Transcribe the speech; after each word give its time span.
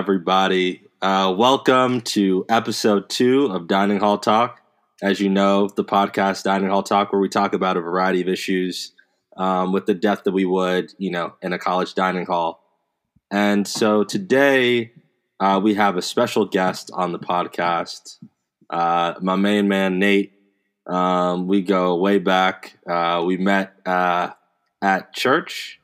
everybody. 0.00 0.82
Uh, 1.02 1.34
welcome 1.36 2.00
to 2.00 2.46
episode 2.48 3.10
two 3.10 3.44
of 3.52 3.68
Dining 3.68 4.00
Hall 4.00 4.16
Talk. 4.16 4.62
As 5.02 5.20
you 5.20 5.28
know, 5.28 5.68
the 5.68 5.84
podcast 5.84 6.42
Dining 6.42 6.70
Hall 6.70 6.82
Talk, 6.82 7.12
where 7.12 7.20
we 7.20 7.28
talk 7.28 7.52
about 7.52 7.76
a 7.76 7.82
variety 7.82 8.22
of 8.22 8.28
issues 8.28 8.92
um, 9.36 9.72
with 9.72 9.84
the 9.84 9.92
depth 9.92 10.24
that 10.24 10.32
we 10.32 10.46
would, 10.46 10.94
you 10.96 11.10
know, 11.10 11.34
in 11.42 11.52
a 11.52 11.58
college 11.58 11.92
dining 11.92 12.24
hall. 12.24 12.64
And 13.30 13.68
so 13.68 14.02
today 14.02 14.92
uh, 15.38 15.60
we 15.62 15.74
have 15.74 15.98
a 15.98 16.02
special 16.02 16.46
guest 16.46 16.90
on 16.94 17.12
the 17.12 17.18
podcast, 17.18 18.16
uh, 18.70 19.16
my 19.20 19.36
main 19.36 19.68
man, 19.68 19.98
Nate. 19.98 20.32
Um, 20.86 21.46
we 21.46 21.60
go 21.60 21.94
way 21.96 22.16
back. 22.18 22.78
Uh, 22.88 23.22
we 23.26 23.36
met 23.36 23.74
uh, 23.84 24.30
at 24.80 25.12
church 25.12 25.78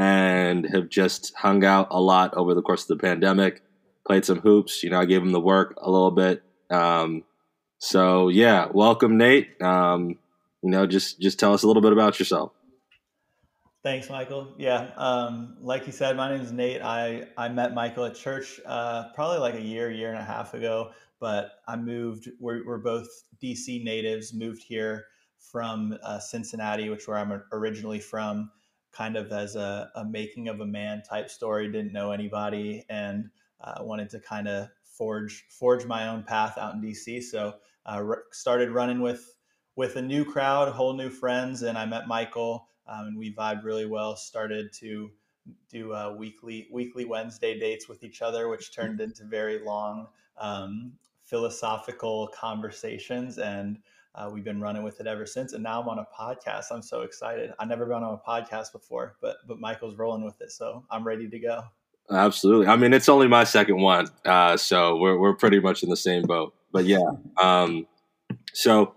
and 0.00 0.64
have 0.72 0.88
just 0.88 1.34
hung 1.36 1.62
out 1.62 1.88
a 1.90 2.00
lot 2.00 2.32
over 2.32 2.54
the 2.54 2.62
course 2.62 2.88
of 2.88 2.88
the 2.88 3.02
pandemic 3.02 3.60
played 4.06 4.24
some 4.24 4.40
hoops. 4.40 4.82
You 4.82 4.88
know, 4.88 4.98
I 4.98 5.04
gave 5.04 5.20
him 5.20 5.32
the 5.32 5.40
work 5.40 5.74
a 5.76 5.90
little 5.90 6.10
bit. 6.10 6.42
Um, 6.70 7.24
so 7.78 8.28
yeah, 8.28 8.68
welcome, 8.72 9.18
Nate. 9.18 9.60
Um, 9.60 10.18
you 10.62 10.70
know, 10.70 10.86
just 10.86 11.20
just 11.20 11.38
tell 11.38 11.52
us 11.52 11.64
a 11.64 11.66
little 11.66 11.82
bit 11.82 11.92
about 11.92 12.18
yourself. 12.18 12.52
Thanks, 13.82 14.08
Michael. 14.08 14.54
Yeah, 14.56 14.90
um, 14.96 15.58
like 15.60 15.86
you 15.86 15.92
said, 15.92 16.16
my 16.16 16.30
name 16.30 16.40
is 16.40 16.50
Nate. 16.50 16.80
I 16.80 17.28
I 17.36 17.50
met 17.50 17.74
Michael 17.74 18.06
at 18.06 18.14
church 18.14 18.58
uh, 18.64 19.10
probably 19.14 19.38
like 19.38 19.54
a 19.54 19.62
year, 19.62 19.90
year 19.90 20.08
and 20.08 20.18
a 20.18 20.24
half 20.24 20.54
ago. 20.54 20.92
But 21.20 21.52
I 21.68 21.76
moved. 21.76 22.30
We're, 22.40 22.66
we're 22.66 22.78
both 22.78 23.08
DC 23.42 23.84
natives. 23.84 24.32
Moved 24.32 24.62
here 24.62 25.04
from 25.38 25.98
uh, 26.02 26.18
Cincinnati, 26.20 26.88
which 26.88 27.06
where 27.06 27.18
I'm 27.18 27.42
originally 27.52 28.00
from. 28.00 28.50
Kind 28.92 29.16
of 29.16 29.30
as 29.32 29.56
a, 29.56 29.90
a 29.94 30.04
making 30.04 30.48
of 30.48 30.60
a 30.60 30.66
man 30.66 31.02
type 31.08 31.30
story. 31.30 31.70
Didn't 31.70 31.92
know 31.92 32.10
anybody, 32.10 32.84
and 32.88 33.30
uh, 33.60 33.82
wanted 33.82 34.10
to 34.10 34.20
kind 34.20 34.48
of 34.48 34.68
forge 34.84 35.46
forge 35.50 35.86
my 35.86 36.08
own 36.08 36.22
path 36.22 36.58
out 36.58 36.74
in 36.74 36.82
DC. 36.82 37.22
So 37.22 37.54
uh, 37.86 38.02
r- 38.04 38.24
started 38.32 38.70
running 38.70 39.00
with 39.00 39.36
with 39.76 39.96
a 39.96 40.02
new 40.02 40.24
crowd, 40.24 40.72
whole 40.72 40.92
new 40.92 41.08
friends, 41.10 41.62
and 41.62 41.78
I 41.78 41.86
met 41.86 42.06
Michael, 42.08 42.68
um, 42.86 43.06
and 43.06 43.18
we 43.18 43.34
vibed 43.34 43.64
really 43.64 43.86
well. 43.86 44.16
Started 44.16 44.72
to 44.74 45.10
do 45.70 45.94
uh, 45.94 46.14
weekly 46.18 46.68
weekly 46.70 47.04
Wednesday 47.04 47.58
dates 47.58 47.88
with 47.88 48.02
each 48.02 48.22
other, 48.22 48.48
which 48.48 48.74
turned 48.74 49.00
into 49.00 49.24
very 49.24 49.64
long 49.64 50.08
um, 50.38 50.92
philosophical 51.24 52.28
conversations, 52.34 53.38
and 53.38 53.78
uh, 54.14 54.28
we've 54.32 54.44
been 54.44 54.60
running 54.60 54.82
with 54.82 55.00
it 55.00 55.06
ever 55.06 55.26
since. 55.26 55.52
And 55.52 55.62
now 55.62 55.80
I'm 55.80 55.88
on 55.88 55.98
a 55.98 56.06
podcast. 56.18 56.66
I'm 56.70 56.82
so 56.82 57.02
excited. 57.02 57.52
I've 57.58 57.68
never 57.68 57.86
been 57.86 58.02
on 58.02 58.14
a 58.14 58.30
podcast 58.30 58.72
before, 58.72 59.16
but 59.20 59.36
but 59.46 59.60
Michael's 59.60 59.96
rolling 59.96 60.24
with 60.24 60.40
it, 60.40 60.50
so 60.50 60.84
I'm 60.90 61.04
ready 61.06 61.28
to 61.28 61.38
go. 61.38 61.62
Absolutely. 62.10 62.66
I 62.66 62.76
mean, 62.76 62.92
it's 62.92 63.08
only 63.08 63.28
my 63.28 63.44
second 63.44 63.80
one, 63.80 64.08
uh, 64.24 64.56
so 64.56 64.96
we're 64.96 65.18
we're 65.18 65.34
pretty 65.34 65.60
much 65.60 65.82
in 65.82 65.90
the 65.90 65.96
same 65.96 66.22
boat. 66.22 66.54
But 66.72 66.84
yeah, 66.84 67.08
um, 67.40 67.86
so 68.52 68.94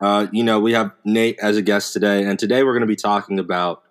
uh, 0.00 0.26
you 0.32 0.42
know, 0.42 0.60
we 0.60 0.72
have 0.72 0.92
Nate 1.04 1.38
as 1.40 1.56
a 1.56 1.62
guest 1.62 1.92
today, 1.92 2.24
and 2.24 2.38
today 2.38 2.62
we're 2.62 2.72
going 2.72 2.80
to 2.80 2.86
be 2.86 2.96
talking 2.96 3.38
about 3.38 3.82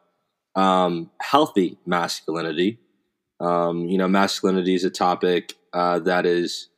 um, 0.55 1.11
healthy 1.21 1.77
masculinity. 1.85 2.79
Um, 3.39 3.88
you 3.88 3.97
know, 3.97 4.07
masculinity 4.07 4.75
is 4.75 4.83
a 4.83 4.89
topic 4.89 5.53
uh, 5.73 5.99
that 5.99 6.25
is 6.25 6.69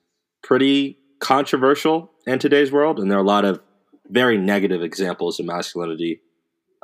pretty 0.44 0.98
controversial 1.20 2.12
in 2.26 2.40
today's 2.40 2.72
world, 2.72 3.00
and 3.00 3.10
there 3.10 3.18
are 3.18 3.24
a 3.24 3.28
lot 3.28 3.46
of 3.46 3.60
very 4.10 4.38
negative 4.38 4.82
examples 4.82 5.40
of 5.40 5.46
masculinity 5.46 6.22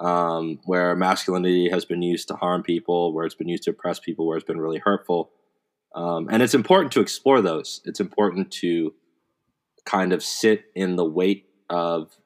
um, 0.01 0.59
where 0.65 0.95
masculinity 0.95 1.69
has 1.69 1.85
been 1.85 2.01
used 2.01 2.27
to 2.29 2.35
harm 2.35 2.63
people, 2.63 3.13
where 3.13 3.25
it's 3.25 3.35
been 3.35 3.47
used 3.47 3.63
to 3.63 3.71
oppress 3.71 3.99
people, 3.99 4.25
where 4.25 4.35
it's 4.35 4.45
been 4.45 4.59
really 4.59 4.79
hurtful. 4.79 5.31
Um, 5.93 6.27
and 6.31 6.41
it's 6.41 6.55
important 6.55 6.91
to 6.93 7.01
explore 7.01 7.41
those. 7.41 7.81
It's 7.85 7.99
important 7.99 8.51
to 8.53 8.93
kind 9.85 10.11
of 10.11 10.23
sit 10.23 10.65
in 10.75 10.95
the 10.95 11.05
weight 11.05 11.45
of 11.69 12.17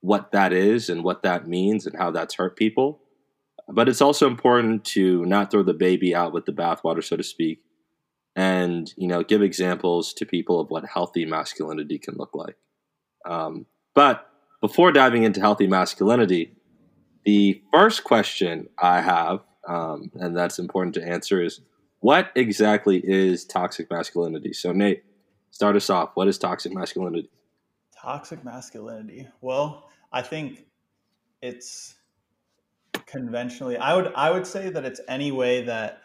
what 0.00 0.32
that 0.32 0.52
is 0.52 0.88
and 0.88 1.04
what 1.04 1.22
that 1.22 1.46
means 1.46 1.86
and 1.86 1.96
how 1.96 2.10
that's 2.10 2.34
hurt 2.34 2.56
people. 2.56 3.00
But 3.68 3.88
it's 3.88 4.00
also 4.00 4.26
important 4.26 4.84
to 4.86 5.24
not 5.26 5.50
throw 5.50 5.62
the 5.62 5.74
baby 5.74 6.14
out 6.14 6.32
with 6.32 6.46
the 6.46 6.52
bathwater, 6.52 7.04
so 7.04 7.16
to 7.16 7.22
speak, 7.22 7.60
and 8.34 8.92
you 8.96 9.06
know 9.06 9.22
give 9.22 9.42
examples 9.42 10.12
to 10.14 10.26
people 10.26 10.58
of 10.58 10.70
what 10.70 10.84
healthy 10.86 11.24
masculinity 11.24 11.98
can 11.98 12.16
look 12.16 12.34
like. 12.34 12.56
Um, 13.24 13.66
but 13.94 14.26
before 14.60 14.92
diving 14.92 15.22
into 15.22 15.40
healthy 15.40 15.66
masculinity, 15.66 16.52
the 17.24 17.62
first 17.72 18.04
question 18.04 18.68
I 18.78 19.00
have, 19.00 19.40
um, 19.68 20.10
and 20.14 20.36
that's 20.36 20.58
important 20.58 20.94
to 20.94 21.06
answer, 21.06 21.42
is 21.42 21.60
what 22.00 22.30
exactly 22.34 23.00
is 23.04 23.44
toxic 23.44 23.90
masculinity? 23.90 24.52
So, 24.52 24.72
Nate, 24.72 25.04
start 25.50 25.76
us 25.76 25.90
off. 25.90 26.10
What 26.14 26.28
is 26.28 26.38
toxic 26.38 26.72
masculinity? 26.72 27.30
Toxic 28.00 28.44
masculinity. 28.44 29.28
Well, 29.40 29.90
I 30.12 30.22
think 30.22 30.64
it's 31.42 31.96
conventionally. 33.06 33.76
I 33.76 33.94
would 33.94 34.12
I 34.14 34.30
would 34.30 34.46
say 34.46 34.70
that 34.70 34.84
it's 34.84 35.00
any 35.08 35.32
way 35.32 35.62
that 35.64 36.00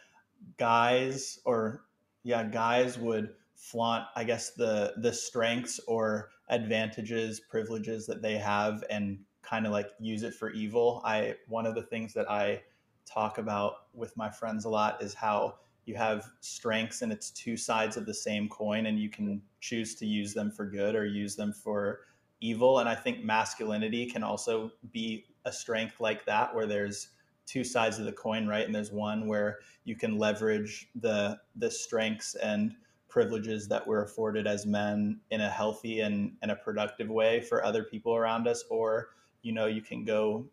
guys 0.58 1.40
or 1.46 1.82
yeah 2.24 2.44
guys 2.44 2.98
would 2.98 3.30
flaunt 3.56 4.06
i 4.16 4.24
guess 4.24 4.52
the 4.52 4.94
the 4.98 5.12
strengths 5.12 5.80
or 5.88 6.30
advantages 6.50 7.39
privileges 7.39 8.06
that 8.06 8.22
they 8.22 8.38
have 8.38 8.83
and 8.89 9.19
kind 9.41 9.66
of 9.66 9.72
like 9.72 9.91
use 10.00 10.23
it 10.23 10.33
for 10.33 10.51
evil. 10.51 11.01
I 11.06 11.35
one 11.47 11.66
of 11.66 11.75
the 11.75 11.83
things 11.83 12.13
that 12.13 12.29
I 12.29 12.61
talk 13.06 13.38
about 13.38 13.88
with 13.94 14.16
my 14.17 14.29
friends 14.29 14.66
a 14.66 14.69
lot 14.69 15.01
is 15.01 15.13
how 15.13 15.56
you 15.85 15.95
have 15.95 16.25
strengths 16.39 17.03
and 17.03 17.11
it's 17.11 17.29
two 17.29 17.56
sides 17.56 17.95
of 17.97 18.06
the 18.06 18.13
same 18.13 18.50
coin 18.50 18.88
and 18.88 19.00
you 19.00 19.09
can 19.09 19.41
choose 19.59 19.94
to 19.95 20.06
use 20.06 20.33
them 20.33 20.50
for 20.50 20.66
good 20.66 20.95
or 20.95 21.06
use 21.06 21.35
them 21.35 21.53
for 21.53 22.01
evil 22.41 22.79
and 22.79 22.89
I 22.89 22.95
think 22.95 23.23
masculinity 23.23 24.07
can 24.07 24.23
also 24.23 24.72
be 24.91 25.25
a 25.45 25.51
strength 25.51 26.00
like 26.00 26.25
that 26.25 26.53
where 26.53 26.66
there's 26.66 27.09
two 27.45 27.63
sides 27.63 28.00
of 28.00 28.06
the 28.06 28.12
coin, 28.12 28.47
right? 28.47 28.66
And 28.66 28.73
there's 28.73 28.91
one 28.91 29.27
where 29.27 29.59
you 29.83 29.95
can 29.95 30.17
leverage 30.17 30.89
the 30.95 31.39
the 31.56 31.69
strengths 31.69 32.35
and 32.35 32.75
privileges 33.16 33.66
that 33.70 33.88
we're 33.88 34.03
afforded 34.03 34.46
as 34.46 34.66
men 34.66 35.18
in 35.31 35.40
a 35.40 35.50
healthy 35.50 36.02
and, 36.02 36.34
and 36.42 36.52
a 36.52 36.56
productive 36.58 37.08
way 37.08 37.40
for 37.40 37.64
other 37.64 37.81
people 37.81 38.14
around 38.14 38.46
us, 38.46 38.66
or 38.70 39.12
you 39.42 39.53
know 39.53 39.68
you 39.68 39.81
can 39.81 40.03
go 40.03 40.46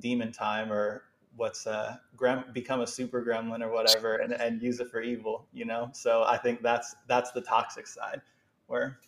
demon 0.00 0.32
time 0.32 0.72
or 0.72 1.04
what's 1.36 1.64
uh 1.64 1.94
grem- 2.16 2.52
become 2.52 2.80
a 2.80 2.86
super 2.86 3.24
gremlin 3.24 3.62
or 3.62 3.70
whatever 3.70 4.16
and, 4.16 4.32
and 4.32 4.60
use 4.60 4.80
it 4.80 4.90
for 4.90 5.00
evil 5.00 5.46
you 5.52 5.64
know? 5.64 5.88
So 5.92 6.24
i 6.24 6.36
think 6.36 6.60
that's 6.60 6.96
that's 7.06 7.30
the 7.30 7.40
toxic 7.40 7.86
side 7.86 8.20
where 8.66 8.98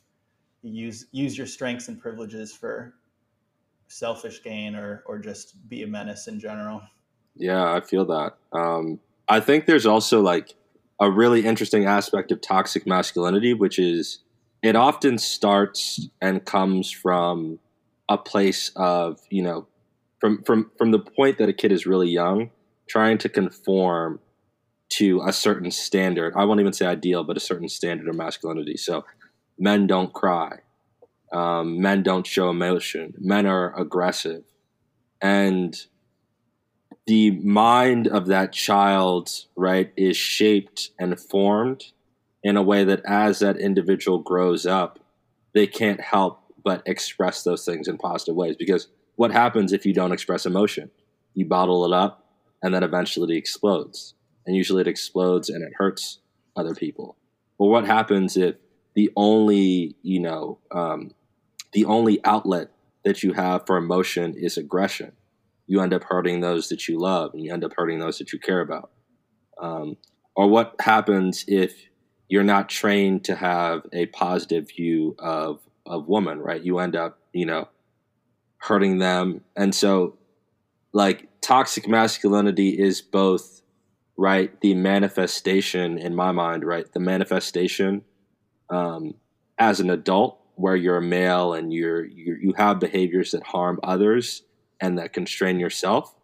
you 0.63 0.71
use 0.85 1.07
use 1.11 1.37
your 1.37 1.49
strengths 1.49 1.89
and 1.89 1.99
privileges 2.01 2.53
for 2.53 2.95
selfish 3.89 4.41
gain 4.45 4.77
or 4.77 5.03
or 5.05 5.19
just 5.19 5.69
be 5.69 5.83
a 5.83 5.87
menace 5.87 6.29
in 6.29 6.39
general. 6.39 6.81
Yeah 7.35 7.75
i 7.75 7.81
feel 7.81 8.05
that. 8.05 8.37
Um 8.53 9.01
i 9.29 9.41
think 9.41 9.67
there's 9.67 9.87
also 9.87 10.21
like 10.21 10.55
a 11.01 11.11
really 11.11 11.45
interesting 11.45 11.85
aspect 11.85 12.33
of 12.33 12.41
toxic 12.41 12.87
masculinity 12.87 13.55
which 13.55 13.79
is 13.79 14.21
it 14.63 14.75
often 14.75 15.19
starts 15.19 16.09
and 16.21 16.45
comes 16.45 16.91
from 16.91 17.59
a 18.09 18.19
place 18.19 18.71
of 18.77 19.21
you 19.31 19.43
know 19.43 19.67
from 20.21 20.43
from 20.43 20.71
from 20.77 20.91
the 20.91 20.99
point 20.99 21.39
that 21.39 21.49
a 21.49 21.53
kid 21.53 21.73
is 21.73 21.87
really 21.87 22.09
young 22.09 22.51
trying 22.89 23.19
to 23.19 23.29
conform 23.29 24.19
to 24.91 25.21
a 25.27 25.33
certain 25.33 25.71
standard. 25.71 26.33
I 26.37 26.45
won't 26.45 26.61
even 26.61 26.73
say 26.73 26.87
ideal 26.87 27.25
but 27.25 27.37
a 27.37 27.41
certain 27.41 27.69
standard 27.69 28.09
of 28.09 28.15
masculinity. 28.15 28.77
So 28.77 29.05
men 29.59 29.87
don't 29.87 30.13
cry. 30.13 30.59
Um, 31.33 31.81
men 31.81 32.03
don't 32.03 32.27
show 32.27 32.49
emotion. 32.49 33.13
Men 33.19 33.47
are 33.47 33.79
aggressive. 33.79 34.45
And 35.21 35.77
the 37.09 37.33
mind 37.33 38.07
of 38.07 38.27
that 38.27 38.53
child 38.53 39.31
right 39.57 39.93
is 39.97 40.17
shaped 40.17 40.91
and 40.99 41.19
formed 41.19 41.87
in 42.45 42.57
a 42.57 42.63
way 42.63 42.85
that 42.85 43.03
as 43.05 43.41
that 43.41 43.57
individual 43.57 44.19
grows 44.19 44.65
up 44.65 45.01
they 45.53 45.67
can't 45.67 46.01
help 46.01 46.43
but 46.65 46.83
express 46.87 47.43
those 47.43 47.65
things 47.65 47.89
in 47.89 47.99
positive 47.99 48.35
ways. 48.37 48.57
Because 48.59 48.89
what 49.17 49.33
happens 49.33 49.73
if 49.73 49.87
you 49.87 49.95
don't 49.95 50.13
express 50.13 50.47
emotion? 50.47 50.91
You 51.35 51.47
bottle 51.47 51.85
it 51.85 51.93
up, 51.93 52.27
and 52.63 52.75
then 52.75 52.83
eventually 52.83 53.35
it 53.35 53.39
explodes. 53.39 54.15
And 54.47 54.57
usually 54.57 54.81
it 54.83 54.89
explodes 54.89 55.49
and 55.49 55.63
it 55.63 55.73
hurts 55.77 56.19
other 56.57 56.75
people. 56.75 57.17
But 57.59 57.67
what 57.67 57.87
happens 57.87 58.37
if 58.37 58.57
the 58.95 59.11
only, 59.17 59.97
you 60.03 60.21
know, 60.21 60.59
um, 60.71 61.13
the 61.73 61.85
only 61.85 62.21
outlet 62.25 62.71
that 63.05 63.23
you 63.23 63.33
have 63.33 63.67
for 63.67 63.77
emotion 63.77 64.35
is 64.37 64.57
aggression? 64.57 65.13
You 65.69 65.81
end 65.81 65.95
up 65.95 66.03
hurting 66.03 66.41
those 66.41 66.69
that 66.71 66.89
you 66.89 66.99
love, 66.99 67.33
and 67.35 67.45
you 67.45 67.53
end 67.53 67.63
up 67.63 67.75
hurting 67.77 68.01
those 68.01 68.19
that 68.19 68.33
you 68.33 68.41
care 68.41 68.61
about. 68.61 68.91
Um, 69.61 69.97
or 70.35 70.49
what 70.49 70.75
happens 70.81 71.45
if 71.47 71.89
you're 72.29 72.43
not 72.45 72.69
trained 72.69 73.25
to 73.25 73.37
have 73.37 73.83
a 73.93 74.07
positive 74.07 74.69
view 74.69 75.15
of 75.19 75.61
of 75.87 76.09
woman, 76.09 76.39
right? 76.39 76.63
You 76.63 76.79
end 76.79 76.97
up, 76.97 77.19
you 77.33 77.47
know, 77.47 77.69
hurting 78.59 78.99
them. 78.99 79.43
And 79.57 79.75
so 79.75 80.19
like 80.93 81.29
toxic 81.41 81.89
masculinity 81.89 82.71
is 82.71 83.01
both 83.01 83.63
right, 84.17 84.61
the 84.61 84.75
manifestation 84.75 85.97
in 85.97 86.15
my 86.15 86.33
mind, 86.33 86.65
right, 86.65 86.93
the 86.93 87.01
manifestation 87.01 88.03
um, 88.69 89.15
as 89.59 89.81
an 89.81 89.91
adult 89.91 90.39
where 90.57 90.77
you're 90.77 90.99
a 90.99 91.03
male 91.03 91.55
and 91.55 91.73
you're, 91.73 92.05
you 92.05 92.37
you 92.41 92.53
have 92.57 92.81
behaviors 92.81 93.31
that 93.31 93.45
harm 93.45 93.79
others 93.83 94.43
and 94.81 94.99
that 94.99 95.13
constrain 95.13 95.59
yourself. 95.59 96.15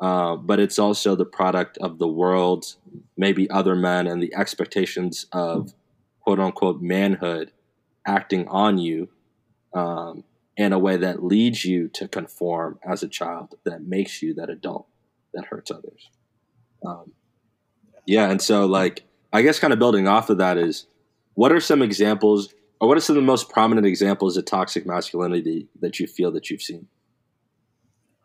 Uh, 0.00 0.34
but 0.34 0.58
it's 0.58 0.78
also 0.78 1.14
the 1.14 1.24
product 1.24 1.78
of 1.78 1.98
the 1.98 2.08
world, 2.08 2.74
maybe 3.16 3.48
other 3.50 3.76
men, 3.76 4.06
and 4.06 4.20
the 4.20 4.34
expectations 4.34 5.26
of 5.32 5.72
quote 6.20 6.40
unquote 6.40 6.82
manhood 6.82 7.52
acting 8.06 8.48
on 8.48 8.78
you 8.78 9.08
um, 9.74 10.24
in 10.56 10.72
a 10.72 10.78
way 10.78 10.96
that 10.96 11.22
leads 11.22 11.64
you 11.64 11.88
to 11.88 12.08
conform 12.08 12.78
as 12.84 13.02
a 13.02 13.08
child, 13.08 13.54
that 13.64 13.82
makes 13.82 14.22
you 14.22 14.34
that 14.34 14.50
adult 14.50 14.86
that 15.34 15.46
hurts 15.46 15.70
others. 15.70 16.10
Um, 16.84 17.12
yeah, 18.06 18.28
and 18.28 18.42
so 18.42 18.66
like 18.66 19.04
I 19.32 19.42
guess 19.42 19.58
kind 19.58 19.72
of 19.72 19.78
building 19.78 20.08
off 20.08 20.30
of 20.30 20.38
that 20.38 20.58
is 20.58 20.86
what 21.34 21.52
are 21.52 21.60
some 21.60 21.80
examples 21.80 22.52
or 22.80 22.88
what 22.88 22.96
are 22.96 23.00
some 23.00 23.16
of 23.16 23.22
the 23.22 23.26
most 23.26 23.48
prominent 23.48 23.86
examples 23.86 24.36
of 24.36 24.44
toxic 24.44 24.84
masculinity 24.84 25.68
that 25.80 26.00
you 26.00 26.06
feel 26.06 26.32
that 26.32 26.50
you've 26.50 26.62
seen? 26.62 26.88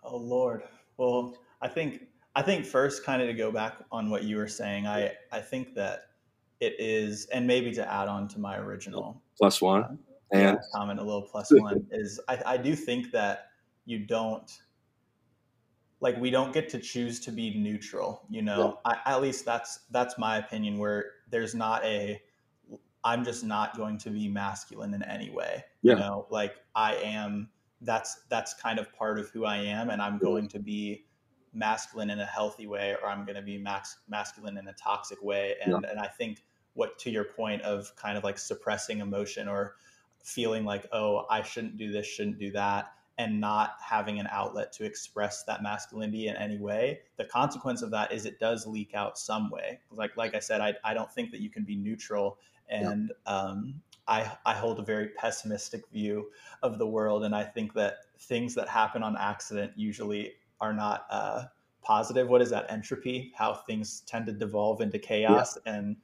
Oh 0.08 0.18
Lord. 0.18 0.64
Well, 0.98 1.38
I 1.62 1.68
think 1.68 2.04
I 2.36 2.42
think 2.42 2.66
first 2.66 3.04
kind 3.04 3.22
of 3.22 3.28
to 3.28 3.34
go 3.34 3.52
back 3.52 3.78
on 3.92 4.10
what 4.10 4.24
you 4.24 4.38
were 4.38 4.48
saying, 4.48 4.88
I 4.88 5.12
I 5.32 5.42
think 5.42 5.76
that 5.76 6.08
it 6.60 6.76
is 6.80 7.26
and 7.28 7.46
maybe 7.46 7.72
to 7.72 7.92
add 7.92 8.08
on 8.08 8.28
to 8.28 8.40
my 8.40 8.58
original 8.58 9.22
plus 9.38 9.62
one 9.62 9.84
uh, 10.34 10.38
and 10.38 10.58
comment 10.74 11.00
a 11.00 11.04
little 11.04 11.22
plus 11.22 11.50
one 11.52 11.86
is 11.92 12.20
I, 12.28 12.42
I 12.46 12.58
do 12.58 12.76
think 12.76 13.12
that 13.12 13.52
you 13.86 14.00
don't 14.00 14.52
like 16.00 16.18
we 16.18 16.30
don't 16.30 16.54
get 16.54 16.70
to 16.70 16.80
choose 16.80 17.20
to 17.22 17.32
be 17.32 17.58
neutral 17.58 18.24
you 18.30 18.42
know 18.42 18.80
yeah. 18.86 18.94
I, 19.06 19.14
at 19.14 19.22
least 19.22 19.46
that's 19.46 19.82
that's 19.92 20.18
my 20.18 20.38
opinion 20.38 20.78
where 20.78 21.06
there's 21.30 21.54
not 21.54 21.84
a 21.86 22.22
i'm 23.04 23.24
just 23.24 23.44
not 23.44 23.78
going 23.78 23.98
to 24.00 24.10
be 24.10 24.28
masculine 24.28 24.94
in 24.94 25.04
any 25.04 25.30
way 25.30 25.64
yeah. 25.82 25.94
you 25.94 26.00
know 26.00 26.28
like 26.30 26.56
i 26.76 26.96
am 26.96 27.50
that's 27.82 28.22
that's 28.30 28.54
kind 28.56 28.80
of 28.80 28.92
part 28.94 29.20
of 29.20 29.30
who 29.30 29.46
i 29.46 29.58
am 29.58 29.90
and 29.90 30.02
i'm 30.02 30.18
going 30.18 30.48
to 30.48 30.60
be 30.60 31.06
masculine 31.54 32.10
in 32.10 32.20
a 32.20 32.26
healthy 32.26 32.68
way 32.68 32.96
or 33.02 33.10
i'm 33.10 33.26
going 33.26 33.36
to 33.36 33.42
be 33.42 33.58
max, 33.58 33.98
masculine 34.08 34.58
in 34.58 34.68
a 34.68 34.74
toxic 34.74 35.22
way 35.24 35.56
and 35.64 35.72
yeah. 35.72 35.90
and 35.90 36.00
i 36.00 36.08
think 36.08 36.44
what 36.74 36.98
to 37.00 37.10
your 37.10 37.24
point 37.24 37.62
of 37.62 37.96
kind 37.96 38.18
of 38.18 38.24
like 38.24 38.38
suppressing 38.38 39.00
emotion 39.00 39.48
or 39.48 39.76
feeling 40.24 40.66
like 40.66 40.88
oh 40.92 41.26
i 41.30 41.42
shouldn't 41.42 41.78
do 41.78 41.92
this 41.92 42.06
shouldn't 42.06 42.40
do 42.40 42.52
that 42.52 42.94
and 43.20 43.40
not 43.40 43.78
having 43.82 44.20
an 44.20 44.28
outlet 44.32 44.72
to 44.72 44.86
express 44.86 45.44
that 45.44 45.64
masculinity 45.64 46.28
in 46.28 46.36
any 46.36 46.58
way 46.58 47.00
the 47.18 47.26
consequence 47.26 47.82
of 47.82 47.92
that 47.92 48.12
is 48.12 48.26
it 48.26 48.40
does 48.40 48.68
leak 48.68 48.94
out 48.94 49.18
some 49.18 49.50
way 49.50 49.80
like 49.92 50.16
like 50.18 50.36
i 50.36 50.40
said 50.40 50.62
i, 50.62 50.74
I 50.84 50.94
don't 50.94 51.12
think 51.12 51.32
that 51.32 51.42
you 51.42 51.50
can 51.50 51.64
be 51.64 51.76
neutral 51.76 52.40
and 52.70 53.12
yeah. 53.26 53.34
um, 53.34 53.82
I, 54.08 54.32
I 54.46 54.54
hold 54.54 54.80
a 54.80 54.84
very 54.84 55.10
pessimistic 55.10 55.88
view 55.90 56.30
of 56.64 56.78
the 56.78 56.88
world 56.88 57.24
and 57.24 57.36
i 57.36 57.44
think 57.44 57.74
that 57.74 57.98
things 58.20 58.56
that 58.56 58.68
happen 58.68 59.04
on 59.04 59.16
accident 59.18 59.74
usually 59.76 60.34
are 60.60 60.74
not 60.74 61.06
uh, 61.10 61.44
positive 61.82 62.28
what 62.28 62.42
is 62.42 62.50
that 62.50 62.66
entropy 62.70 63.32
how 63.36 63.54
things 63.54 64.02
tend 64.06 64.26
to 64.28 64.32
devolve 64.32 64.82
into 64.82 65.00
chaos 65.00 65.58
yeah. 65.66 65.76
and 65.76 65.96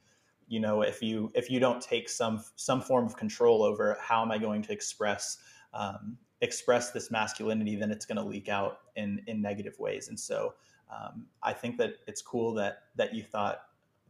you 0.48 0.60
know 0.60 0.82
if 0.82 1.02
you 1.02 1.32
if 1.34 1.50
you 1.50 1.58
don't 1.58 1.80
take 1.80 2.08
some 2.08 2.42
some 2.56 2.80
form 2.80 3.06
of 3.06 3.16
control 3.16 3.62
over 3.62 3.96
how 4.00 4.22
am 4.22 4.30
i 4.30 4.38
going 4.38 4.62
to 4.62 4.72
express 4.72 5.38
um, 5.72 6.16
express 6.44 6.90
this 6.90 7.10
masculinity, 7.10 7.74
then 7.74 7.90
it's 7.90 8.06
going 8.06 8.18
to 8.18 8.22
leak 8.22 8.48
out 8.48 8.80
in 8.96 9.22
in 9.26 9.40
negative 9.40 9.78
ways. 9.78 10.08
And 10.08 10.18
so 10.18 10.54
um, 10.94 11.26
I 11.42 11.52
think 11.52 11.78
that 11.78 11.94
it's 12.06 12.22
cool 12.22 12.54
that 12.54 12.84
that 12.96 13.14
you 13.14 13.22
thought 13.22 13.62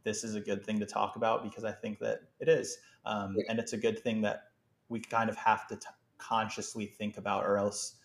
this 0.04 0.24
is 0.24 0.34
a 0.34 0.40
good 0.40 0.64
thing 0.64 0.78
to 0.80 0.86
talk 0.86 1.16
about 1.16 1.42
because 1.42 1.64
I 1.64 1.72
think 1.72 1.98
that 2.00 2.20
it 2.40 2.48
is, 2.48 2.78
um, 3.06 3.34
yeah. 3.36 3.44
and 3.48 3.58
it's 3.58 3.72
a 3.72 3.78
good 3.78 3.98
thing 3.98 4.20
that 4.22 4.44
we 4.88 5.00
kind 5.00 5.30
of 5.30 5.36
have 5.36 5.66
to 5.68 5.76
t- 5.76 5.86
consciously 6.18 6.86
think 6.86 7.16
about, 7.16 7.44
or 7.44 7.56
else 7.56 7.96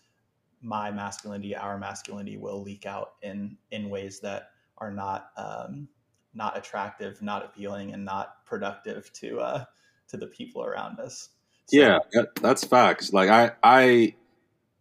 my 0.62 0.90
masculinity, 0.90 1.54
our 1.54 1.78
masculinity, 1.78 2.36
will 2.36 2.62
leak 2.62 2.86
out 2.86 3.12
in 3.22 3.56
in 3.70 3.90
ways 3.90 4.20
that 4.20 4.50
are 4.78 4.90
not 4.90 5.30
um, 5.36 5.88
not 6.34 6.56
attractive, 6.56 7.20
not 7.22 7.44
appealing, 7.44 7.92
and 7.92 8.04
not 8.04 8.44
productive 8.44 9.12
to 9.14 9.40
uh, 9.40 9.64
to 10.08 10.16
the 10.16 10.26
people 10.26 10.64
around 10.64 10.98
us. 10.98 11.30
So, 11.66 11.78
yeah, 11.78 11.98
that's 12.40 12.64
facts. 12.64 13.12
Like 13.12 13.30
I, 13.30 13.52
I, 13.62 14.14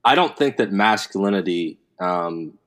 I 0.04 0.15
don't 0.15 0.36
think 0.36 0.57
that 0.57 0.72
masculinity 0.72 1.77
um, 2.00 2.57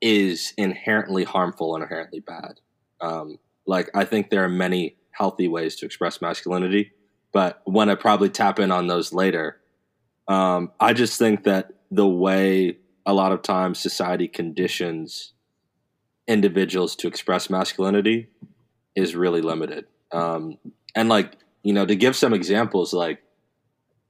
is 0.00 0.52
inherently 0.58 1.24
harmful 1.24 1.74
and 1.74 1.82
inherently 1.82 2.20
bad. 2.20 2.60
Um, 3.00 3.38
like 3.66 3.90
I 3.94 4.04
think 4.04 4.30
there 4.30 4.44
are 4.44 4.48
many 4.48 4.96
healthy 5.12 5.48
ways 5.48 5.76
to 5.76 5.86
express 5.86 6.20
masculinity, 6.20 6.92
but 7.32 7.60
when 7.64 7.88
I 7.88 7.94
probably 7.94 8.30
tap 8.30 8.58
in 8.58 8.70
on 8.70 8.86
those 8.86 9.12
later, 9.12 9.60
um, 10.28 10.72
I 10.80 10.92
just 10.92 11.18
think 11.18 11.44
that 11.44 11.72
the 11.90 12.08
way 12.08 12.78
a 13.04 13.12
lot 13.12 13.32
of 13.32 13.42
times 13.42 13.78
society 13.78 14.28
conditions 14.28 15.32
individuals 16.28 16.94
to 16.96 17.08
express 17.08 17.50
masculinity 17.50 18.28
is 18.94 19.14
really 19.16 19.42
limited. 19.42 19.86
Um, 20.12 20.58
and 20.94 21.08
like 21.08 21.36
you 21.62 21.72
know, 21.72 21.86
to 21.86 21.94
give 21.94 22.16
some 22.16 22.34
examples, 22.34 22.92
like 22.92 23.22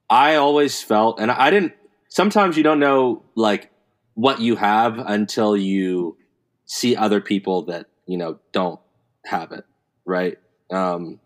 I 0.09 0.35
always 0.35 0.81
felt, 0.81 1.19
and 1.19 1.31
I 1.31 1.49
didn't. 1.49 1.73
Sometimes 2.09 2.57
you 2.57 2.63
don't 2.63 2.79
know 2.79 3.23
like 3.35 3.71
what 4.15 4.39
you 4.39 4.55
have 4.55 4.99
until 4.99 5.57
you 5.57 6.17
see 6.65 6.95
other 6.95 7.21
people 7.21 7.63
that 7.63 7.87
you 8.05 8.17
know 8.17 8.39
don't 8.51 8.79
have 9.25 9.51
it, 9.51 9.65
right? 10.05 10.37
Um, 10.71 11.19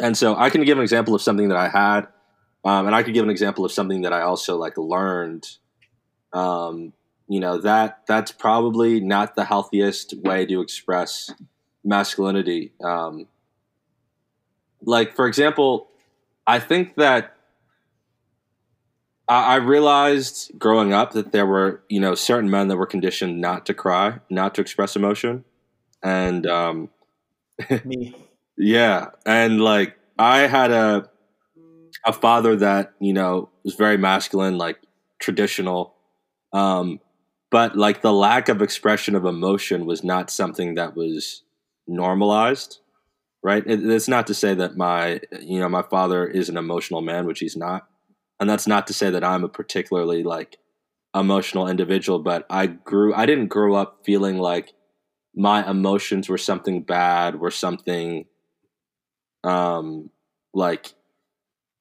and 0.00 0.16
so 0.16 0.36
I 0.36 0.50
can 0.50 0.64
give 0.64 0.78
an 0.78 0.82
example 0.82 1.14
of 1.14 1.22
something 1.22 1.48
that 1.48 1.58
I 1.58 1.68
had, 1.68 2.08
um, 2.64 2.86
and 2.86 2.94
I 2.94 3.02
could 3.02 3.14
give 3.14 3.24
an 3.24 3.30
example 3.30 3.64
of 3.64 3.72
something 3.72 4.02
that 4.02 4.12
I 4.12 4.22
also 4.22 4.56
like 4.56 4.76
learned. 4.76 5.46
Um, 6.32 6.92
you 7.28 7.40
know 7.40 7.58
that 7.58 8.02
that's 8.06 8.30
probably 8.30 9.00
not 9.00 9.34
the 9.34 9.44
healthiest 9.44 10.14
way 10.18 10.46
to 10.46 10.60
express 10.60 11.32
masculinity. 11.84 12.72
Um, 12.82 13.26
like 14.82 15.14
for 15.16 15.26
example, 15.26 15.88
I 16.46 16.58
think 16.58 16.94
that 16.96 17.36
I 19.28 19.56
realized 19.56 20.52
growing 20.56 20.92
up 20.92 21.12
that 21.12 21.32
there 21.32 21.46
were, 21.46 21.82
you 21.88 21.98
know, 21.98 22.14
certain 22.14 22.48
men 22.48 22.68
that 22.68 22.76
were 22.76 22.86
conditioned 22.86 23.40
not 23.40 23.66
to 23.66 23.74
cry, 23.74 24.20
not 24.30 24.54
to 24.54 24.60
express 24.60 24.94
emotion, 24.94 25.44
and 26.00 26.46
um, 26.46 26.90
me, 27.84 28.14
yeah, 28.58 29.08
and 29.24 29.60
like 29.60 29.96
I 30.18 30.40
had 30.46 30.70
a 30.70 31.10
a 32.04 32.12
father 32.12 32.56
that 32.56 32.92
you 33.00 33.12
know 33.12 33.50
was 33.64 33.74
very 33.74 33.96
masculine, 33.96 34.58
like 34.58 34.78
traditional, 35.18 35.94
um, 36.52 37.00
but 37.50 37.76
like 37.76 38.02
the 38.02 38.12
lack 38.12 38.48
of 38.48 38.62
expression 38.62 39.14
of 39.14 39.24
emotion 39.24 39.86
was 39.86 40.04
not 40.04 40.30
something 40.30 40.74
that 40.74 40.96
was 40.96 41.42
normalized, 41.86 42.78
right? 43.42 43.64
It, 43.66 43.84
it's 43.88 44.08
not 44.08 44.26
to 44.28 44.34
say 44.34 44.54
that 44.54 44.76
my, 44.76 45.20
you 45.40 45.60
know, 45.60 45.68
my 45.68 45.82
father 45.82 46.26
is 46.26 46.48
an 46.48 46.56
emotional 46.56 47.02
man, 47.02 47.26
which 47.26 47.40
he's 47.40 47.56
not 47.56 47.88
and 48.40 48.48
that's 48.50 48.66
not 48.66 48.86
to 48.86 48.92
say 48.92 49.10
that 49.10 49.24
I'm 49.24 49.44
a 49.44 49.48
particularly 49.48 50.22
like 50.22 50.58
emotional 51.14 51.68
individual, 51.68 52.18
but 52.18 52.46
I 52.50 52.66
grew 52.66 53.14
I 53.14 53.26
didn't 53.26 53.48
grow 53.48 53.74
up 53.74 54.00
feeling 54.04 54.38
like 54.38 54.72
my 55.36 55.68
emotions 55.68 56.28
were 56.28 56.38
something 56.38 56.82
bad, 56.82 57.38
were 57.38 57.50
something 57.50 58.26
um 59.44 60.10
like 60.54 60.94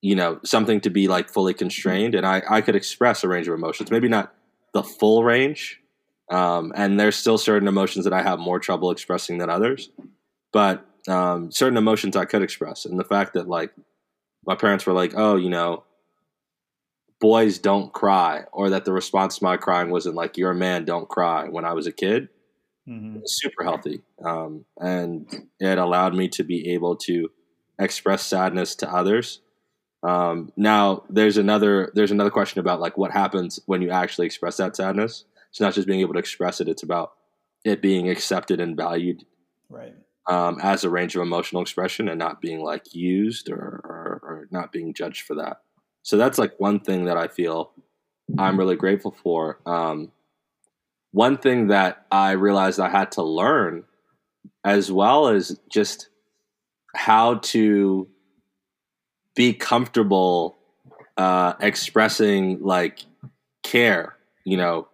you 0.02 0.16
know, 0.16 0.40
something 0.44 0.82
to 0.82 0.92
be 0.92 1.08
like 1.08 1.30
fully 1.30 1.54
constrained 1.54 2.14
and 2.14 2.26
I 2.26 2.44
I 2.48 2.62
could 2.62 2.76
express 2.76 3.24
a 3.24 3.28
range 3.28 3.48
of 3.48 3.56
emotions, 3.56 3.90
maybe 3.92 4.10
not 4.10 4.34
the 4.74 4.84
full 4.84 5.24
range. 5.24 5.80
Um, 6.30 6.74
and 6.76 7.00
there's 7.00 7.16
still 7.16 7.38
certain 7.38 7.68
emotions 7.68 8.04
that 8.06 8.14
I 8.14 8.22
have 8.22 8.40
more 8.40 8.60
trouble 8.60 8.92
expressing 8.92 9.38
than 9.38 9.50
others, 9.50 9.92
but 10.52 10.84
um, 11.08 11.52
certain 11.52 11.78
emotions 11.78 12.16
I 12.16 12.26
could 12.26 12.42
express. 12.42 12.86
And 12.86 13.00
the 13.00 13.04
fact 13.04 13.36
that 13.36 13.48
like 13.48 13.72
my 14.46 14.56
parents 14.56 14.88
were 14.88 14.94
like, 14.94 15.14
oh, 15.16 15.36
you 15.36 15.50
know, 15.50 15.84
boys 17.20 17.58
don't 17.60 17.94
cry 17.94 18.44
or 18.52 18.70
that 18.70 18.86
the 18.86 18.94
response 18.94 19.38
to 19.38 19.44
my 19.44 19.58
crying 19.58 19.90
wasn't 19.90 20.16
like 20.16 20.38
you're 20.38 20.52
a 20.52 20.56
man 20.56 20.86
don't 20.86 21.08
cry 21.08 21.48
when 21.48 21.66
i 21.66 21.74
was 21.74 21.88
a 21.88 21.92
kid 21.92 22.30
mm-hmm. 22.88 23.20
super 23.26 23.64
healthy 23.64 24.02
um, 24.24 24.66
and 24.80 25.48
it 25.60 25.78
allowed 25.78 26.16
me 26.16 26.28
to 26.28 26.44
be 26.44 26.74
able 26.74 26.96
to 26.96 27.30
express 27.80 28.26
sadness 28.26 28.76
to 28.76 28.92
others 28.92 29.42
um, 30.04 30.52
now 30.56 31.04
there's 31.10 31.38
another 31.38 31.92
there's 31.96 32.12
another 32.12 32.30
question 32.30 32.60
about 32.60 32.80
like 32.80 32.98
what 32.98 33.12
happens 33.12 33.60
when 33.66 33.82
you 33.82 33.90
actually 33.90 34.26
express 34.26 34.58
that 34.58 34.76
sadness 34.76 35.26
it's 35.50 35.60
not 35.60 35.74
just 35.74 35.88
being 35.88 36.02
able 36.02 36.14
to 36.14 36.20
express 36.20 36.62
it 36.62 36.68
it's 36.68 36.84
about 36.84 37.14
it 37.64 37.82
being 37.82 38.10
accepted 38.10 38.60
and 38.60 38.78
valued 38.78 39.26
right 39.70 39.94
um, 40.28 40.60
as 40.64 40.84
a 40.84 40.90
range 40.90 41.16
of 41.16 41.22
emotional 41.22 41.62
expression 41.62 42.10
and 42.10 42.18
not 42.18 42.42
being 42.42 42.60
like 42.60 42.96
used 42.96 43.48
or, 43.48 43.82
or, 43.84 44.20
or 44.24 44.48
not 44.50 44.72
being 44.72 44.94
judged 44.94 45.22
for 45.22 45.36
that 45.36 45.62
so 46.06 46.18
that's 46.18 46.38
like 46.38 46.54
one 46.60 46.80
thing 46.80 47.06
that 47.06 47.18
I 47.18 47.28
feel 47.28 47.72
I'm 48.38 48.58
really 48.58 48.76
grateful 48.76 49.12
for. 49.12 49.60
Um, 49.66 50.12
one 51.16 51.38
thing 51.38 51.68
that 51.68 52.06
I 52.12 52.32
realized 52.32 52.78
I 52.78 52.90
had 52.90 53.14
to 53.14 53.24
learn 53.24 53.86
as 54.66 54.92
well 54.92 55.30
as 55.30 55.58
just 55.72 56.10
how 56.94 57.36
to 57.36 58.10
be 59.34 59.54
comfortable 59.54 60.58
uh, 61.16 61.54
expressing 61.62 62.62
like 62.62 63.00
care, 63.64 64.18
you 64.44 64.58
know, 64.58 64.90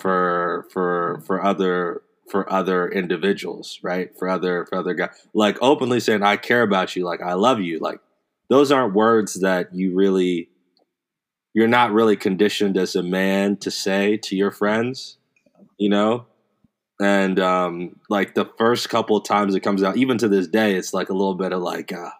for 0.00 0.66
for 0.72 1.22
for 1.26 1.44
other 1.44 2.00
for 2.30 2.50
other 2.50 2.88
individuals, 2.88 3.78
right? 3.82 4.08
For 4.18 4.26
other 4.26 4.64
for 4.64 4.78
other 4.78 4.94
guys, 4.94 5.10
like 5.34 5.58
openly 5.60 6.00
saying 6.00 6.22
I 6.22 6.38
care 6.38 6.62
about 6.62 6.96
you, 6.96 7.04
like 7.04 7.20
I 7.20 7.34
love 7.34 7.60
you, 7.60 7.78
like 7.78 8.00
those 8.48 8.72
aren't 8.72 8.94
words 8.94 9.40
that 9.40 9.74
you 9.74 9.94
really 9.94 10.48
you're 11.52 11.68
not 11.68 11.92
really 11.92 12.16
conditioned 12.16 12.78
as 12.78 12.96
a 12.96 13.02
man 13.02 13.58
to 13.58 13.70
say 13.70 14.16
to 14.16 14.34
your 14.34 14.50
friends, 14.50 15.17
you 15.78 15.88
know? 15.88 16.26
And 17.00 17.38
um 17.38 18.00
like 18.08 18.34
the 18.34 18.50
first 18.58 18.88
couple 18.88 19.20
times 19.20 19.54
it 19.54 19.60
comes 19.60 19.82
out, 19.82 19.96
even 19.96 20.18
to 20.18 20.28
this 20.28 20.48
day, 20.48 20.74
it's 20.74 20.92
like 20.92 21.10
a 21.10 21.14
little 21.14 21.34
bit 21.34 21.52
of 21.52 21.62
like 21.62 21.92
uh 21.92 22.10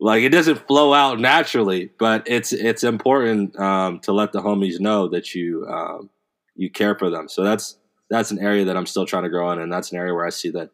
like 0.00 0.22
it 0.22 0.30
doesn't 0.30 0.66
flow 0.66 0.92
out 0.92 1.20
naturally, 1.20 1.90
but 1.98 2.22
it's 2.26 2.52
it's 2.52 2.84
important 2.84 3.58
um 3.58 4.00
to 4.00 4.12
let 4.12 4.32
the 4.32 4.42
homies 4.42 4.80
know 4.80 5.08
that 5.08 5.34
you 5.34 5.66
um 5.66 6.10
you 6.56 6.70
care 6.70 6.94
for 6.94 7.10
them. 7.10 7.28
So 7.28 7.42
that's 7.42 7.78
that's 8.10 8.30
an 8.30 8.38
area 8.38 8.64
that 8.66 8.76
I'm 8.76 8.86
still 8.86 9.06
trying 9.06 9.24
to 9.24 9.28
grow 9.28 9.50
in, 9.52 9.60
and 9.60 9.72
that's 9.72 9.92
an 9.92 9.98
area 9.98 10.14
where 10.14 10.26
I 10.26 10.30
see 10.30 10.50
that 10.50 10.70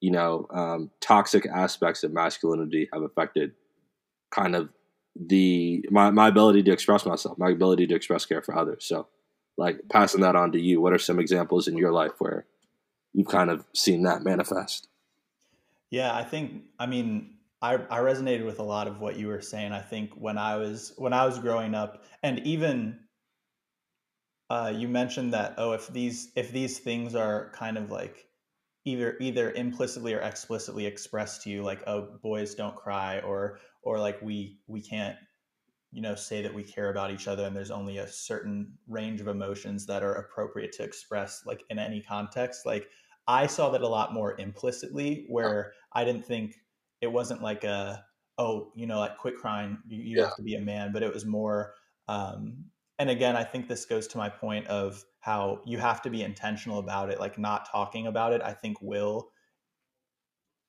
you 0.00 0.10
know 0.10 0.46
um, 0.50 0.90
toxic 1.00 1.46
aspects 1.46 2.04
of 2.04 2.12
masculinity 2.12 2.88
have 2.92 3.02
affected 3.02 3.52
kind 4.30 4.54
of 4.54 4.68
the 5.14 5.84
my, 5.90 6.10
my 6.10 6.28
ability 6.28 6.62
to 6.64 6.72
express 6.72 7.06
myself, 7.06 7.38
my 7.38 7.50
ability 7.50 7.86
to 7.86 7.94
express 7.94 8.26
care 8.26 8.42
for 8.42 8.56
others. 8.56 8.84
So, 8.84 9.08
like 9.56 9.80
passing 9.90 10.20
that 10.20 10.36
on 10.36 10.52
to 10.52 10.60
you, 10.60 10.80
what 10.80 10.92
are 10.92 10.98
some 10.98 11.18
examples 11.18 11.68
in 11.68 11.76
your 11.76 11.92
life 11.92 12.12
where 12.18 12.46
you've 13.12 13.28
kind 13.28 13.50
of 13.50 13.64
seen 13.74 14.02
that 14.02 14.22
manifest? 14.22 14.88
Yeah, 15.90 16.14
I 16.14 16.24
think 16.24 16.64
I 16.78 16.86
mean 16.86 17.36
I, 17.62 17.74
I 17.74 17.98
resonated 18.00 18.44
with 18.44 18.58
a 18.58 18.64
lot 18.64 18.86
of 18.86 19.00
what 19.00 19.16
you 19.16 19.28
were 19.28 19.40
saying. 19.40 19.72
I 19.72 19.80
think 19.80 20.12
when 20.14 20.38
I 20.38 20.56
was 20.56 20.92
when 20.96 21.12
I 21.12 21.24
was 21.24 21.38
growing 21.38 21.74
up, 21.74 22.04
and 22.22 22.40
even 22.40 23.00
uh, 24.50 24.72
you 24.74 24.88
mentioned 24.88 25.32
that 25.32 25.54
oh, 25.58 25.72
if 25.72 25.88
these 25.88 26.30
if 26.36 26.52
these 26.52 26.78
things 26.78 27.14
are 27.14 27.50
kind 27.54 27.78
of 27.78 27.90
like 27.90 28.26
either 28.84 29.16
either 29.20 29.52
implicitly 29.52 30.14
or 30.14 30.20
explicitly 30.20 30.86
expressed 30.86 31.42
to 31.42 31.50
you, 31.50 31.62
like 31.62 31.82
oh, 31.86 32.08
boys 32.22 32.54
don't 32.54 32.76
cry, 32.76 33.20
or 33.20 33.58
or 33.82 33.98
like 33.98 34.20
we 34.20 34.58
we 34.66 34.82
can't 34.82 35.16
you 35.92 36.02
know 36.02 36.14
say 36.14 36.42
that 36.42 36.52
we 36.52 36.62
care 36.62 36.90
about 36.90 37.10
each 37.10 37.28
other 37.28 37.44
and 37.44 37.56
there's 37.56 37.70
only 37.70 37.98
a 37.98 38.08
certain 38.08 38.72
range 38.88 39.20
of 39.20 39.28
emotions 39.28 39.86
that 39.86 40.02
are 40.02 40.14
appropriate 40.14 40.72
to 40.72 40.82
express 40.82 41.42
like 41.46 41.62
in 41.70 41.78
any 41.78 42.00
context 42.00 42.66
like 42.66 42.88
i 43.28 43.46
saw 43.46 43.70
that 43.70 43.82
a 43.82 43.88
lot 43.88 44.12
more 44.12 44.38
implicitly 44.38 45.26
where 45.28 45.72
i 45.92 46.04
didn't 46.04 46.24
think 46.24 46.56
it 47.00 47.06
wasn't 47.06 47.42
like 47.42 47.64
a 47.64 48.04
oh 48.38 48.72
you 48.74 48.86
know 48.86 48.98
like 48.98 49.16
quit 49.16 49.36
crying 49.36 49.78
you, 49.86 50.02
you 50.02 50.16
yeah. 50.18 50.24
have 50.24 50.36
to 50.36 50.42
be 50.42 50.54
a 50.56 50.60
man 50.60 50.92
but 50.92 51.02
it 51.02 51.12
was 51.12 51.24
more 51.24 51.74
um 52.08 52.64
and 52.98 53.08
again 53.08 53.36
i 53.36 53.44
think 53.44 53.68
this 53.68 53.86
goes 53.86 54.06
to 54.06 54.18
my 54.18 54.28
point 54.28 54.66
of 54.66 55.04
how 55.20 55.60
you 55.66 55.78
have 55.78 56.02
to 56.02 56.10
be 56.10 56.22
intentional 56.22 56.78
about 56.78 57.10
it 57.10 57.20
like 57.20 57.38
not 57.38 57.70
talking 57.70 58.06
about 58.06 58.32
it 58.32 58.42
i 58.42 58.52
think 58.52 58.76
will 58.80 59.30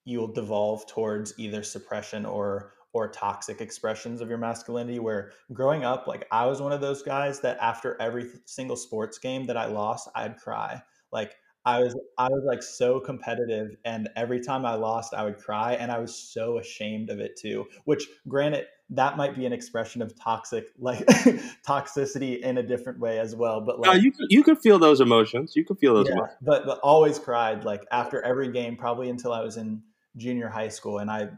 you'll 0.05 0.31
devolve 0.31 0.87
towards 0.87 1.37
either 1.37 1.61
suppression 1.61 2.25
or 2.25 2.71
or 2.97 3.07
toxic 3.07 3.61
expressions 3.61 4.21
of 4.21 4.29
your 4.29 4.39
masculinity 4.39 4.97
where 4.97 5.31
growing 5.53 5.83
up 5.83 6.07
like 6.07 6.27
i 6.31 6.45
was 6.45 6.59
one 6.59 6.71
of 6.71 6.81
those 6.81 7.03
guys 7.03 7.39
that 7.39 7.55
after 7.59 7.95
every 8.01 8.27
single 8.45 8.75
sports 8.75 9.19
game 9.19 9.45
that 9.45 9.55
i 9.55 9.65
lost 9.65 10.09
i'd 10.15 10.35
cry 10.37 10.81
like 11.11 11.35
i 11.63 11.79
was 11.79 11.95
i 12.17 12.27
was 12.27 12.43
like 12.43 12.63
so 12.63 12.99
competitive 12.99 13.75
and 13.85 14.09
every 14.15 14.41
time 14.41 14.65
i 14.65 14.73
lost 14.73 15.13
i 15.13 15.23
would 15.23 15.37
cry 15.37 15.73
and 15.73 15.91
i 15.91 15.99
was 15.99 16.15
so 16.15 16.57
ashamed 16.57 17.11
of 17.11 17.19
it 17.19 17.37
too 17.37 17.65
which 17.85 18.07
granted 18.27 18.65
that 18.89 19.15
might 19.15 19.35
be 19.35 19.45
an 19.45 19.53
expression 19.53 20.01
of 20.01 20.19
toxic 20.19 20.65
like 20.79 21.05
toxicity 21.67 22.39
in 22.39 22.57
a 22.57 22.63
different 22.63 22.99
way 22.99 23.19
as 23.19 23.35
well 23.35 23.61
but 23.61 23.79
like 23.79 23.93
no, 23.93 23.93
you 23.93 24.11
could, 24.11 24.25
you 24.29 24.41
could 24.41 24.57
feel 24.57 24.79
those 24.79 25.01
emotions 25.01 25.55
you 25.55 25.63
could 25.63 25.77
feel 25.77 25.93
those 25.93 26.07
yeah, 26.07 26.15
emotions. 26.15 26.37
but 26.41 26.65
but 26.65 26.79
always 26.79 27.19
cried 27.19 27.63
like 27.63 27.85
after 27.91 28.23
every 28.23 28.51
game 28.51 28.75
probably 28.75 29.07
until 29.07 29.31
i 29.31 29.41
was 29.41 29.55
in 29.55 29.83
junior 30.15 30.49
high 30.49 30.69
school 30.69 30.97
and 30.97 31.11
i 31.11 31.29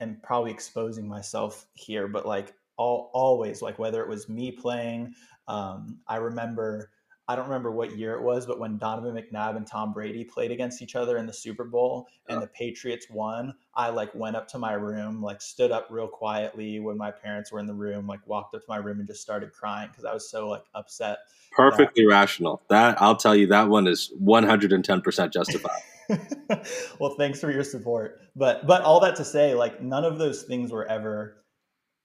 am 0.00 0.18
probably 0.22 0.50
exposing 0.50 1.08
myself 1.08 1.66
here, 1.74 2.08
but 2.08 2.26
like 2.26 2.54
all 2.76 3.10
always 3.12 3.62
like 3.62 3.78
whether 3.78 4.02
it 4.02 4.08
was 4.08 4.28
me 4.28 4.50
playing, 4.50 5.14
um, 5.48 5.98
I 6.06 6.16
remember 6.16 6.90
I 7.26 7.36
don't 7.36 7.46
remember 7.46 7.70
what 7.70 7.96
year 7.96 8.14
it 8.14 8.22
was, 8.22 8.44
but 8.44 8.58
when 8.58 8.76
Donovan 8.76 9.14
McNabb 9.14 9.56
and 9.56 9.66
Tom 9.66 9.94
Brady 9.94 10.24
played 10.24 10.50
against 10.50 10.82
each 10.82 10.94
other 10.94 11.16
in 11.16 11.24
the 11.24 11.32
Super 11.32 11.64
Bowl 11.64 12.06
and 12.28 12.42
the 12.42 12.46
Patriots 12.48 13.06
won, 13.08 13.54
I 13.74 13.88
like 13.88 14.14
went 14.14 14.36
up 14.36 14.46
to 14.48 14.58
my 14.58 14.74
room, 14.74 15.22
like 15.22 15.40
stood 15.40 15.70
up 15.70 15.86
real 15.88 16.06
quietly 16.06 16.80
when 16.80 16.98
my 16.98 17.10
parents 17.10 17.50
were 17.50 17.60
in 17.60 17.66
the 17.66 17.74
room, 17.74 18.06
like 18.06 18.20
walked 18.26 18.54
up 18.54 18.60
to 18.60 18.66
my 18.68 18.76
room 18.76 18.98
and 18.98 19.08
just 19.08 19.22
started 19.22 19.54
crying 19.54 19.88
because 19.88 20.04
I 20.04 20.12
was 20.12 20.28
so 20.30 20.48
like 20.50 20.64
upset. 20.74 21.20
Perfectly 21.56 22.04
that. 22.04 22.10
rational. 22.10 22.60
That 22.68 23.00
I'll 23.00 23.16
tell 23.16 23.34
you, 23.34 23.46
that 23.46 23.68
one 23.70 23.86
is 23.86 24.12
110% 24.22 25.32
justified. 25.32 25.80
well, 27.00 27.14
thanks 27.18 27.40
for 27.40 27.50
your 27.50 27.64
support. 27.64 28.20
But 28.36 28.66
but 28.66 28.82
all 28.82 29.00
that 29.00 29.16
to 29.16 29.24
say, 29.24 29.54
like 29.54 29.82
none 29.82 30.04
of 30.04 30.18
those 30.18 30.42
things 30.42 30.72
were 30.72 30.86
ever 30.86 31.44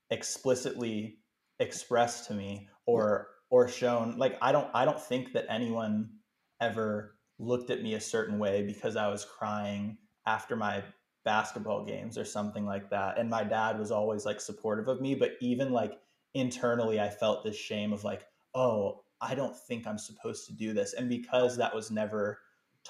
explicitly 0.10 1.20
expressed 1.60 2.28
to 2.28 2.34
me 2.34 2.70
or 2.86 3.28
or 3.50 3.68
shown. 3.68 4.18
Like 4.18 4.38
i 4.42 4.52
don't 4.52 4.70
i 4.74 4.86
don't 4.86 5.02
think 5.02 5.34
that 5.34 5.46
anyone 5.50 6.10
ever 6.62 7.16
looked 7.38 7.70
at 7.70 7.82
me 7.82 7.94
a 7.94 8.02
certain 8.02 8.38
way 8.38 8.64
because 8.64 8.98
i 8.98 9.08
was 9.08 9.26
crying 9.26 9.98
after 10.26 10.56
my 10.56 10.84
basketball 11.26 11.86
games 11.86 12.18
or 12.18 12.26
something 12.26 12.66
like 12.66 12.90
that. 12.90 13.18
And 13.18 13.30
my 13.30 13.44
dad 13.44 13.80
was 13.80 13.92
always 13.92 14.26
like 14.26 14.42
supportive 14.42 14.88
of 14.88 15.02
me 15.02 15.16
but 15.16 15.34
even 15.42 15.72
like 15.72 16.00
internally 16.36 17.00
i 17.00 17.10
felt 17.10 17.44
this 17.44 17.56
shame 17.58 17.92
of 17.92 18.04
like 18.04 18.26
oh 18.56 19.02
i 19.22 19.34
don't 19.36 19.58
think 19.58 19.88
i'm 19.88 19.98
supposed 19.98 20.46
to 20.48 20.54
do 20.54 20.74
this. 20.74 20.94
And 20.94 21.10
because 21.10 21.58
that 21.58 21.74
was 21.76 21.92
never 21.92 22.40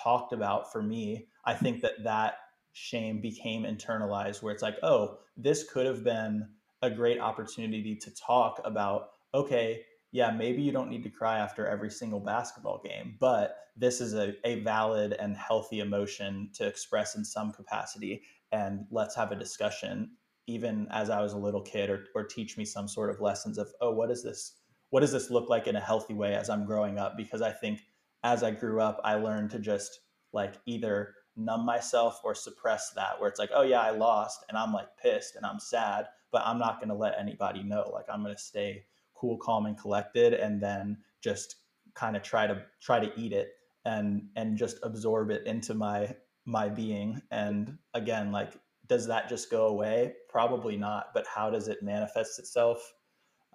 talked 0.01 0.33
about 0.33 0.71
for 0.71 0.81
me 0.81 1.27
i 1.45 1.53
think 1.53 1.81
that 1.81 2.03
that 2.03 2.35
shame 2.73 3.19
became 3.19 3.63
internalized 3.63 4.41
where 4.41 4.53
it's 4.53 4.63
like 4.63 4.77
oh 4.83 5.17
this 5.37 5.69
could 5.71 5.85
have 5.85 6.03
been 6.03 6.47
a 6.81 6.89
great 6.89 7.19
opportunity 7.19 7.95
to 7.95 8.13
talk 8.15 8.61
about 8.63 9.09
okay 9.33 9.81
yeah, 10.11 10.31
maybe 10.31 10.61
you 10.61 10.71
don't 10.71 10.89
need 10.89 11.03
to 11.03 11.09
cry 11.09 11.37
after 11.37 11.67
every 11.67 11.91
single 11.91 12.19
basketball 12.19 12.81
game, 12.83 13.15
but 13.19 13.57
this 13.77 14.01
is 14.01 14.15
a, 14.15 14.33
a 14.43 14.61
valid 14.61 15.13
and 15.13 15.37
healthy 15.37 15.79
emotion 15.81 16.49
to 16.55 16.65
express 16.65 17.15
in 17.15 17.23
some 17.23 17.51
capacity. 17.51 18.23
And 18.51 18.85
let's 18.89 19.15
have 19.15 19.31
a 19.31 19.35
discussion, 19.35 20.11
even 20.47 20.87
as 20.89 21.11
I 21.11 21.21
was 21.21 21.33
a 21.33 21.37
little 21.37 21.61
kid, 21.61 21.89
or, 21.89 22.05
or 22.15 22.23
teach 22.23 22.57
me 22.57 22.65
some 22.65 22.87
sort 22.87 23.11
of 23.11 23.21
lessons 23.21 23.59
of, 23.59 23.71
oh, 23.81 23.91
what 23.91 24.09
is 24.09 24.23
this? 24.23 24.53
What 24.89 25.01
does 25.01 25.11
this 25.11 25.29
look 25.29 25.49
like 25.49 25.67
in 25.67 25.75
a 25.75 25.79
healthy 25.81 26.15
way 26.15 26.33
as 26.33 26.49
I'm 26.49 26.65
growing 26.65 26.97
up? 26.97 27.15
Because 27.15 27.43
I 27.43 27.51
think 27.51 27.81
as 28.23 28.43
I 28.43 28.51
grew 28.51 28.81
up, 28.81 28.99
I 29.03 29.15
learned 29.15 29.51
to 29.51 29.59
just 29.59 29.99
like 30.33 30.55
either 30.65 31.15
numb 31.35 31.65
myself 31.65 32.19
or 32.23 32.35
suppress 32.35 32.91
that, 32.95 33.19
where 33.19 33.29
it's 33.29 33.39
like, 33.39 33.51
oh, 33.53 33.63
yeah, 33.63 33.81
I 33.81 33.91
lost 33.91 34.43
and 34.49 34.57
I'm 34.57 34.73
like 34.73 34.89
pissed 35.01 35.35
and 35.35 35.45
I'm 35.45 35.59
sad, 35.59 36.07
but 36.31 36.43
I'm 36.45 36.59
not 36.59 36.79
going 36.79 36.89
to 36.89 36.95
let 36.95 37.19
anybody 37.19 37.63
know. 37.63 37.89
Like, 37.93 38.05
I'm 38.11 38.23
going 38.23 38.35
to 38.35 38.41
stay 38.41 38.85
cool, 39.13 39.37
calm, 39.37 39.65
and 39.65 39.77
collected, 39.77 40.33
and 40.33 40.61
then 40.61 40.97
just 41.21 41.55
kind 41.95 42.15
of 42.15 42.23
try 42.23 42.47
to 42.47 42.63
try 42.81 42.99
to 42.99 43.11
eat 43.19 43.33
it 43.33 43.53
and 43.85 44.29
and 44.35 44.57
just 44.57 44.77
absorb 44.83 45.31
it 45.31 45.45
into 45.45 45.73
my 45.73 46.15
my 46.45 46.69
being. 46.69 47.21
And 47.31 47.77
again, 47.93 48.31
like, 48.31 48.53
does 48.87 49.07
that 49.07 49.29
just 49.29 49.49
go 49.51 49.67
away? 49.67 50.13
Probably 50.29 50.77
not. 50.77 51.07
But 51.13 51.25
how 51.27 51.49
does 51.49 51.67
it 51.67 51.83
manifest 51.83 52.39
itself? 52.39 52.93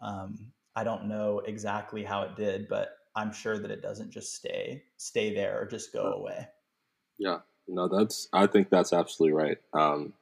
Um, 0.00 0.52
I 0.76 0.84
don't 0.84 1.06
know 1.06 1.40
exactly 1.40 2.04
how 2.04 2.22
it 2.22 2.36
did, 2.36 2.68
but 2.68 2.90
I'm 3.16 3.32
sure 3.32 3.58
that 3.58 3.70
it 3.70 3.82
doesn't 3.82 4.10
just 4.10 4.34
stay 4.34 4.82
stay 4.96 5.34
there 5.34 5.60
or 5.60 5.66
just 5.66 5.92
go 5.92 6.12
away. 6.12 6.48
Yeah, 7.18 7.38
no, 7.68 7.88
that's 7.88 8.28
I 8.32 8.46
think 8.46 8.70
that's 8.70 8.92
absolutely 8.92 9.36
right. 9.36 9.58
Um, 9.72 10.14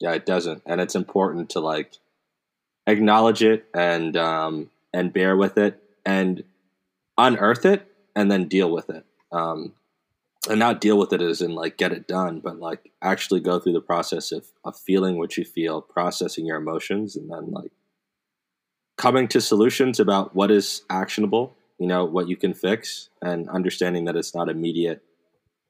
yeah, 0.00 0.12
it 0.12 0.26
doesn't, 0.26 0.62
and 0.66 0.80
it's 0.80 0.94
important 0.94 1.50
to 1.50 1.60
like 1.60 1.92
acknowledge 2.86 3.42
it 3.42 3.66
and 3.74 4.16
um, 4.16 4.70
and 4.92 5.12
bear 5.12 5.36
with 5.36 5.58
it 5.58 5.82
and 6.04 6.42
unearth 7.18 7.64
it 7.64 7.86
and 8.16 8.30
then 8.30 8.48
deal 8.48 8.70
with 8.70 8.90
it. 8.90 9.04
Um, 9.32 9.74
and 10.48 10.58
not 10.58 10.80
deal 10.80 10.98
with 10.98 11.12
it 11.12 11.20
as 11.20 11.42
in 11.42 11.54
like 11.54 11.76
get 11.76 11.92
it 11.92 12.06
done, 12.06 12.40
but 12.40 12.58
like 12.58 12.90
actually 13.02 13.40
go 13.40 13.60
through 13.60 13.74
the 13.74 13.80
process 13.80 14.32
of, 14.32 14.46
of 14.64 14.76
feeling 14.76 15.18
what 15.18 15.36
you 15.36 15.44
feel, 15.44 15.82
processing 15.82 16.46
your 16.46 16.56
emotions, 16.56 17.14
and 17.14 17.30
then 17.30 17.50
like 17.50 17.72
coming 18.96 19.28
to 19.28 19.40
solutions 19.40 20.00
about 20.00 20.34
what 20.34 20.50
is 20.50 20.82
actionable, 20.88 21.54
you 21.80 21.86
know, 21.86 22.04
what 22.04 22.28
you 22.28 22.36
can 22.36 22.54
fix, 22.54 23.08
and 23.22 23.48
understanding 23.48 24.04
that 24.04 24.14
it's 24.14 24.34
not 24.34 24.50
immediate 24.50 25.02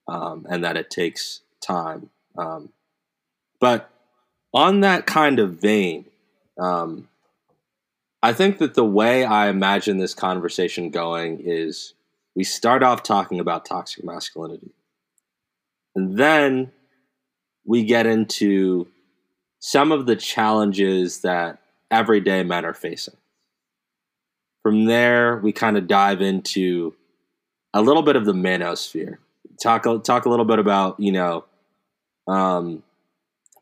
um, 0.08 0.44
and 0.50 0.64
that 0.64 0.76
it 0.76 0.90
takes 0.90 1.40
time. 1.62 2.10
Um, 2.36 2.70
but 3.60 3.88
on 4.52 4.80
that 4.80 5.06
kind 5.06 5.38
of 5.38 5.60
vein, 5.60 6.06
um, 6.58 7.08
I 8.22 8.32
think 8.32 8.58
that 8.58 8.74
the 8.74 8.84
way 8.84 9.24
I 9.24 9.48
imagine 9.48 9.98
this 9.98 10.12
conversation 10.12 10.90
going 10.90 11.40
is 11.44 11.94
we 12.34 12.42
start 12.42 12.82
off 12.82 13.04
talking 13.04 13.38
about 13.38 13.64
toxic 13.64 14.04
masculinity. 14.04 14.74
And 15.94 16.18
then 16.18 16.72
we 17.64 17.84
get 17.84 18.06
into 18.06 18.88
some 19.60 19.92
of 19.92 20.06
the 20.06 20.16
challenges 20.16 21.20
that 21.20 21.60
everyday 21.90 22.42
men 22.42 22.64
are 22.64 22.74
facing. 22.74 23.16
From 24.62 24.84
there, 24.84 25.38
we 25.38 25.52
kind 25.52 25.76
of 25.76 25.86
dive 25.86 26.20
into 26.20 26.94
a 27.72 27.80
little 27.80 28.02
bit 28.02 28.16
of 28.16 28.26
the 28.26 28.32
manosphere. 28.32 29.16
Talk 29.62 29.84
talk 30.04 30.24
a 30.24 30.28
little 30.28 30.44
bit 30.44 30.58
about 30.58 30.98
you 31.00 31.12
know 31.12 31.44
um, 32.26 32.82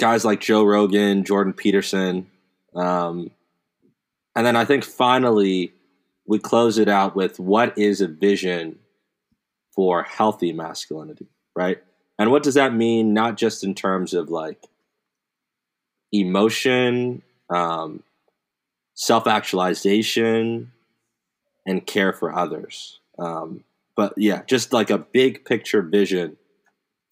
guys 0.01 0.25
like 0.25 0.41
Joe 0.41 0.65
Rogan, 0.65 1.25
Jordan 1.25 1.53
Peterson, 1.53 2.27
um, 2.75 3.31
and 4.35 4.47
then 4.47 4.57
I 4.57 4.65
think 4.65 4.85
finally 4.85 5.73
we 6.27 6.39
close 6.39 6.79
it 6.79 6.89
out 6.89 7.17
with 7.17 7.41
what 7.41 7.77
is 7.79 8.01
a 8.01 8.09
vision 8.09 8.79
for 9.75 10.03
healthy 10.03 10.53
masculinity, 10.53 11.27
right? 11.57 11.79
And 12.19 12.31
what 12.31 12.43
does 12.43 12.55
that 12.55 12.75
mean? 12.75 13.15
Not 13.15 13.37
just 13.37 13.65
in 13.65 13.75
terms 13.75 14.13
of 14.13 14.29
like 14.29 14.67
emotion, 16.13 17.23
um, 17.49 18.03
self 18.95 19.27
actualization, 19.27 20.73
and 21.69 21.87
care 21.87 22.13
for 22.13 22.35
others. 22.35 22.99
Um, 23.19 23.63
but 23.95 24.15
yeah, 24.17 24.43
just 24.47 24.73
like 24.73 24.91
a 24.91 24.99
big 24.99 25.45
picture 25.45 25.83
vision 25.83 26.39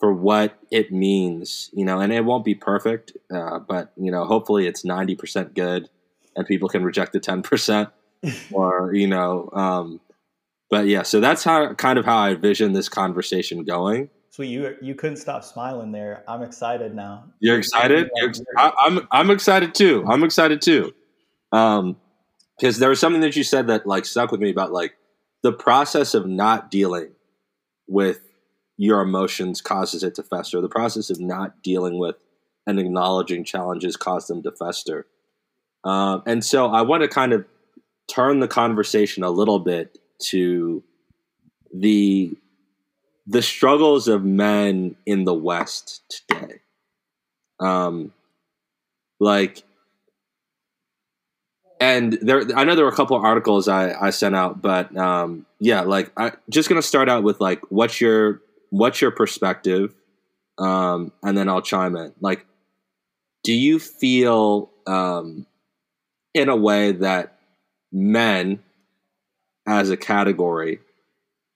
for 0.00 0.12
what 0.12 0.58
it 0.70 0.90
means, 0.90 1.70
you 1.74 1.84
know, 1.84 2.00
and 2.00 2.12
it 2.12 2.24
won't 2.24 2.44
be 2.44 2.54
perfect, 2.54 3.12
uh, 3.32 3.58
but 3.58 3.92
you 3.96 4.10
know, 4.10 4.24
hopefully 4.24 4.66
it's 4.66 4.82
90% 4.82 5.54
good 5.54 5.88
and 6.34 6.46
people 6.46 6.68
can 6.68 6.82
reject 6.82 7.12
the 7.12 7.20
10% 7.20 7.90
or, 8.52 8.94
you 8.94 9.06
know, 9.06 9.50
um, 9.52 10.00
but 10.70 10.86
yeah, 10.86 11.02
so 11.02 11.20
that's 11.20 11.44
how 11.44 11.74
kind 11.74 11.98
of 11.98 12.04
how 12.04 12.16
I 12.16 12.30
envision 12.30 12.72
this 12.72 12.88
conversation 12.88 13.62
going. 13.64 14.10
So 14.30 14.42
you 14.42 14.76
you 14.82 14.94
couldn't 14.94 15.16
stop 15.16 15.44
smiling 15.44 15.92
there. 15.92 16.22
I'm 16.28 16.42
excited 16.42 16.94
now. 16.94 17.24
You're 17.40 17.58
excited? 17.58 18.10
You're 18.16 18.28
ex- 18.28 18.42
I, 18.58 18.72
I'm 18.80 19.08
I'm 19.10 19.30
excited 19.30 19.74
too. 19.74 20.04
I'm 20.06 20.24
excited 20.24 20.60
too. 20.60 20.92
Um, 21.52 21.96
because 22.58 22.78
there 22.78 22.88
was 22.88 23.00
something 23.00 23.20
that 23.20 23.36
you 23.36 23.44
said 23.44 23.66
that 23.66 23.86
like 23.86 24.04
stuck 24.04 24.30
with 24.30 24.40
me 24.40 24.50
about 24.50 24.72
like 24.72 24.94
the 25.42 25.52
process 25.52 26.14
of 26.14 26.26
not 26.26 26.70
dealing 26.70 27.10
with 27.88 28.20
your 28.76 29.00
emotions 29.00 29.60
causes 29.60 30.02
it 30.02 30.14
to 30.16 30.22
fester. 30.22 30.60
The 30.60 30.68
process 30.68 31.10
of 31.10 31.20
not 31.20 31.62
dealing 31.62 31.98
with 31.98 32.16
and 32.66 32.78
acknowledging 32.78 33.44
challenges 33.44 33.96
cause 33.96 34.26
them 34.26 34.42
to 34.42 34.52
fester. 34.52 35.06
Um, 35.84 36.22
and 36.26 36.44
so 36.44 36.66
I 36.66 36.82
want 36.82 37.02
to 37.02 37.08
kind 37.08 37.32
of 37.32 37.44
turn 38.08 38.40
the 38.40 38.48
conversation 38.48 39.22
a 39.22 39.30
little 39.30 39.60
bit 39.60 39.98
to 40.30 40.82
the 41.72 42.36
the 43.26 43.42
struggles 43.42 44.06
of 44.06 44.24
men 44.24 44.96
in 45.04 45.24
the 45.24 45.34
West 45.34 46.22
today. 46.28 46.60
Um, 47.58 48.12
like, 49.18 49.64
and 51.80 52.18
there, 52.22 52.42
I 52.56 52.64
know 52.64 52.74
there 52.74 52.84
were 52.84 52.90
a 52.90 52.96
couple 52.96 53.16
of 53.16 53.24
articles 53.24 53.68
I, 53.68 53.92
I 54.00 54.10
sent 54.10 54.34
out, 54.34 54.62
but 54.62 54.96
um, 54.96 55.46
yeah, 55.60 55.82
like 55.82 56.10
I 56.16 56.32
just 56.48 56.68
gonna 56.68 56.82
start 56.82 57.08
out 57.08 57.22
with 57.22 57.40
like, 57.40 57.60
what's 57.68 58.00
your 58.00 58.40
what's 58.70 59.00
your 59.00 59.10
perspective, 59.10 59.94
um, 60.58 61.12
and 61.22 61.36
then 61.36 61.48
I'll 61.48 61.62
chime 61.62 61.96
in. 61.96 62.14
Like, 62.20 62.46
do 63.44 63.52
you 63.52 63.78
feel 63.78 64.70
um, 64.86 65.46
in 66.34 66.48
a 66.48 66.56
way 66.56 66.92
that 66.92 67.38
men 67.92 68.62
as 69.66 69.90
a 69.90 69.96
category 69.96 70.80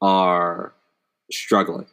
are 0.03 0.75
struggling? 1.31 1.87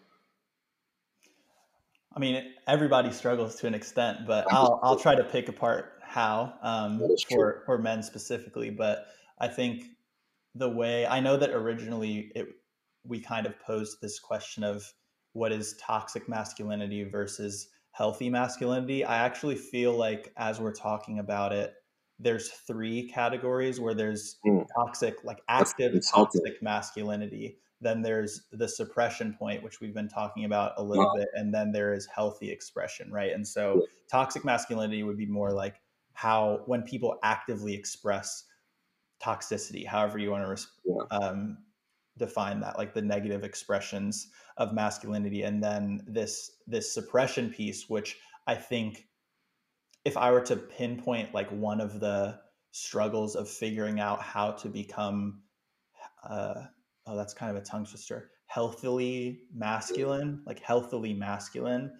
I 2.16 2.20
mean, 2.20 2.44
everybody 2.68 3.12
struggles 3.12 3.56
to 3.58 3.68
an 3.68 3.76
extent, 3.76 4.28
but 4.28 4.52
I'll 4.52 4.80
I'll 4.84 5.00
try 5.00 5.16
to 5.16 5.24
pick 5.24 5.48
apart 5.48 5.94
how 6.17 6.53
um, 6.63 6.99
for 7.30 7.62
for 7.65 7.77
men 7.77 8.01
specifically. 8.01 8.71
But 8.71 9.06
I 9.39 9.47
think 9.47 9.84
the 10.56 10.69
way 10.69 11.06
I 11.06 11.19
know 11.19 11.38
that 11.38 11.51
originally 11.51 12.32
it 12.34 12.47
we 13.06 13.19
kind 13.19 13.45
of 13.45 13.60
posed 13.60 13.97
this 14.01 14.19
question 14.19 14.63
of 14.63 14.84
what 15.34 15.51
is 15.51 15.77
toxic 15.80 16.27
masculinity 16.27 17.03
versus 17.03 17.69
healthy 17.91 18.30
masculinity. 18.30 19.06
I 19.06 19.17
actually 19.25 19.56
feel 19.56 19.93
like 19.93 20.34
as 20.38 20.60
we're 20.60 20.73
talking 20.73 21.19
about 21.19 21.53
it, 21.53 21.73
there's 22.19 22.49
three 22.49 23.08
categories 23.08 23.80
where 23.80 23.93
there's 23.93 24.38
mm. 24.45 24.65
toxic, 24.75 25.23
like 25.23 25.41
active 25.47 26.01
toxic 26.12 26.62
masculinity. 26.63 27.60
Then 27.80 28.01
there's 28.01 28.47
the 28.51 28.67
suppression 28.67 29.36
point, 29.38 29.62
which 29.62 29.80
we've 29.80 29.93
been 29.93 30.10
talking 30.10 30.45
about 30.45 30.73
a 30.77 30.84
little 30.84 31.06
wow. 31.06 31.13
bit, 31.15 31.27
and 31.36 31.53
then 31.53 31.71
there 31.71 31.93
is 31.93 32.08
healthy 32.08 32.49
expression, 32.49 33.12
right? 33.12 33.32
And 33.32 33.47
so, 33.47 33.86
toxic 34.10 34.43
masculinity 34.43 35.03
would 35.03 35.17
be 35.17 35.27
more 35.27 35.51
like 35.51 35.75
how 36.17 36.63
when 36.65 36.82
people 36.82 37.19
actively 37.21 37.75
express 37.75 38.43
toxicity, 39.23 39.86
however 39.86 40.17
you 40.17 40.32
want 40.32 40.58
to 40.58 40.65
yeah. 40.84 41.15
um, 41.15 41.60
define 42.17 42.60
that, 42.60 42.75
like 42.75 42.91
the 42.95 43.01
negative 43.03 43.43
expressions 43.43 44.30
of 44.58 44.73
masculinity, 44.73 45.43
and 45.43 45.63
then 45.63 46.01
this 46.08 46.53
this 46.65 46.91
suppression 46.91 47.51
piece, 47.51 47.88
which 47.88 48.17
I 48.47 48.56
think 48.56 49.06
if 50.06 50.17
I 50.17 50.32
were 50.32 50.41
to 50.41 50.56
pinpoint 50.56 51.36
like 51.36 51.51
one 51.51 51.80
of 51.80 51.99
the 51.99 52.39
struggles 52.71 53.36
of 53.36 53.47
figuring 53.47 53.99
out 53.99 54.19
how 54.19 54.53
to 54.53 54.69
become, 54.69 55.43
uh, 56.27 56.63
oh, 57.06 57.15
that's 57.15 57.36
kind 57.36 57.56
of 57.56 57.62
a 57.62 57.65
tongue 57.65 57.86
twister, 57.86 58.32
healthily 58.47 59.41
masculine, 59.53 60.41
like 60.47 60.62
healthily 60.62 61.13
masculine 61.13 61.91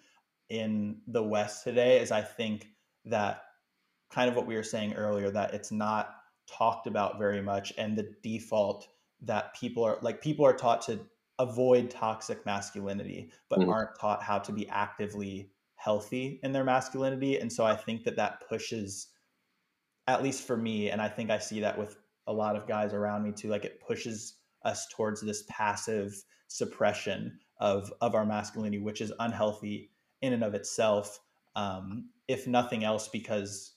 in 0.48 1.02
the 1.06 1.22
West 1.22 1.62
today, 1.62 2.00
is 2.00 2.10
I 2.10 2.22
think 2.22 2.66
that 3.04 3.42
kind 4.10 4.28
of 4.28 4.36
what 4.36 4.46
we 4.46 4.54
were 4.54 4.62
saying 4.62 4.94
earlier, 4.94 5.30
that 5.30 5.54
it's 5.54 5.72
not 5.72 6.16
talked 6.46 6.86
about 6.86 7.18
very 7.18 7.42
much, 7.42 7.72
and 7.78 7.96
the 7.96 8.14
default 8.22 8.88
that 9.22 9.54
people 9.54 9.84
are 9.84 9.98
like 10.02 10.22
people 10.22 10.44
are 10.44 10.54
taught 10.54 10.82
to 10.82 11.00
avoid 11.38 11.90
toxic 11.90 12.44
masculinity, 12.46 13.30
but 13.48 13.60
mm-hmm. 13.60 13.70
aren't 13.70 13.98
taught 13.98 14.22
how 14.22 14.38
to 14.38 14.52
be 14.52 14.68
actively 14.68 15.50
healthy 15.78 16.40
in 16.42 16.52
their 16.52 16.64
masculinity 16.64 17.38
and 17.38 17.52
so 17.52 17.64
i 17.64 17.74
think 17.74 18.02
that 18.02 18.16
that 18.16 18.42
pushes 18.48 19.08
at 20.08 20.24
least 20.24 20.44
for 20.44 20.56
me 20.56 20.90
and 20.90 21.00
i 21.00 21.08
think 21.08 21.30
i 21.30 21.38
see 21.38 21.60
that 21.60 21.78
with 21.78 21.96
a 22.26 22.32
lot 22.32 22.56
of 22.56 22.66
guys 22.66 22.92
around 22.92 23.22
me 23.22 23.30
too 23.30 23.48
like 23.48 23.64
it 23.64 23.80
pushes 23.80 24.38
us 24.64 24.88
towards 24.88 25.20
this 25.20 25.44
passive 25.48 26.20
suppression 26.48 27.38
of 27.60 27.92
of 28.00 28.16
our 28.16 28.26
masculinity 28.26 28.78
which 28.78 29.00
is 29.00 29.12
unhealthy 29.20 29.88
in 30.20 30.32
and 30.32 30.42
of 30.42 30.52
itself 30.52 31.20
um, 31.54 32.10
if 32.26 32.46
nothing 32.46 32.82
else 32.82 33.08
because 33.08 33.74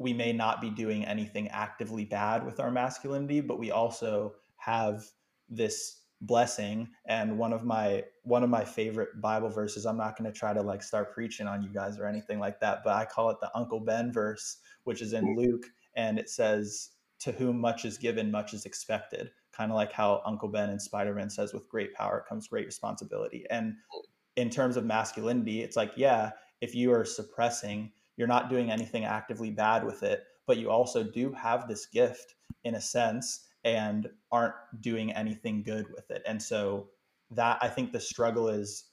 we 0.00 0.12
may 0.12 0.32
not 0.32 0.60
be 0.60 0.70
doing 0.70 1.04
anything 1.04 1.46
actively 1.48 2.04
bad 2.04 2.44
with 2.44 2.58
our 2.58 2.70
masculinity 2.70 3.40
but 3.40 3.58
we 3.58 3.70
also 3.70 4.34
have 4.56 5.04
this 5.48 5.98
blessing. 6.22 6.88
And 7.06 7.38
one 7.38 7.52
of 7.52 7.64
my 7.64 8.04
one 8.24 8.42
of 8.42 8.50
my 8.50 8.64
favorite 8.64 9.20
bible 9.22 9.48
verses 9.48 9.86
i'm 9.86 9.96
not 9.96 10.18
going 10.18 10.30
to 10.30 10.38
try 10.38 10.52
to 10.52 10.60
like 10.60 10.82
start 10.82 11.14
preaching 11.14 11.46
on 11.46 11.62
you 11.62 11.70
guys 11.70 11.98
or 11.98 12.06
anything 12.06 12.38
like 12.38 12.60
that 12.60 12.84
but 12.84 12.94
i 12.94 13.06
call 13.06 13.30
it 13.30 13.38
the 13.40 13.50
uncle 13.56 13.80
ben 13.80 14.12
verse 14.12 14.58
which 14.84 15.00
is 15.00 15.14
in 15.14 15.24
mm-hmm. 15.24 15.40
luke 15.40 15.66
and 15.96 16.18
it 16.18 16.28
says 16.28 16.90
to 17.20 17.32
whom 17.32 17.58
much 17.60 17.84
is 17.84 17.98
given 17.98 18.30
much 18.30 18.54
is 18.54 18.64
expected. 18.66 19.30
Kind 19.52 19.70
of 19.70 19.76
like 19.76 19.92
how 19.92 20.22
uncle 20.24 20.48
ben 20.48 20.70
in 20.70 20.78
spider-man 20.78 21.30
says 21.30 21.52
with 21.52 21.68
great 21.68 21.94
power 21.94 22.24
comes 22.28 22.48
great 22.48 22.66
responsibility. 22.66 23.44
And 23.50 23.72
mm. 23.72 24.02
in 24.36 24.50
terms 24.50 24.76
of 24.76 24.84
masculinity 24.84 25.62
it's 25.62 25.76
like 25.76 25.92
yeah 25.96 26.30
if 26.60 26.74
you 26.74 26.92
are 26.92 27.04
suppressing 27.04 27.90
you're 28.16 28.28
not 28.28 28.50
doing 28.50 28.70
anything 28.70 29.04
actively 29.04 29.50
bad 29.50 29.84
with 29.84 30.02
it 30.02 30.24
but 30.50 30.58
you 30.58 30.68
also 30.68 31.04
do 31.04 31.32
have 31.32 31.68
this 31.68 31.86
gift 31.86 32.34
in 32.64 32.74
a 32.74 32.80
sense 32.80 33.46
and 33.64 34.08
aren't 34.32 34.54
doing 34.80 35.12
anything 35.12 35.62
good 35.62 35.86
with 35.92 36.10
it. 36.10 36.22
And 36.26 36.42
so 36.42 36.88
that 37.30 37.58
I 37.60 37.68
think 37.68 37.92
the 37.92 38.00
struggle 38.00 38.48
is 38.48 38.86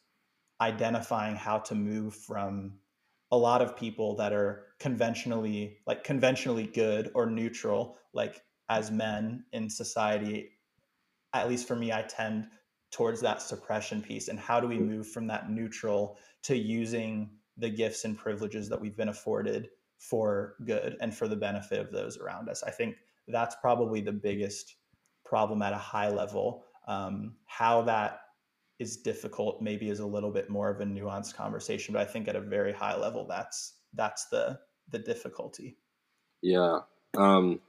identifying 0.61 1.35
how 1.35 1.57
to 1.57 1.73
move 1.73 2.13
from 2.13 2.73
a 3.31 3.37
lot 3.37 3.63
of 3.63 3.75
people 3.75 4.15
that 4.17 4.33
are 4.33 4.65
conventionally 4.79 5.77
like 5.87 6.03
conventionally 6.03 6.67
good 6.67 7.09
or 7.15 7.25
neutral 7.25 7.97
like 8.13 8.41
as 8.69 8.91
men 8.91 9.43
in 9.51 9.67
society 9.69 10.51
at 11.33 11.49
least 11.49 11.67
for 11.67 11.75
me 11.75 11.91
I 11.91 12.03
tend 12.03 12.47
towards 12.91 13.19
that 13.21 13.41
suppression 13.41 14.01
piece 14.01 14.27
and 14.27 14.39
how 14.39 14.59
do 14.59 14.67
we 14.67 14.77
move 14.77 15.07
from 15.07 15.25
that 15.27 15.49
neutral 15.49 16.17
to 16.43 16.55
using 16.55 17.31
the 17.57 17.69
gifts 17.69 18.05
and 18.05 18.17
privileges 18.17 18.69
that 18.69 18.79
we've 18.79 18.97
been 18.97 19.09
afforded 19.09 19.69
for 19.97 20.55
good 20.65 20.95
and 21.01 21.15
for 21.15 21.27
the 21.27 21.35
benefit 21.35 21.79
of 21.79 21.91
those 21.91 22.17
around 22.17 22.49
us. 22.49 22.63
I 22.63 22.71
think 22.71 22.97
that's 23.27 23.55
probably 23.61 24.01
the 24.01 24.11
biggest 24.11 24.75
problem 25.25 25.61
at 25.61 25.73
a 25.73 25.77
high 25.77 26.09
level. 26.09 26.63
Um, 26.87 27.35
how 27.45 27.81
that 27.83 28.21
is 28.79 28.97
difficult 28.97 29.61
maybe 29.61 29.89
is 29.89 29.99
a 29.99 30.05
little 30.05 30.31
bit 30.31 30.49
more 30.49 30.69
of 30.69 30.79
a 30.81 30.85
nuanced 30.85 31.35
conversation, 31.35 31.93
but 31.93 32.01
I 32.01 32.05
think 32.05 32.27
at 32.27 32.35
a 32.35 32.41
very 32.41 32.71
high 32.71 32.95
level, 32.95 33.25
that's 33.27 33.73
that's 33.93 34.25
the 34.25 34.59
the 34.91 34.99
difficulty. 34.99 35.77
Yeah, 36.41 36.79
um, 37.17 37.59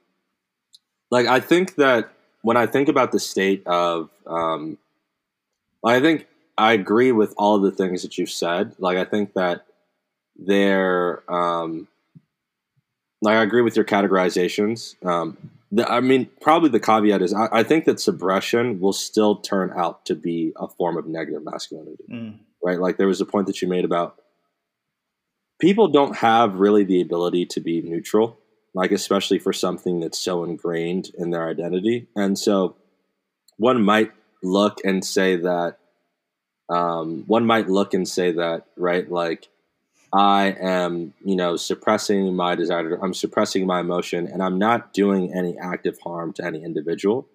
like 1.10 1.26
I 1.26 1.40
think 1.40 1.76
that 1.76 2.12
when 2.42 2.56
I 2.56 2.66
think 2.66 2.88
about 2.88 3.12
the 3.12 3.18
state 3.18 3.66
of, 3.66 4.10
um, 4.26 4.78
I 5.84 6.00
think 6.00 6.26
I 6.56 6.72
agree 6.74 7.12
with 7.12 7.34
all 7.36 7.58
the 7.58 7.72
things 7.72 8.02
that 8.02 8.18
you've 8.18 8.30
said. 8.30 8.74
Like 8.78 8.98
I 8.98 9.04
think 9.04 9.32
that 9.34 9.64
they're 10.38 11.22
um, 11.30 11.88
like 13.20 13.36
I 13.36 13.42
agree 13.42 13.62
with 13.62 13.76
your 13.76 13.84
categorizations. 13.84 14.94
Um, 15.04 15.36
the, 15.70 15.90
I 15.90 16.00
mean, 16.00 16.30
probably 16.40 16.70
the 16.70 16.80
caveat 16.80 17.20
is 17.20 17.34
I, 17.34 17.48
I, 17.52 17.62
think 17.62 17.84
that 17.84 18.00
suppression 18.00 18.80
will 18.80 18.92
still 18.92 19.36
turn 19.36 19.72
out 19.76 20.06
to 20.06 20.14
be 20.14 20.52
a 20.56 20.68
form 20.68 20.96
of 20.96 21.06
negative 21.06 21.44
masculinity, 21.44 22.04
mm. 22.10 22.38
right? 22.62 22.80
Like 22.80 22.96
there 22.96 23.06
was 23.06 23.20
a 23.20 23.26
point 23.26 23.48
that 23.48 23.60
you 23.60 23.68
made 23.68 23.84
about 23.84 24.18
people 25.60 25.88
don't 25.88 26.16
have 26.16 26.54
really 26.54 26.84
the 26.84 27.02
ability 27.02 27.44
to 27.46 27.60
be 27.60 27.82
neutral, 27.82 28.38
like 28.72 28.92
especially 28.92 29.38
for 29.38 29.52
something 29.52 30.00
that's 30.00 30.18
so 30.18 30.42
ingrained 30.42 31.10
in 31.18 31.30
their 31.30 31.48
identity, 31.48 32.06
and 32.16 32.38
so 32.38 32.76
one 33.58 33.82
might 33.82 34.12
look 34.42 34.78
and 34.84 35.04
say 35.04 35.36
that 35.36 35.78
um, 36.70 37.24
one 37.26 37.44
might 37.44 37.68
look 37.68 37.92
and 37.92 38.08
say 38.08 38.32
that 38.32 38.64
right, 38.76 39.10
like 39.10 39.48
I 40.12 40.56
am, 40.60 41.12
you 41.24 41.36
know, 41.36 41.56
suppressing 41.56 42.34
my 42.34 42.54
desire. 42.54 42.98
I'm 43.02 43.14
suppressing 43.14 43.66
my 43.66 43.80
emotion, 43.80 44.26
and 44.26 44.42
I'm 44.42 44.58
not 44.58 44.92
doing 44.92 45.34
any 45.34 45.56
active 45.58 45.98
harm 46.00 46.32
to 46.34 46.44
any 46.44 46.62
individual. 46.62 47.28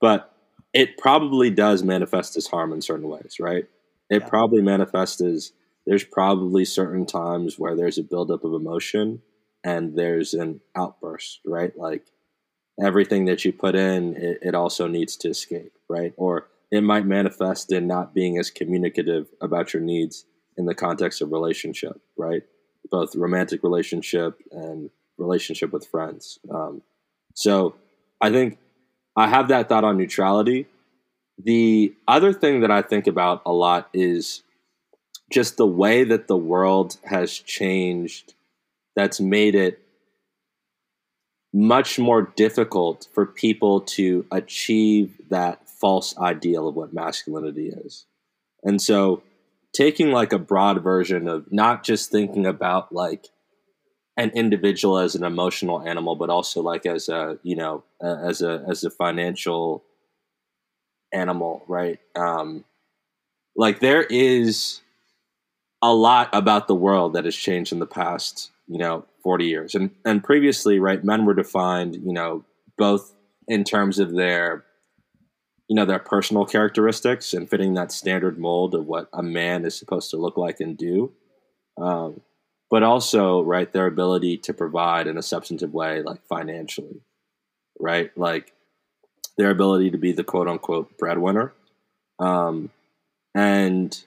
But 0.00 0.34
it 0.72 0.98
probably 0.98 1.50
does 1.50 1.82
manifest 1.82 2.36
as 2.36 2.46
harm 2.46 2.72
in 2.72 2.82
certain 2.82 3.08
ways, 3.08 3.36
right? 3.40 3.66
It 4.08 4.22
yeah. 4.22 4.28
probably 4.28 4.62
manifests 4.62 5.20
as 5.20 5.52
there's 5.86 6.04
probably 6.04 6.64
certain 6.64 7.06
times 7.06 7.58
where 7.58 7.74
there's 7.74 7.98
a 7.98 8.02
buildup 8.02 8.44
of 8.44 8.54
emotion 8.54 9.22
and 9.64 9.96
there's 9.96 10.34
an 10.34 10.60
outburst, 10.76 11.40
right? 11.44 11.76
Like 11.76 12.06
everything 12.82 13.26
that 13.26 13.44
you 13.44 13.52
put 13.52 13.74
in, 13.74 14.16
it, 14.16 14.38
it 14.42 14.54
also 14.54 14.86
needs 14.86 15.16
to 15.16 15.28
escape, 15.30 15.72
right? 15.88 16.12
Or 16.16 16.48
it 16.70 16.82
might 16.82 17.06
manifest 17.06 17.72
in 17.72 17.86
not 17.86 18.14
being 18.14 18.38
as 18.38 18.50
communicative 18.50 19.28
about 19.40 19.74
your 19.74 19.82
needs 19.82 20.24
in 20.56 20.66
the 20.66 20.74
context 20.74 21.22
of 21.22 21.32
relationship, 21.32 22.00
right? 22.16 22.42
Both 22.90 23.14
romantic 23.14 23.62
relationship 23.62 24.38
and 24.50 24.90
relationship 25.18 25.72
with 25.72 25.86
friends. 25.86 26.38
Um, 26.50 26.82
so 27.34 27.74
I 28.20 28.30
think 28.30 28.58
I 29.16 29.28
have 29.28 29.48
that 29.48 29.68
thought 29.68 29.84
on 29.84 29.96
neutrality. 29.96 30.66
The 31.42 31.94
other 32.06 32.32
thing 32.32 32.60
that 32.60 32.70
I 32.70 32.82
think 32.82 33.06
about 33.06 33.42
a 33.46 33.52
lot 33.52 33.88
is 33.92 34.42
just 35.30 35.56
the 35.56 35.66
way 35.66 36.04
that 36.04 36.26
the 36.26 36.36
world 36.36 36.96
has 37.04 37.32
changed 37.32 38.34
that's 38.96 39.20
made 39.20 39.54
it 39.54 39.80
much 41.52 41.98
more 41.98 42.32
difficult 42.36 43.08
for 43.12 43.26
people 43.26 43.80
to 43.80 44.24
achieve 44.30 45.20
that 45.30 45.68
false 45.68 46.16
ideal 46.18 46.68
of 46.68 46.74
what 46.76 46.92
masculinity 46.92 47.68
is. 47.68 48.06
And 48.62 48.80
so 48.80 49.22
taking 49.72 50.10
like 50.10 50.32
a 50.32 50.38
broad 50.38 50.82
version 50.82 51.28
of 51.28 51.52
not 51.52 51.82
just 51.84 52.10
thinking 52.10 52.46
about 52.46 52.92
like 52.92 53.28
an 54.16 54.30
individual 54.30 54.98
as 54.98 55.14
an 55.14 55.24
emotional 55.24 55.86
animal, 55.86 56.16
but 56.16 56.30
also 56.30 56.60
like 56.60 56.86
as 56.86 57.08
a 57.08 57.38
you 57.42 57.56
know 57.56 57.84
as 58.02 58.42
a 58.42 58.64
as 58.68 58.84
a 58.84 58.90
financial 58.90 59.82
animal, 61.12 61.64
right? 61.68 61.98
Um, 62.16 62.64
like 63.56 63.80
there 63.80 64.02
is 64.02 64.80
a 65.82 65.94
lot 65.94 66.28
about 66.32 66.68
the 66.68 66.74
world 66.74 67.14
that 67.14 67.24
has 67.24 67.34
changed 67.34 67.72
in 67.72 67.78
the 67.78 67.86
past, 67.86 68.50
you 68.68 68.78
know, 68.78 69.06
forty 69.22 69.46
years, 69.46 69.74
and 69.74 69.90
and 70.04 70.22
previously, 70.22 70.78
right? 70.78 71.02
Men 71.02 71.24
were 71.24 71.34
defined, 71.34 71.96
you 71.96 72.12
know, 72.12 72.44
both 72.76 73.14
in 73.48 73.64
terms 73.64 73.98
of 73.98 74.12
their 74.12 74.64
you 75.70 75.76
know 75.76 75.86
their 75.86 75.98
personal 75.98 76.44
characteristics 76.44 77.32
and 77.32 77.48
fitting 77.48 77.72
that 77.74 77.92
standard 77.92 78.38
mold 78.38 78.74
of 78.74 78.84
what 78.86 79.08
a 79.14 79.22
man 79.22 79.64
is 79.64 79.78
supposed 79.78 80.10
to 80.10 80.18
look 80.18 80.36
like 80.36 80.60
and 80.60 80.76
do. 80.76 81.12
Um, 81.80 82.20
but 82.68 82.82
also 82.82 83.40
right 83.40 83.72
their 83.72 83.86
ability 83.86 84.36
to 84.36 84.52
provide 84.52 85.06
in 85.06 85.16
a 85.16 85.22
substantive 85.22 85.72
way 85.72 86.02
like 86.02 86.20
financially 86.26 87.00
right? 87.80 88.10
Like 88.16 88.52
their 89.38 89.50
ability 89.50 89.90
to 89.92 89.98
be 89.98 90.12
the 90.12 90.24
quote 90.24 90.48
unquote 90.48 90.98
breadwinner. 90.98 91.54
Um, 92.18 92.70
and 93.34 94.04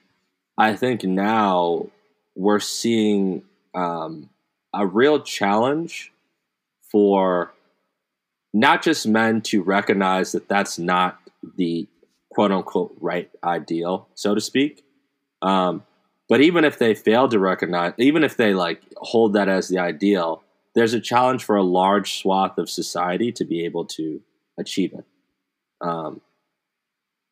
i 0.57 0.75
think 0.75 1.03
now 1.03 1.87
we're 2.35 2.59
seeing 2.59 3.43
um, 3.73 4.29
a 4.73 4.85
real 4.85 5.21
challenge 5.21 6.11
for 6.91 7.53
not 8.53 8.83
just 8.83 9.07
men 9.07 9.41
to 9.41 9.61
recognize 9.61 10.31
that 10.31 10.47
that's 10.47 10.77
not 10.77 11.19
the 11.57 11.87
quote 12.29 12.51
unquote 12.51 12.95
right 12.99 13.29
ideal, 13.43 14.07
so 14.15 14.35
to 14.35 14.41
speak. 14.41 14.83
Um, 15.41 15.83
but 16.29 16.41
even 16.41 16.63
if 16.63 16.79
they 16.79 16.95
fail 16.95 17.27
to 17.27 17.39
recognize, 17.39 17.93
even 17.97 18.23
if 18.23 18.37
they 18.37 18.53
like 18.53 18.81
hold 18.97 19.33
that 19.33 19.49
as 19.49 19.67
the 19.67 19.79
ideal, 19.79 20.43
there's 20.75 20.93
a 20.93 20.99
challenge 20.99 21.43
for 21.43 21.55
a 21.55 21.63
large 21.63 22.19
swath 22.19 22.57
of 22.57 22.69
society 22.69 23.31
to 23.33 23.45
be 23.45 23.65
able 23.65 23.85
to 23.85 24.21
achieve 24.57 24.93
it. 24.93 25.05
Um, 25.81 26.21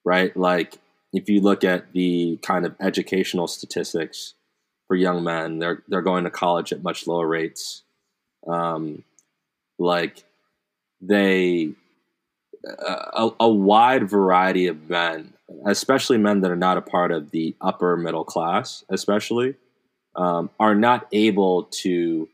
right? 0.03 0.35
Like 0.35 0.77
if 1.13 1.29
you 1.29 1.41
look 1.41 1.63
at 1.63 1.93
the 1.93 2.37
kind 2.41 2.65
of 2.65 2.75
educational 2.79 3.47
statistics 3.47 4.33
for 4.87 4.95
young 4.95 5.23
men, 5.23 5.59
they're 5.59 5.83
they're 5.87 6.01
going 6.01 6.25
to 6.25 6.29
college 6.29 6.73
at 6.73 6.83
much 6.83 7.07
lower 7.07 7.27
rates. 7.27 7.83
Um, 8.47 9.03
like 9.79 10.23
they 11.01 11.73
a, 12.65 13.29
a 13.39 13.49
wide 13.49 14.09
variety 14.09 14.67
of 14.67 14.89
men, 14.89 15.33
especially 15.65 16.17
men 16.17 16.41
that 16.41 16.51
are 16.51 16.55
not 16.55 16.77
a 16.77 16.81
part 16.81 17.11
of 17.11 17.31
the 17.31 17.55
upper 17.61 17.97
middle 17.97 18.23
class, 18.23 18.83
especially, 18.89 19.55
um, 20.15 20.49
are 20.59 20.75
not 20.75 21.07
able 21.11 21.63
to 21.63 22.27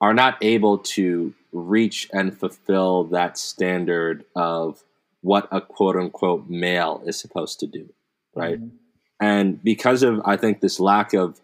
are 0.00 0.14
not 0.14 0.36
able 0.42 0.78
to 0.78 1.32
reach 1.52 2.08
and 2.12 2.36
fulfill 2.36 3.04
that 3.04 3.38
standard 3.38 4.24
of 4.36 4.84
what 5.22 5.48
a 5.50 5.60
quote 5.60 5.96
unquote 5.96 6.48
male 6.48 7.02
is 7.06 7.18
supposed 7.18 7.58
to 7.60 7.66
do, 7.66 7.88
right? 8.34 8.60
Mm-hmm. 8.60 8.76
And 9.20 9.62
because 9.62 10.02
of 10.02 10.20
I 10.24 10.36
think 10.36 10.60
this 10.60 10.78
lack 10.78 11.14
of 11.14 11.40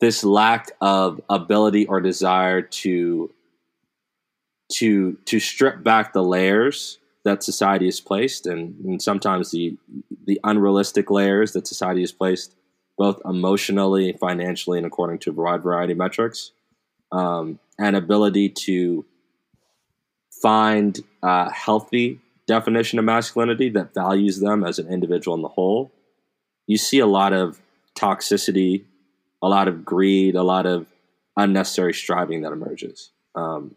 this 0.00 0.24
lack 0.24 0.72
of 0.80 1.20
ability 1.28 1.86
or 1.86 2.00
desire 2.00 2.62
to 2.62 3.30
to 4.78 5.16
to 5.24 5.40
strip 5.40 5.82
back 5.82 6.12
the 6.12 6.22
layers 6.22 6.98
that 7.24 7.42
society 7.42 7.86
has 7.86 8.00
placed, 8.00 8.46
and, 8.46 8.74
and 8.84 9.02
sometimes 9.02 9.50
the 9.50 9.76
the 10.26 10.40
unrealistic 10.44 11.10
layers 11.10 11.52
that 11.52 11.66
society 11.66 12.00
has 12.00 12.12
placed, 12.12 12.54
both 12.98 13.20
emotionally, 13.24 14.12
financially, 14.14 14.78
and 14.78 14.86
according 14.86 15.18
to 15.20 15.30
a 15.30 15.34
wide 15.34 15.62
variety 15.62 15.92
of 15.92 15.98
metrics, 15.98 16.52
um, 17.10 17.58
and 17.78 17.96
ability 17.96 18.48
to 18.48 19.04
find 20.42 21.00
a 21.22 21.52
healthy 21.52 22.20
definition 22.46 22.98
of 22.98 23.04
masculinity 23.04 23.68
that 23.68 23.94
values 23.94 24.40
them 24.40 24.64
as 24.64 24.78
an 24.78 24.88
individual 24.88 25.36
in 25.36 25.42
the 25.42 25.48
whole. 25.48 25.92
You 26.66 26.76
see 26.76 26.98
a 26.98 27.06
lot 27.06 27.32
of 27.32 27.60
toxicity, 27.94 28.84
a 29.40 29.48
lot 29.48 29.68
of 29.68 29.84
greed, 29.84 30.34
a 30.34 30.42
lot 30.42 30.66
of 30.66 30.86
unnecessary 31.36 31.94
striving 31.94 32.42
that 32.42 32.52
emerges. 32.52 33.10
Um, 33.34 33.76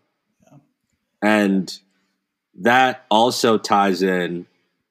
and 1.21 1.77
that 2.59 3.05
also 3.09 3.57
ties 3.57 4.01
in 4.01 4.45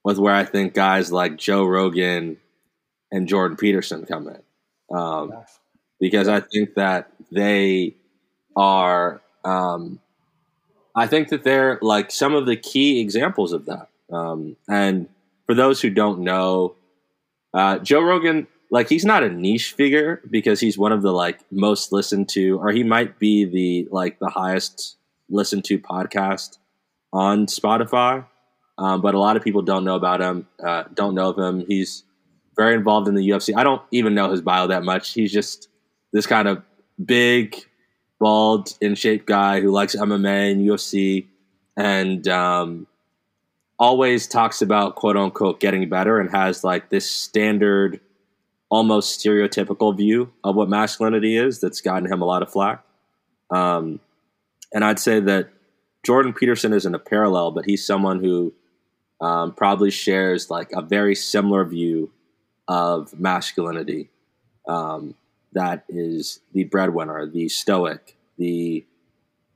with 0.04 0.18
where 0.18 0.34
I 0.34 0.44
think 0.44 0.74
guys 0.74 1.10
like 1.10 1.36
Joe 1.36 1.64
Rogan 1.64 2.36
and 3.10 3.28
Jordan 3.28 3.56
Peterson 3.56 4.04
come 4.04 4.28
in. 4.28 4.96
Um, 4.96 5.32
because 5.98 6.28
I 6.28 6.40
think 6.40 6.74
that 6.74 7.10
they 7.32 7.94
are, 8.56 9.22
um, 9.44 10.00
I 10.94 11.06
think 11.06 11.28
that 11.28 11.42
they're 11.42 11.78
like 11.80 12.10
some 12.10 12.34
of 12.34 12.46
the 12.46 12.56
key 12.56 13.00
examples 13.00 13.52
of 13.52 13.66
that. 13.66 13.88
Um, 14.12 14.56
and 14.68 15.08
for 15.46 15.54
those 15.54 15.80
who 15.80 15.90
don't 15.90 16.20
know, 16.20 16.74
uh, 17.54 17.78
Joe 17.78 18.02
Rogan, 18.02 18.46
like 18.70 18.88
he's 18.88 19.04
not 19.04 19.22
a 19.22 19.30
niche 19.30 19.72
figure 19.72 20.20
because 20.30 20.60
he's 20.60 20.76
one 20.76 20.92
of 20.92 21.02
the 21.02 21.12
like 21.12 21.40
most 21.50 21.92
listened 21.92 22.28
to, 22.30 22.58
or 22.58 22.70
he 22.70 22.82
might 22.82 23.18
be 23.18 23.44
the 23.44 23.88
like 23.90 24.18
the 24.18 24.28
highest 24.28 24.96
listen 25.28 25.62
to 25.62 25.78
podcast 25.78 26.58
on 27.12 27.46
Spotify. 27.46 28.26
Um, 28.76 29.00
but 29.00 29.14
a 29.14 29.18
lot 29.18 29.36
of 29.36 29.44
people 29.44 29.62
don't 29.62 29.84
know 29.84 29.94
about 29.94 30.20
him, 30.20 30.48
uh, 30.64 30.84
don't 30.94 31.14
know 31.14 31.30
of 31.30 31.38
him. 31.38 31.64
He's 31.66 32.02
very 32.56 32.74
involved 32.74 33.08
in 33.08 33.14
the 33.14 33.28
UFC. 33.28 33.56
I 33.56 33.64
don't 33.64 33.82
even 33.90 34.14
know 34.14 34.30
his 34.30 34.40
bio 34.40 34.66
that 34.66 34.82
much. 34.82 35.12
He's 35.12 35.32
just 35.32 35.68
this 36.12 36.26
kind 36.26 36.48
of 36.48 36.62
big, 37.04 37.56
bald, 38.18 38.76
in 38.80 38.94
shape 38.94 39.26
guy 39.26 39.60
who 39.60 39.70
likes 39.70 39.94
MMA 39.94 40.52
and 40.52 40.68
UFC 40.68 41.26
and 41.76 42.26
um, 42.28 42.86
always 43.78 44.26
talks 44.26 44.62
about 44.62 44.94
quote 44.96 45.16
unquote 45.16 45.60
getting 45.60 45.88
better 45.88 46.20
and 46.20 46.30
has 46.30 46.64
like 46.64 46.90
this 46.90 47.10
standard, 47.10 48.00
almost 48.70 49.20
stereotypical 49.20 49.96
view 49.96 50.32
of 50.42 50.56
what 50.56 50.68
masculinity 50.68 51.36
is 51.36 51.60
that's 51.60 51.80
gotten 51.80 52.10
him 52.10 52.22
a 52.22 52.24
lot 52.24 52.42
of 52.42 52.50
flack. 52.50 52.84
Um, 53.50 54.00
and 54.74 54.84
I'd 54.84 54.98
say 54.98 55.20
that 55.20 55.50
Jordan 56.04 56.34
Peterson 56.34 56.72
isn't 56.72 56.94
a 56.94 56.98
parallel, 56.98 57.52
but 57.52 57.64
he's 57.64 57.86
someone 57.86 58.22
who 58.22 58.52
um, 59.20 59.54
probably 59.54 59.90
shares 59.90 60.50
like 60.50 60.70
a 60.72 60.82
very 60.82 61.14
similar 61.14 61.64
view 61.64 62.10
of 62.68 63.18
masculinity. 63.18 64.10
Um, 64.68 65.14
that 65.52 65.84
is 65.88 66.40
the 66.52 66.64
breadwinner, 66.64 67.26
the 67.26 67.48
stoic, 67.48 68.16
the, 68.36 68.84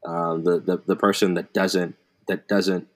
uh, 0.07 0.37
the 0.37 0.61
the 0.61 0.83
the 0.87 0.97
person 0.97 1.35
that 1.35 1.53
doesn't 1.53 1.97
that 2.29 2.47
doesn't 2.47 2.87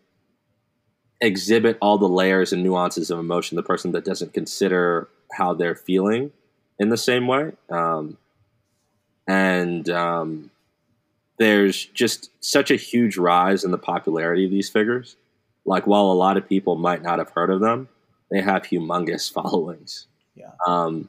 exhibit 1.21 1.77
all 1.81 1.99
the 1.99 2.09
layers 2.09 2.53
and 2.53 2.63
nuances 2.63 3.11
of 3.11 3.19
emotion. 3.19 3.57
The 3.57 3.63
person 3.63 3.91
that 3.93 4.05
doesn't 4.05 4.33
consider 4.33 5.09
how 5.33 5.53
they're 5.55 5.75
feeling 5.75 6.31
in 6.79 6.91
the 6.91 6.97
same 6.97 7.27
way. 7.27 7.53
Um, 7.69 8.19
and 9.27 9.89
um, 9.91 10.51
there's 11.43 11.87
just 11.87 12.31
such 12.41 12.71
a 12.71 12.77
huge 12.77 13.17
rise 13.17 13.65
in 13.65 13.71
the 13.71 13.79
popularity 13.79 14.45
of 14.45 14.51
these 14.51 14.71
figures. 14.71 15.17
Like, 15.65 15.87
while 15.87 16.07
a 16.07 16.15
lot 16.15 16.37
of 16.37 16.49
people 16.49 16.77
might 16.77 17.03
not 17.03 17.19
have 17.19 17.31
heard 17.31 17.51
of 17.51 17.61
them, 17.61 17.89
they 18.31 18.41
have 18.41 18.63
humongous 18.63 19.31
followings. 19.33 20.07
Yeah. 20.35 20.53
Um, 20.67 21.09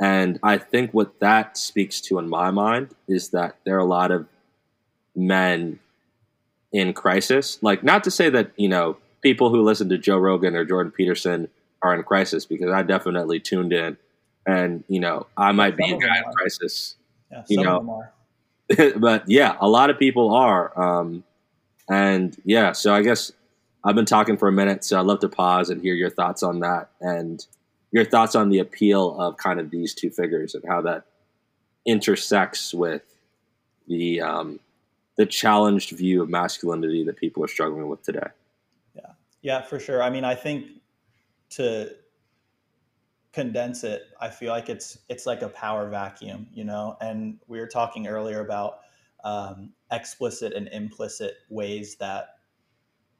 and 0.00 0.38
I 0.42 0.58
think 0.58 0.92
what 0.92 1.20
that 1.20 1.56
speaks 1.56 2.00
to 2.02 2.18
in 2.18 2.28
my 2.28 2.50
mind 2.50 2.94
is 3.08 3.30
that 3.30 3.56
there 3.64 3.76
are 3.76 3.80
a 3.80 3.84
lot 3.84 4.10
of 4.10 4.26
men 5.14 5.78
in 6.72 6.92
crisis. 6.92 7.58
Like, 7.62 7.82
not 7.82 8.04
to 8.04 8.10
say 8.10 8.28
that, 8.30 8.50
you 8.56 8.68
know, 8.68 8.96
people 9.22 9.50
who 9.50 9.62
listen 9.62 9.88
to 9.90 9.98
Joe 9.98 10.18
Rogan 10.18 10.56
or 10.56 10.64
Jordan 10.64 10.92
Peterson 10.92 11.48
are 11.82 11.94
in 11.94 12.02
crisis, 12.02 12.44
because 12.44 12.70
I 12.70 12.82
definitely 12.82 13.40
tuned 13.40 13.72
in 13.72 13.96
and, 14.46 14.84
you 14.88 15.00
know, 15.00 15.26
I 15.36 15.52
might 15.52 15.76
be 15.76 15.88
in 15.88 16.00
crisis. 16.00 16.96
Yeah, 17.30 17.42
You 17.48 17.62
know, 17.62 18.04
but 18.96 19.24
yeah, 19.26 19.56
a 19.60 19.68
lot 19.68 19.90
of 19.90 19.98
people 19.98 20.34
are. 20.34 20.78
Um, 20.80 21.24
and 21.88 22.36
yeah, 22.44 22.72
so 22.72 22.94
I 22.94 23.02
guess 23.02 23.32
I've 23.84 23.94
been 23.94 24.06
talking 24.06 24.36
for 24.36 24.48
a 24.48 24.52
minute, 24.52 24.84
so 24.84 24.98
I'd 24.98 25.06
love 25.06 25.20
to 25.20 25.28
pause 25.28 25.70
and 25.70 25.80
hear 25.80 25.94
your 25.94 26.10
thoughts 26.10 26.42
on 26.42 26.60
that 26.60 26.90
and 27.00 27.44
your 27.92 28.04
thoughts 28.04 28.34
on 28.34 28.48
the 28.48 28.58
appeal 28.58 29.18
of 29.20 29.36
kind 29.36 29.60
of 29.60 29.70
these 29.70 29.94
two 29.94 30.10
figures 30.10 30.54
and 30.54 30.64
how 30.66 30.80
that 30.82 31.04
intersects 31.86 32.74
with 32.74 33.02
the 33.86 34.20
um, 34.20 34.58
the 35.16 35.24
challenged 35.24 35.90
view 35.90 36.22
of 36.22 36.28
masculinity 36.28 37.04
that 37.04 37.16
people 37.16 37.44
are 37.44 37.48
struggling 37.48 37.88
with 37.88 38.02
today. 38.02 38.28
Yeah, 38.94 39.12
yeah, 39.42 39.62
for 39.62 39.78
sure. 39.78 40.02
I 40.02 40.10
mean, 40.10 40.24
I 40.24 40.34
think 40.34 40.66
to 41.50 41.94
condense 43.36 43.84
it, 43.84 44.04
I 44.18 44.30
feel 44.30 44.50
like 44.50 44.70
it's 44.70 44.98
it's 45.10 45.26
like 45.26 45.42
a 45.42 45.50
power 45.50 45.90
vacuum, 45.90 46.46
you 46.54 46.64
know. 46.64 46.96
And 47.02 47.38
we 47.46 47.60
were 47.60 47.66
talking 47.66 48.06
earlier 48.06 48.40
about 48.40 48.78
um, 49.24 49.74
explicit 49.92 50.54
and 50.54 50.68
implicit 50.68 51.34
ways 51.50 51.96
that 51.96 52.38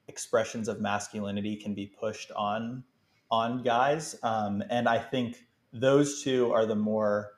expressions 0.07 0.67
of 0.67 0.81
masculinity 0.81 1.55
can 1.55 1.75
be 1.75 1.85
pushed 1.85 2.31
on 2.31 2.83
on 3.29 3.61
guys, 3.61 4.15
um, 4.23 4.63
and 4.71 4.89
I 4.89 4.97
think 4.97 5.45
those 5.71 6.23
two 6.23 6.51
are 6.51 6.65
the 6.65 6.75
more, 6.75 7.33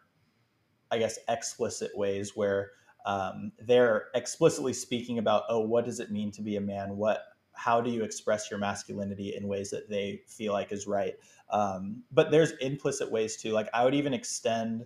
I 0.89 0.99
guess, 0.99 1.19
explicit 1.27 1.91
ways 1.97 2.31
where 2.33 2.71
um, 3.05 3.51
they're 3.59 4.05
explicitly 4.15 4.71
speaking 4.71 5.17
about, 5.17 5.43
oh, 5.49 5.59
what 5.59 5.83
does 5.83 5.99
it 5.99 6.11
mean 6.11 6.31
to 6.31 6.41
be 6.41 6.55
a 6.55 6.61
man? 6.61 6.95
What 6.95 7.23
how 7.59 7.81
do 7.81 7.89
you 7.91 8.03
express 8.03 8.49
your 8.49 8.57
masculinity 8.57 9.35
in 9.35 9.45
ways 9.45 9.69
that 9.69 9.89
they 9.89 10.21
feel 10.27 10.53
like 10.53 10.71
is 10.71 10.87
right 10.87 11.15
um, 11.51 12.01
but 12.11 12.31
there's 12.31 12.51
implicit 12.61 13.11
ways 13.11 13.35
too 13.35 13.51
like 13.51 13.67
i 13.73 13.83
would 13.83 13.93
even 13.93 14.13
extend 14.13 14.85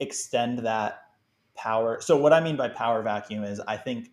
extend 0.00 0.58
that 0.60 1.02
power 1.54 2.00
so 2.00 2.16
what 2.16 2.32
i 2.32 2.40
mean 2.40 2.56
by 2.56 2.68
power 2.68 3.02
vacuum 3.02 3.44
is 3.44 3.60
i 3.68 3.76
think 3.76 4.08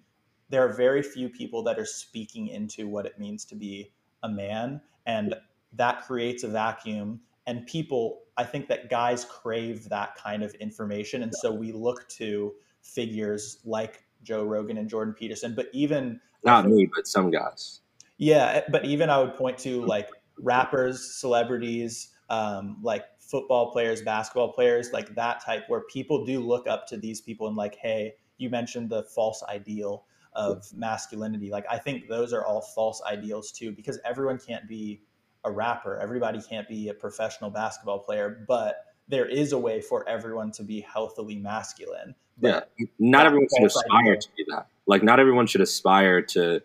there 0.50 0.68
are 0.68 0.74
very 0.74 1.02
few 1.02 1.30
people 1.30 1.64
that 1.64 1.80
are 1.80 1.86
speaking 1.86 2.48
into 2.48 2.88
what 2.88 3.06
it 3.06 3.18
means 3.18 3.46
to 3.46 3.56
be 3.56 3.92
a 4.24 4.30
man 4.30 4.82
and 5.06 5.34
that 5.72 6.02
creates 6.02 6.44
a 6.44 6.48
vacuum 6.48 7.20
and 7.48 7.66
people 7.66 8.24
i 8.38 8.44
think 8.44 8.68
that 8.68 8.90
guys 8.90 9.24
crave 9.26 9.88
that 9.88 10.16
kind 10.16 10.44
of 10.44 10.54
information 10.56 11.24
and 11.24 11.34
so 11.34 11.50
we 11.52 11.72
look 11.72 12.08
to 12.10 12.54
figures 12.82 13.60
like 13.64 14.04
joe 14.22 14.44
rogan 14.44 14.78
and 14.78 14.90
jordan 14.90 15.14
peterson 15.14 15.56
but 15.56 15.68
even 15.72 16.20
Not 16.44 16.68
me, 16.68 16.90
but 16.94 17.06
some 17.06 17.30
guys. 17.30 17.81
Yeah, 18.22 18.62
but 18.70 18.86
even 18.86 19.10
I 19.10 19.18
would 19.18 19.34
point 19.34 19.58
to 19.60 19.84
like 19.84 20.08
rappers, 20.38 21.16
celebrities, 21.16 22.10
um, 22.30 22.78
like 22.84 23.04
football 23.18 23.72
players, 23.72 24.04
basketball 24.04 24.54
players, 24.54 24.92
like 24.94 25.16
that 25.16 25.44
type, 25.44 25.64
where 25.70 25.82
people 25.92 26.24
do 26.24 26.40
look 26.40 26.68
up 26.68 26.86
to 26.90 26.98
these 26.98 27.20
people 27.20 27.48
and 27.48 27.56
like, 27.56 27.76
hey, 27.78 28.14
you 28.38 28.52
mentioned 28.52 28.92
the 28.92 29.06
false 29.16 29.44
ideal 29.50 30.06
of 30.34 30.64
masculinity. 30.72 31.50
Like, 31.50 31.66
I 31.68 31.80
think 31.80 32.08
those 32.10 32.32
are 32.32 32.46
all 32.46 32.62
false 32.62 33.02
ideals 33.10 33.52
too, 33.52 33.72
because 33.72 34.00
everyone 34.06 34.38
can't 34.38 34.68
be 34.68 35.02
a 35.44 35.52
rapper, 35.52 35.98
everybody 35.98 36.44
can't 36.44 36.68
be 36.68 36.90
a 36.90 36.94
professional 36.94 37.50
basketball 37.50 37.98
player, 37.98 38.46
but 38.48 38.86
there 39.08 39.26
is 39.26 39.52
a 39.52 39.58
way 39.58 39.82
for 39.82 40.08
everyone 40.08 40.52
to 40.52 40.64
be 40.64 40.82
healthily 40.82 41.38
masculine. 41.38 42.14
Yeah, 42.40 42.60
not 43.00 43.26
everyone 43.26 43.48
should 43.58 43.66
aspire 43.66 44.12
idea. 44.12 44.18
to 44.18 44.28
be 44.38 44.46
that. 44.50 44.68
Like, 44.86 45.02
not 45.02 45.20
everyone 45.20 45.48
should 45.48 45.62
aspire 45.62 46.22
to 46.22 46.62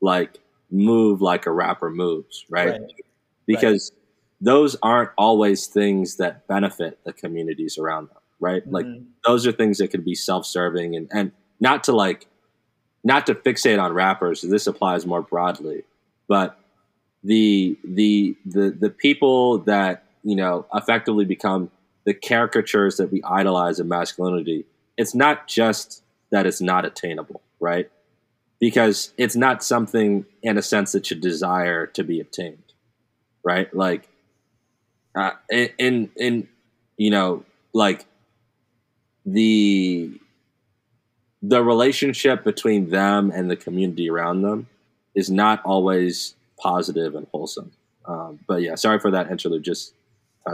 like 0.00 0.38
move 0.72 1.22
like 1.22 1.46
a 1.46 1.52
rapper 1.52 1.90
moves, 1.90 2.46
right? 2.50 2.80
Right. 2.80 2.92
Because 3.46 3.92
those 4.40 4.76
aren't 4.82 5.10
always 5.18 5.68
things 5.68 6.16
that 6.16 6.46
benefit 6.48 6.98
the 7.04 7.12
communities 7.12 7.78
around 7.78 8.08
them, 8.08 8.18
right? 8.40 8.66
Like, 8.72 8.86
Mhm. 8.86 9.04
those 9.26 9.46
are 9.46 9.52
things 9.52 9.78
that 9.78 9.88
could 9.88 10.04
be 10.04 10.16
self-serving 10.16 10.96
and 10.96 11.08
and 11.12 11.32
not 11.60 11.84
to 11.84 11.92
like 11.92 12.26
not 13.04 13.26
to 13.26 13.34
fixate 13.34 13.80
on 13.82 13.92
rappers. 13.92 14.42
This 14.42 14.66
applies 14.66 15.06
more 15.06 15.22
broadly, 15.22 15.84
but 16.28 16.58
the 17.24 17.76
the 17.84 18.36
the 18.46 18.70
the 18.70 18.90
people 18.90 19.58
that 19.58 20.04
you 20.24 20.36
know 20.36 20.66
effectively 20.74 21.24
become 21.24 21.70
the 22.04 22.14
caricatures 22.14 22.96
that 22.96 23.12
we 23.12 23.22
idolize 23.24 23.78
of 23.80 23.86
masculinity. 23.86 24.64
It's 24.96 25.14
not 25.14 25.46
just 25.46 26.02
that 26.30 26.46
it's 26.46 26.60
not 26.60 26.84
attainable, 26.84 27.42
right? 27.60 27.90
Because 28.62 29.12
it's 29.18 29.34
not 29.34 29.64
something 29.64 30.24
in 30.40 30.56
a 30.56 30.62
sense 30.62 30.92
that 30.92 31.10
you 31.10 31.16
desire 31.16 31.84
to 31.88 32.04
be 32.04 32.20
obtained, 32.20 32.62
right? 33.42 33.74
Like, 33.74 34.08
uh, 35.16 35.32
in 35.50 36.10
in, 36.16 36.48
you 36.96 37.10
know 37.10 37.44
like 37.72 38.06
the 39.26 40.12
the 41.42 41.62
relationship 41.62 42.44
between 42.44 42.90
them 42.90 43.32
and 43.34 43.50
the 43.50 43.56
community 43.56 44.08
around 44.08 44.42
them 44.42 44.68
is 45.14 45.28
not 45.28 45.60
always 45.64 46.36
positive 46.56 47.16
and 47.16 47.26
wholesome. 47.32 47.72
Um, 48.04 48.38
but 48.46 48.62
yeah, 48.62 48.76
sorry 48.76 49.00
for 49.00 49.10
that 49.10 49.30
interlude. 49.30 49.64
Just 49.64 49.94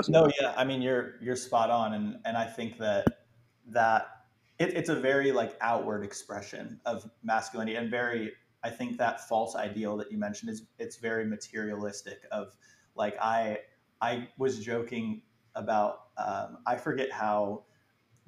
No, 0.08 0.30
yeah, 0.40 0.54
I 0.56 0.64
mean 0.64 0.80
you're 0.80 1.14
you're 1.20 1.36
spot 1.36 1.70
on, 1.70 1.94
and 1.94 2.18
and 2.24 2.36
I 2.36 2.44
think 2.44 2.78
that 2.78 3.24
that 3.68 4.17
it, 4.58 4.74
it's 4.74 4.88
a 4.88 4.94
very 4.94 5.32
like 5.32 5.56
outward 5.60 6.04
expression 6.04 6.80
of 6.84 7.08
masculinity, 7.22 7.76
and 7.76 7.90
very 7.90 8.32
I 8.62 8.70
think 8.70 8.98
that 8.98 9.28
false 9.28 9.54
ideal 9.54 9.96
that 9.98 10.10
you 10.10 10.18
mentioned 10.18 10.50
is 10.50 10.64
it's 10.78 10.96
very 10.96 11.24
materialistic. 11.24 12.26
Of 12.32 12.56
like 12.94 13.16
I 13.20 13.58
I 14.00 14.28
was 14.36 14.58
joking 14.58 15.22
about 15.54 16.08
um, 16.16 16.58
I 16.66 16.76
forget 16.76 17.10
how 17.12 17.64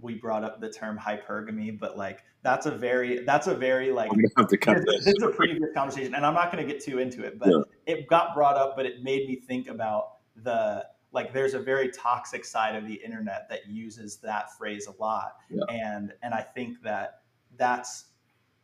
we 0.01 0.15
brought 0.15 0.45
up 0.45 0.61
the 0.61 0.71
term 0.71 0.99
hypergamy, 0.99 1.79
but 1.79 1.99
like 1.99 2.23
that's 2.43 2.67
a 2.67 2.71
very 2.71 3.25
that's 3.25 3.47
a 3.49 3.55
very 3.55 3.93
like 3.93 4.11
I'm 4.11 4.21
have 4.37 4.49
to 4.49 4.57
cut 4.57 4.77
this, 4.77 4.85
this. 4.87 5.05
this 5.07 5.15
is 5.15 5.23
a 5.23 5.29
previous 5.29 5.69
conversation, 5.75 6.15
and 6.15 6.25
I'm 6.25 6.35
not 6.35 6.53
going 6.53 6.67
to 6.67 6.73
get 6.73 6.83
too 6.83 6.99
into 6.99 7.25
it, 7.25 7.39
but 7.39 7.49
Yeah. 7.49 7.63
it 7.87 8.07
got 8.07 8.35
brought 8.35 8.57
up, 8.57 8.77
but 8.77 8.87
it 8.87 9.03
made 9.03 9.29
me 9.29 9.37
think 9.37 9.69
about 9.69 10.13
the 10.37 10.87
like. 11.13 11.33
There's 11.33 11.55
a 11.55 11.59
very 11.61 11.91
toxic 11.91 12.45
side 12.45 12.77
of 12.77 12.87
the 12.87 12.95
internet 12.95 13.49
that 13.49 13.69
uses 13.69 14.19
that 14.19 14.57
phrase 14.57 14.87
a 14.87 15.03
lot, 15.03 15.37
Yeah. 15.49 15.65
and 15.69 16.13
and 16.23 16.35
I 16.35 16.43
think 16.43 16.83
that 16.83 17.23
that's 17.57 18.07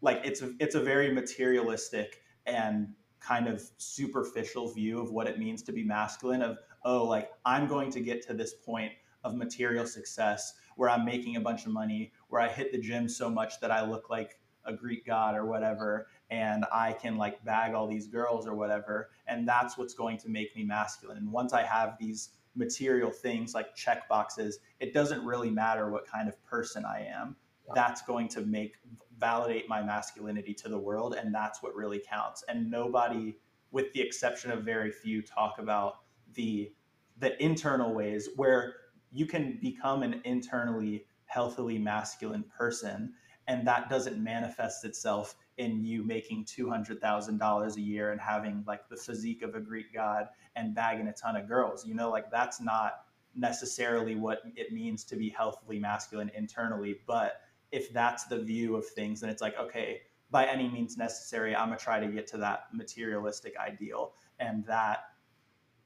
like 0.00 0.20
it's 0.24 0.42
a, 0.42 0.52
it's 0.60 0.74
a 0.74 0.80
very 0.80 1.12
materialistic 1.12 2.20
and 2.46 2.88
kind 3.20 3.48
of 3.48 3.62
superficial 3.78 4.72
view 4.72 5.00
of 5.00 5.10
what 5.10 5.26
it 5.26 5.38
means 5.38 5.62
to 5.64 5.72
be 5.72 5.82
masculine. 5.82 6.42
Of 6.42 6.58
oh, 6.84 7.04
like 7.04 7.30
I'm 7.44 7.66
going 7.66 7.90
to 7.92 8.00
get 8.00 8.26
to 8.28 8.34
this 8.34 8.54
point 8.54 8.92
of 9.24 9.34
material 9.34 9.86
success 9.86 10.54
where 10.76 10.88
I'm 10.90 11.04
making 11.04 11.36
a 11.36 11.40
bunch 11.40 11.66
of 11.66 11.72
money, 11.72 12.12
where 12.28 12.40
I 12.40 12.48
hit 12.48 12.70
the 12.70 12.78
gym 12.78 13.08
so 13.08 13.28
much 13.30 13.60
that 13.60 13.70
I 13.70 13.84
look 13.84 14.10
like 14.10 14.38
a 14.64 14.72
Greek 14.72 15.06
god 15.06 15.34
or 15.34 15.46
whatever, 15.46 16.08
and 16.30 16.64
I 16.72 16.92
can 16.92 17.16
like 17.16 17.44
bag 17.44 17.74
all 17.74 17.86
these 17.86 18.06
girls 18.06 18.46
or 18.46 18.54
whatever, 18.54 19.10
and 19.26 19.46
that's 19.46 19.78
what's 19.78 19.94
going 19.94 20.18
to 20.18 20.28
make 20.28 20.54
me 20.56 20.64
masculine. 20.64 21.18
And 21.18 21.30
once 21.30 21.52
I 21.52 21.62
have 21.62 21.96
these 21.98 22.30
material 22.54 23.10
things 23.10 23.54
like 23.54 23.74
check 23.74 24.08
boxes, 24.08 24.58
it 24.80 24.94
doesn't 24.94 25.24
really 25.24 25.50
matter 25.50 25.90
what 25.90 26.06
kind 26.06 26.28
of 26.28 26.42
person 26.44 26.84
I 26.84 27.06
am. 27.06 27.36
That's 27.74 28.02
going 28.02 28.28
to 28.28 28.42
make 28.42 28.76
validate 29.18 29.68
my 29.68 29.82
masculinity 29.82 30.54
to 30.54 30.68
the 30.68 30.78
world, 30.78 31.14
and 31.14 31.34
that's 31.34 31.62
what 31.62 31.74
really 31.74 32.00
counts. 32.00 32.44
And 32.48 32.70
nobody, 32.70 33.36
with 33.70 33.92
the 33.92 34.00
exception 34.00 34.50
of 34.50 34.62
very 34.62 34.90
few, 34.90 35.22
talk 35.22 35.58
about 35.58 36.00
the 36.34 36.72
the 37.18 37.42
internal 37.42 37.94
ways 37.94 38.28
where 38.36 38.74
you 39.10 39.26
can 39.26 39.58
become 39.62 40.02
an 40.02 40.20
internally 40.24 41.06
healthily 41.24 41.78
masculine 41.78 42.44
person 42.56 43.14
and 43.48 43.66
that 43.66 43.88
doesn't 43.88 44.22
manifest 44.22 44.84
itself 44.84 45.36
in 45.58 45.82
you 45.84 46.04
making 46.04 46.44
$200,000 46.44 47.76
a 47.76 47.80
year 47.80 48.12
and 48.12 48.20
having 48.20 48.62
like 48.66 48.88
the 48.88 48.96
physique 48.96 49.42
of 49.42 49.54
a 49.54 49.60
Greek 49.60 49.92
god 49.94 50.28
and 50.54 50.74
bagging 50.74 51.08
a 51.08 51.12
ton 51.12 51.36
of 51.36 51.48
girls. 51.48 51.86
You 51.86 51.94
know, 51.94 52.10
like 52.10 52.30
that's 52.30 52.60
not 52.60 53.04
necessarily 53.34 54.14
what 54.14 54.42
it 54.56 54.72
means 54.72 55.04
to 55.04 55.16
be 55.16 55.30
healthily 55.30 55.78
masculine 55.78 56.30
internally. 56.34 57.00
But 57.06 57.40
if 57.72 57.92
that's 57.92 58.24
the 58.24 58.38
view 58.38 58.76
of 58.76 58.86
things, 58.86 59.20
then 59.20 59.30
it's 59.30 59.42
like, 59.42 59.58
okay, 59.58 60.02
by 60.30 60.46
any 60.46 60.68
means 60.68 60.96
necessary, 60.96 61.54
I'm 61.54 61.68
gonna 61.68 61.78
try 61.78 62.00
to 62.00 62.06
get 62.06 62.26
to 62.28 62.38
that 62.38 62.64
materialistic 62.72 63.54
ideal. 63.58 64.14
And 64.38 64.64
that 64.66 65.04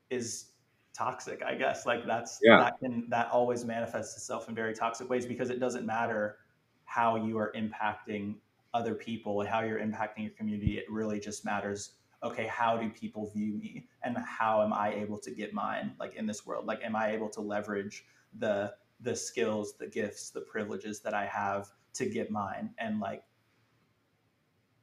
is 0.08 0.46
toxic, 0.94 1.42
I 1.42 1.54
guess. 1.54 1.86
Like 1.86 2.06
that's 2.06 2.40
yeah. 2.42 2.58
that 2.58 2.78
can 2.80 3.08
that 3.10 3.30
always 3.30 3.64
manifests 3.64 4.16
itself 4.16 4.48
in 4.48 4.54
very 4.54 4.74
toxic 4.74 5.08
ways 5.08 5.26
because 5.26 5.50
it 5.50 5.60
doesn't 5.60 5.86
matter 5.86 6.38
how 6.84 7.16
you 7.16 7.38
are 7.38 7.52
impacting 7.56 8.34
other 8.72 8.94
people 8.94 9.40
and 9.40 9.48
how 9.48 9.60
you're 9.60 9.78
impacting 9.80 10.22
your 10.22 10.30
community. 10.30 10.78
It 10.78 10.84
really 10.90 11.20
just 11.20 11.44
matters. 11.44 11.92
Okay, 12.22 12.46
how 12.46 12.76
do 12.76 12.90
people 12.90 13.30
view 13.30 13.54
me, 13.54 13.88
and 14.02 14.16
how 14.18 14.62
am 14.62 14.72
I 14.74 14.92
able 14.94 15.18
to 15.18 15.30
get 15.30 15.54
mine? 15.54 15.94
Like 15.98 16.16
in 16.16 16.26
this 16.26 16.44
world, 16.44 16.66
like 16.66 16.82
am 16.84 16.94
I 16.94 17.12
able 17.12 17.30
to 17.30 17.40
leverage 17.40 18.04
the 18.38 18.74
the 19.00 19.16
skills, 19.16 19.74
the 19.78 19.86
gifts, 19.86 20.30
the 20.30 20.42
privileges 20.42 21.00
that 21.00 21.14
I 21.14 21.24
have 21.26 21.70
to 21.94 22.06
get 22.06 22.30
mine? 22.30 22.74
And 22.78 23.00
like, 23.00 23.22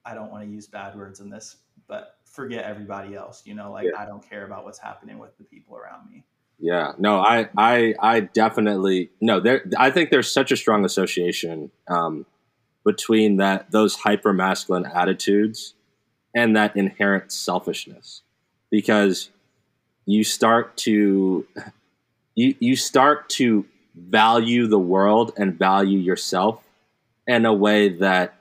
I 0.03 0.15
don't 0.15 0.31
want 0.31 0.45
to 0.45 0.49
use 0.49 0.65
bad 0.65 0.95
words 0.95 1.19
in 1.19 1.29
this, 1.29 1.57
but 1.87 2.17
forget 2.25 2.65
everybody 2.65 3.13
else. 3.13 3.43
You 3.45 3.53
know, 3.53 3.71
like 3.71 3.85
yeah. 3.85 4.01
I 4.01 4.05
don't 4.05 4.27
care 4.27 4.45
about 4.45 4.65
what's 4.65 4.79
happening 4.79 5.19
with 5.19 5.37
the 5.37 5.43
people 5.43 5.77
around 5.77 6.09
me. 6.09 6.23
Yeah, 6.59 6.93
no, 6.97 7.19
I, 7.19 7.49
I, 7.55 7.93
I 7.99 8.19
definitely 8.21 9.11
no. 9.21 9.39
There, 9.39 9.63
I 9.77 9.91
think 9.91 10.09
there's 10.09 10.31
such 10.31 10.51
a 10.51 10.57
strong 10.57 10.85
association 10.85 11.69
um, 11.87 12.25
between 12.87 13.37
that 13.37 13.69
those 13.71 13.95
hyper 13.95 14.33
masculine 14.33 14.85
attitudes 14.85 15.75
and 16.35 16.55
that 16.55 16.75
inherent 16.75 17.31
selfishness. 17.31 18.23
Because 18.71 19.29
you 20.05 20.23
start 20.23 20.75
to 20.77 21.45
you 22.35 22.55
you 22.59 22.75
start 22.75 23.29
to 23.29 23.65
value 23.95 24.67
the 24.67 24.79
world 24.79 25.33
and 25.37 25.59
value 25.59 25.99
yourself 25.99 26.63
in 27.27 27.45
a 27.45 27.53
way 27.53 27.89
that 27.89 28.33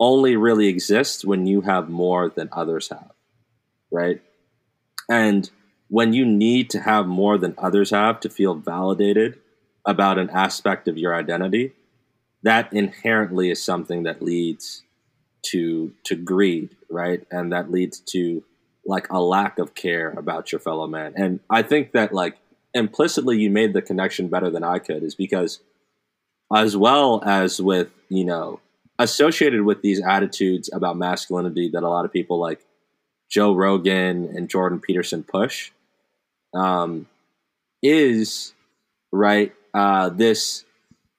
only 0.00 0.36
really 0.36 0.68
exists 0.68 1.24
when 1.24 1.46
you 1.46 1.60
have 1.62 1.88
more 1.88 2.28
than 2.28 2.48
others 2.52 2.88
have 2.88 3.12
right? 3.90 4.20
And 5.08 5.50
when 5.88 6.12
you 6.12 6.26
need 6.26 6.70
to 6.70 6.80
have 6.80 7.06
more 7.06 7.38
than 7.38 7.54
others 7.58 7.90
have 7.90 8.20
to 8.20 8.28
feel 8.28 8.54
validated 8.54 9.38
about 9.84 10.18
an 10.18 10.30
aspect 10.30 10.86
of 10.86 10.98
your 10.98 11.14
identity 11.14 11.72
that 12.42 12.72
inherently 12.72 13.50
is 13.50 13.62
something 13.62 14.04
that 14.04 14.22
leads 14.22 14.82
to 15.42 15.92
to 16.04 16.16
greed, 16.16 16.76
right? 16.90 17.26
And 17.30 17.52
that 17.52 17.70
leads 17.70 18.00
to 18.00 18.42
like 18.84 19.06
a 19.10 19.20
lack 19.20 19.58
of 19.58 19.74
care 19.74 20.10
about 20.10 20.50
your 20.50 20.60
fellow 20.60 20.86
man. 20.86 21.12
And 21.16 21.40
I 21.50 21.62
think 21.62 21.92
that 21.92 22.12
like 22.12 22.38
implicitly 22.74 23.38
you 23.38 23.50
made 23.50 23.72
the 23.72 23.82
connection 23.82 24.28
better 24.28 24.50
than 24.50 24.64
I 24.64 24.78
could 24.78 25.02
is 25.02 25.14
because 25.14 25.60
as 26.54 26.76
well 26.76 27.22
as 27.24 27.60
with, 27.60 27.88
you 28.08 28.24
know, 28.24 28.60
associated 28.98 29.62
with 29.62 29.82
these 29.82 30.02
attitudes 30.02 30.70
about 30.72 30.96
masculinity 30.96 31.68
that 31.68 31.82
a 31.82 31.88
lot 31.88 32.04
of 32.04 32.12
people 32.12 32.38
like 32.38 32.64
Joe 33.30 33.54
Rogan 33.54 34.24
and 34.34 34.48
Jordan 34.48 34.80
Peterson 34.80 35.22
push 35.22 35.70
um, 36.54 37.06
is 37.82 38.54
right 39.12 39.54
uh, 39.74 40.08
this 40.08 40.64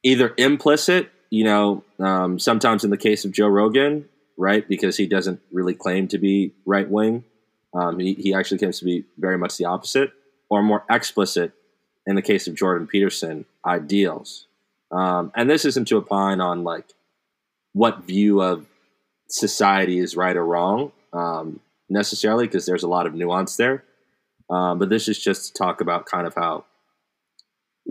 either 0.04 0.34
implicit, 0.38 1.12
you 1.30 1.44
know, 1.44 1.84
um, 2.00 2.40
sometimes 2.40 2.84
in 2.84 2.90
the 2.90 2.98
case 2.98 3.26
of 3.26 3.32
Joe 3.32 3.48
Rogan, 3.48 4.08
right, 4.38 4.68
because 4.68 4.98
he 4.98 5.08
doesn't 5.08 5.42
really 5.52 5.74
claim 5.74 6.08
to 6.08 6.18
be 6.18 6.54
right 6.66 6.90
wing. 6.90 7.24
Um, 7.74 8.00
he, 8.00 8.14
he 8.14 8.34
actually 8.34 8.58
claims 8.58 8.80
to 8.80 8.86
be 8.86 9.06
very 9.18 9.38
much 9.38 9.58
the 9.58 9.66
opposite, 9.66 10.12
or 10.50 10.64
more 10.64 10.84
explicit 10.90 11.52
in 12.08 12.16
the 12.16 12.22
case 12.22 12.48
of 12.48 12.56
Jordan 12.56 12.88
Peterson, 12.88 13.46
ideals. 13.66 14.48
Um, 14.92 15.32
and 15.36 15.50
this 15.50 15.66
isn't 15.66 15.88
to 15.90 15.98
opine 15.98 16.42
on 16.42 16.64
like 16.64 16.86
what 17.74 18.04
view 18.06 18.42
of 18.42 18.66
society 19.30 20.00
is 20.00 20.16
right 20.16 20.36
or 20.36 20.44
wrong 20.46 20.92
um, 21.14 21.60
necessarily, 21.90 22.48
because 22.48 22.66
there's 22.66 22.82
a 22.82 22.88
lot 22.88 23.06
of 23.06 23.14
nuance 23.14 23.58
there. 23.58 23.84
Um, 24.50 24.80
but 24.80 24.90
this 24.90 25.08
is 25.08 25.20
just 25.20 25.48
to 25.48 25.54
talk 25.54 25.82
about 25.82 26.08
kind 26.08 26.26
of 26.26 26.34
how 26.34 26.66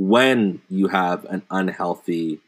when 0.00 0.62
you 0.68 0.86
have 0.86 1.24
an 1.24 1.42
unhealthy 1.50 2.38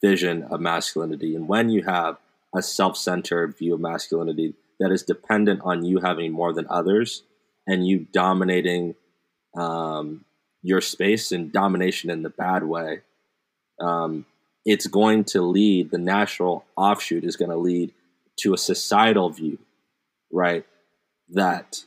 vision 0.00 0.42
of 0.44 0.58
masculinity 0.62 1.36
and 1.36 1.46
when 1.46 1.68
you 1.68 1.82
have 1.82 2.16
a 2.54 2.62
self-centered 2.62 3.54
view 3.54 3.74
of 3.74 3.80
masculinity 3.80 4.54
that 4.80 4.90
is 4.90 5.02
dependent 5.02 5.60
on 5.62 5.84
you 5.84 6.00
having 6.00 6.32
more 6.32 6.54
than 6.54 6.66
others 6.70 7.22
and 7.66 7.86
you 7.86 8.06
dominating 8.12 8.94
um, 9.58 10.24
your 10.62 10.80
space 10.80 11.32
and 11.32 11.52
domination 11.52 12.08
in 12.08 12.22
the 12.22 12.30
bad 12.30 12.64
way 12.64 13.02
um, 13.78 14.24
it's 14.64 14.86
going 14.86 15.22
to 15.22 15.42
lead 15.42 15.90
the 15.90 15.98
natural 15.98 16.64
offshoot 16.78 17.24
is 17.24 17.36
going 17.36 17.50
to 17.50 17.58
lead 17.58 17.92
to 18.38 18.54
a 18.54 18.58
societal 18.58 19.28
view 19.28 19.58
right 20.32 20.64
that 21.28 21.84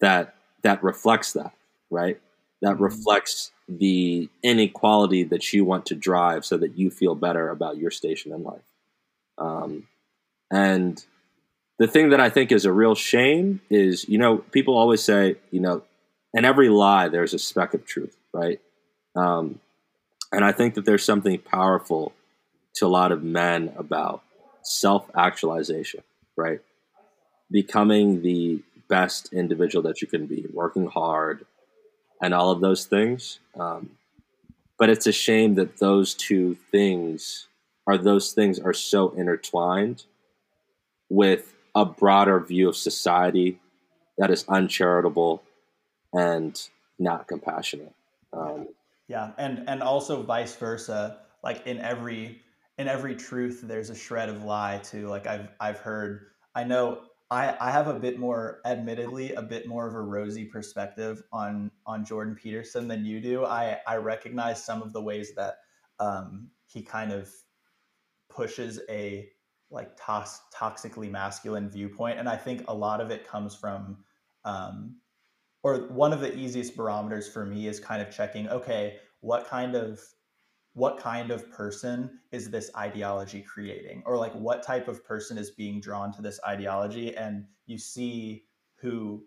that 0.00 0.36
that 0.62 0.80
reflects 0.84 1.32
that 1.32 1.52
right 1.90 2.20
that 2.62 2.74
mm-hmm. 2.74 2.84
reflects 2.84 3.50
the 3.78 4.28
inequality 4.42 5.22
that 5.24 5.52
you 5.52 5.64
want 5.64 5.86
to 5.86 5.94
drive 5.94 6.44
so 6.44 6.58
that 6.58 6.76
you 6.76 6.90
feel 6.90 7.14
better 7.14 7.50
about 7.50 7.76
your 7.76 7.90
station 7.90 8.32
in 8.32 8.42
life. 8.42 8.62
Um, 9.38 9.86
and 10.50 11.02
the 11.78 11.86
thing 11.86 12.10
that 12.10 12.20
I 12.20 12.28
think 12.28 12.50
is 12.50 12.64
a 12.64 12.72
real 12.72 12.94
shame 12.94 13.60
is, 13.70 14.08
you 14.08 14.18
know, 14.18 14.38
people 14.38 14.76
always 14.76 15.02
say, 15.02 15.36
you 15.50 15.60
know, 15.60 15.82
in 16.34 16.44
every 16.44 16.68
lie, 16.68 17.08
there's 17.08 17.32
a 17.32 17.38
speck 17.38 17.72
of 17.72 17.86
truth, 17.86 18.16
right? 18.32 18.60
Um, 19.16 19.60
and 20.32 20.44
I 20.44 20.52
think 20.52 20.74
that 20.74 20.84
there's 20.84 21.04
something 21.04 21.38
powerful 21.38 22.12
to 22.74 22.86
a 22.86 22.88
lot 22.88 23.12
of 23.12 23.22
men 23.22 23.72
about 23.76 24.22
self 24.62 25.10
actualization, 25.16 26.02
right? 26.36 26.60
Becoming 27.50 28.22
the 28.22 28.62
best 28.88 29.32
individual 29.32 29.82
that 29.84 30.02
you 30.02 30.08
can 30.08 30.26
be, 30.26 30.46
working 30.52 30.86
hard, 30.86 31.46
and 32.20 32.34
all 32.34 32.50
of 32.50 32.60
those 32.60 32.84
things. 32.84 33.40
Um, 33.58 33.90
but 34.78 34.88
it's 34.88 35.06
a 35.06 35.12
shame 35.12 35.54
that 35.54 35.78
those 35.78 36.14
two 36.14 36.56
things 36.70 37.46
are 37.86 37.98
those 37.98 38.32
things 38.32 38.58
are 38.58 38.72
so 38.72 39.10
intertwined 39.10 40.04
with 41.08 41.54
a 41.74 41.84
broader 41.84 42.40
view 42.40 42.68
of 42.68 42.76
society 42.76 43.58
that 44.18 44.30
is 44.30 44.44
uncharitable 44.48 45.42
and 46.12 46.68
not 46.98 47.26
compassionate. 47.26 47.94
Um, 48.32 48.68
yeah, 49.08 49.32
and 49.38 49.68
and 49.68 49.82
also 49.82 50.22
vice 50.22 50.54
versa. 50.56 51.18
Like 51.42 51.66
in 51.66 51.78
every 51.78 52.40
in 52.78 52.88
every 52.88 53.14
truth, 53.16 53.62
there's 53.64 53.90
a 53.90 53.94
shred 53.94 54.28
of 54.28 54.44
lie 54.44 54.80
too. 54.82 55.08
Like 55.08 55.26
I've 55.26 55.48
I've 55.58 55.78
heard. 55.78 56.26
I 56.54 56.64
know 56.64 57.02
I, 57.30 57.56
I 57.60 57.70
have 57.70 57.86
a 57.86 57.94
bit 57.94 58.18
more, 58.18 58.60
admittedly, 58.64 59.34
a 59.34 59.42
bit 59.42 59.68
more 59.68 59.86
of 59.86 59.94
a 59.94 60.00
rosy 60.00 60.44
perspective 60.44 61.22
on 61.32 61.70
on 61.86 62.04
Jordan 62.04 62.34
Peterson 62.34 62.88
than 62.88 63.04
you 63.04 63.20
do. 63.20 63.44
I 63.44 63.78
I 63.86 63.96
recognize 63.96 64.64
some 64.64 64.82
of 64.82 64.92
the 64.92 65.00
ways 65.00 65.34
that 65.36 65.58
um, 66.00 66.50
he 66.66 66.82
kind 66.82 67.12
of 67.12 67.30
pushes 68.28 68.80
a 68.88 69.28
like 69.70 69.96
tox- 69.96 70.42
toxically 70.52 71.08
masculine 71.08 71.70
viewpoint, 71.70 72.18
and 72.18 72.28
I 72.28 72.36
think 72.36 72.64
a 72.66 72.74
lot 72.74 73.00
of 73.00 73.12
it 73.12 73.26
comes 73.26 73.54
from, 73.54 73.98
um, 74.44 74.96
or 75.62 75.86
one 75.88 76.12
of 76.12 76.20
the 76.20 76.36
easiest 76.36 76.76
barometers 76.76 77.28
for 77.28 77.46
me 77.46 77.68
is 77.68 77.78
kind 77.78 78.02
of 78.02 78.10
checking. 78.10 78.48
Okay, 78.48 78.98
what 79.20 79.46
kind 79.46 79.76
of 79.76 80.00
what 80.74 80.98
kind 80.98 81.30
of 81.30 81.50
person 81.50 82.20
is 82.30 82.50
this 82.50 82.70
ideology 82.76 83.42
creating? 83.42 84.02
Or 84.06 84.16
like 84.16 84.34
what 84.34 84.62
type 84.62 84.88
of 84.88 85.04
person 85.04 85.36
is 85.36 85.50
being 85.50 85.80
drawn 85.80 86.12
to 86.12 86.22
this 86.22 86.40
ideology? 86.46 87.16
And 87.16 87.44
you 87.66 87.78
see 87.78 88.44
who 88.76 89.24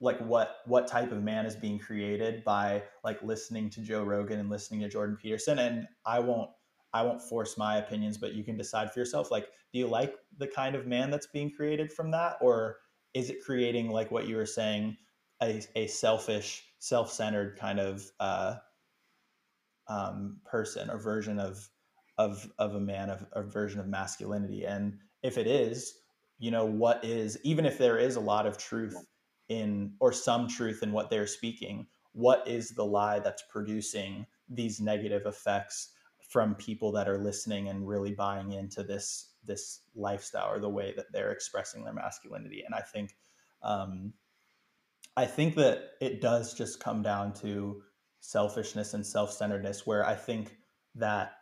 like 0.00 0.18
what 0.20 0.56
what 0.64 0.86
type 0.86 1.12
of 1.12 1.22
man 1.22 1.44
is 1.44 1.54
being 1.54 1.78
created 1.78 2.42
by 2.44 2.82
like 3.04 3.22
listening 3.22 3.68
to 3.70 3.82
Joe 3.82 4.02
Rogan 4.02 4.40
and 4.40 4.48
listening 4.48 4.80
to 4.80 4.88
Jordan 4.88 5.16
Peterson. 5.20 5.58
And 5.58 5.86
I 6.06 6.20
won't 6.20 6.50
I 6.92 7.02
won't 7.02 7.22
force 7.22 7.58
my 7.58 7.76
opinions 7.76 8.16
but 8.16 8.32
you 8.34 8.42
can 8.42 8.56
decide 8.56 8.90
for 8.92 8.98
yourself 8.98 9.30
like 9.30 9.48
do 9.72 9.78
you 9.78 9.86
like 9.86 10.14
the 10.38 10.46
kind 10.46 10.74
of 10.74 10.86
man 10.86 11.10
that's 11.10 11.26
being 11.26 11.50
created 11.50 11.92
from 11.92 12.10
that? 12.12 12.36
Or 12.40 12.78
is 13.14 13.30
it 13.30 13.44
creating 13.44 13.90
like 13.90 14.10
what 14.10 14.26
you 14.26 14.36
were 14.36 14.46
saying 14.46 14.96
a, 15.42 15.62
a 15.76 15.86
selfish 15.86 16.64
self-centered 16.78 17.58
kind 17.58 17.78
of 17.78 18.10
uh, 18.18 18.56
um, 19.90 20.38
person 20.44 20.88
or 20.90 20.98
version 20.98 21.38
of 21.38 21.68
of 22.18 22.50
of 22.58 22.74
a 22.74 22.80
man 22.80 23.10
of 23.10 23.26
a 23.32 23.42
version 23.42 23.80
of 23.80 23.86
masculinity 23.86 24.64
and 24.64 24.96
if 25.22 25.36
it 25.36 25.46
is 25.46 25.94
you 26.38 26.50
know 26.50 26.64
what 26.64 27.04
is 27.04 27.38
even 27.44 27.66
if 27.66 27.76
there 27.76 27.98
is 27.98 28.16
a 28.16 28.20
lot 28.20 28.46
of 28.46 28.56
truth 28.56 28.96
in 29.48 29.92
or 30.00 30.12
some 30.12 30.48
truth 30.48 30.82
in 30.82 30.92
what 30.92 31.10
they're 31.10 31.26
speaking 31.26 31.86
what 32.12 32.46
is 32.46 32.70
the 32.70 32.84
lie 32.84 33.18
that's 33.18 33.42
producing 33.50 34.26
these 34.48 34.80
negative 34.80 35.26
effects 35.26 35.92
from 36.30 36.54
people 36.54 36.92
that 36.92 37.08
are 37.08 37.18
listening 37.18 37.68
and 37.68 37.86
really 37.86 38.12
buying 38.12 38.52
into 38.52 38.82
this 38.82 39.32
this 39.44 39.80
lifestyle 39.96 40.52
or 40.52 40.60
the 40.60 40.68
way 40.68 40.92
that 40.96 41.06
they're 41.12 41.32
expressing 41.32 41.82
their 41.82 41.94
masculinity. 41.94 42.62
And 42.64 42.74
I 42.74 42.82
think 42.82 43.16
um, 43.62 44.12
I 45.16 45.26
think 45.26 45.56
that 45.56 45.92
it 46.00 46.20
does 46.20 46.54
just 46.54 46.80
come 46.80 47.02
down 47.02 47.32
to 47.34 47.82
selfishness 48.20 48.94
and 48.94 49.04
self-centeredness 49.04 49.86
where 49.86 50.06
I 50.06 50.14
think 50.14 50.56
that 50.94 51.32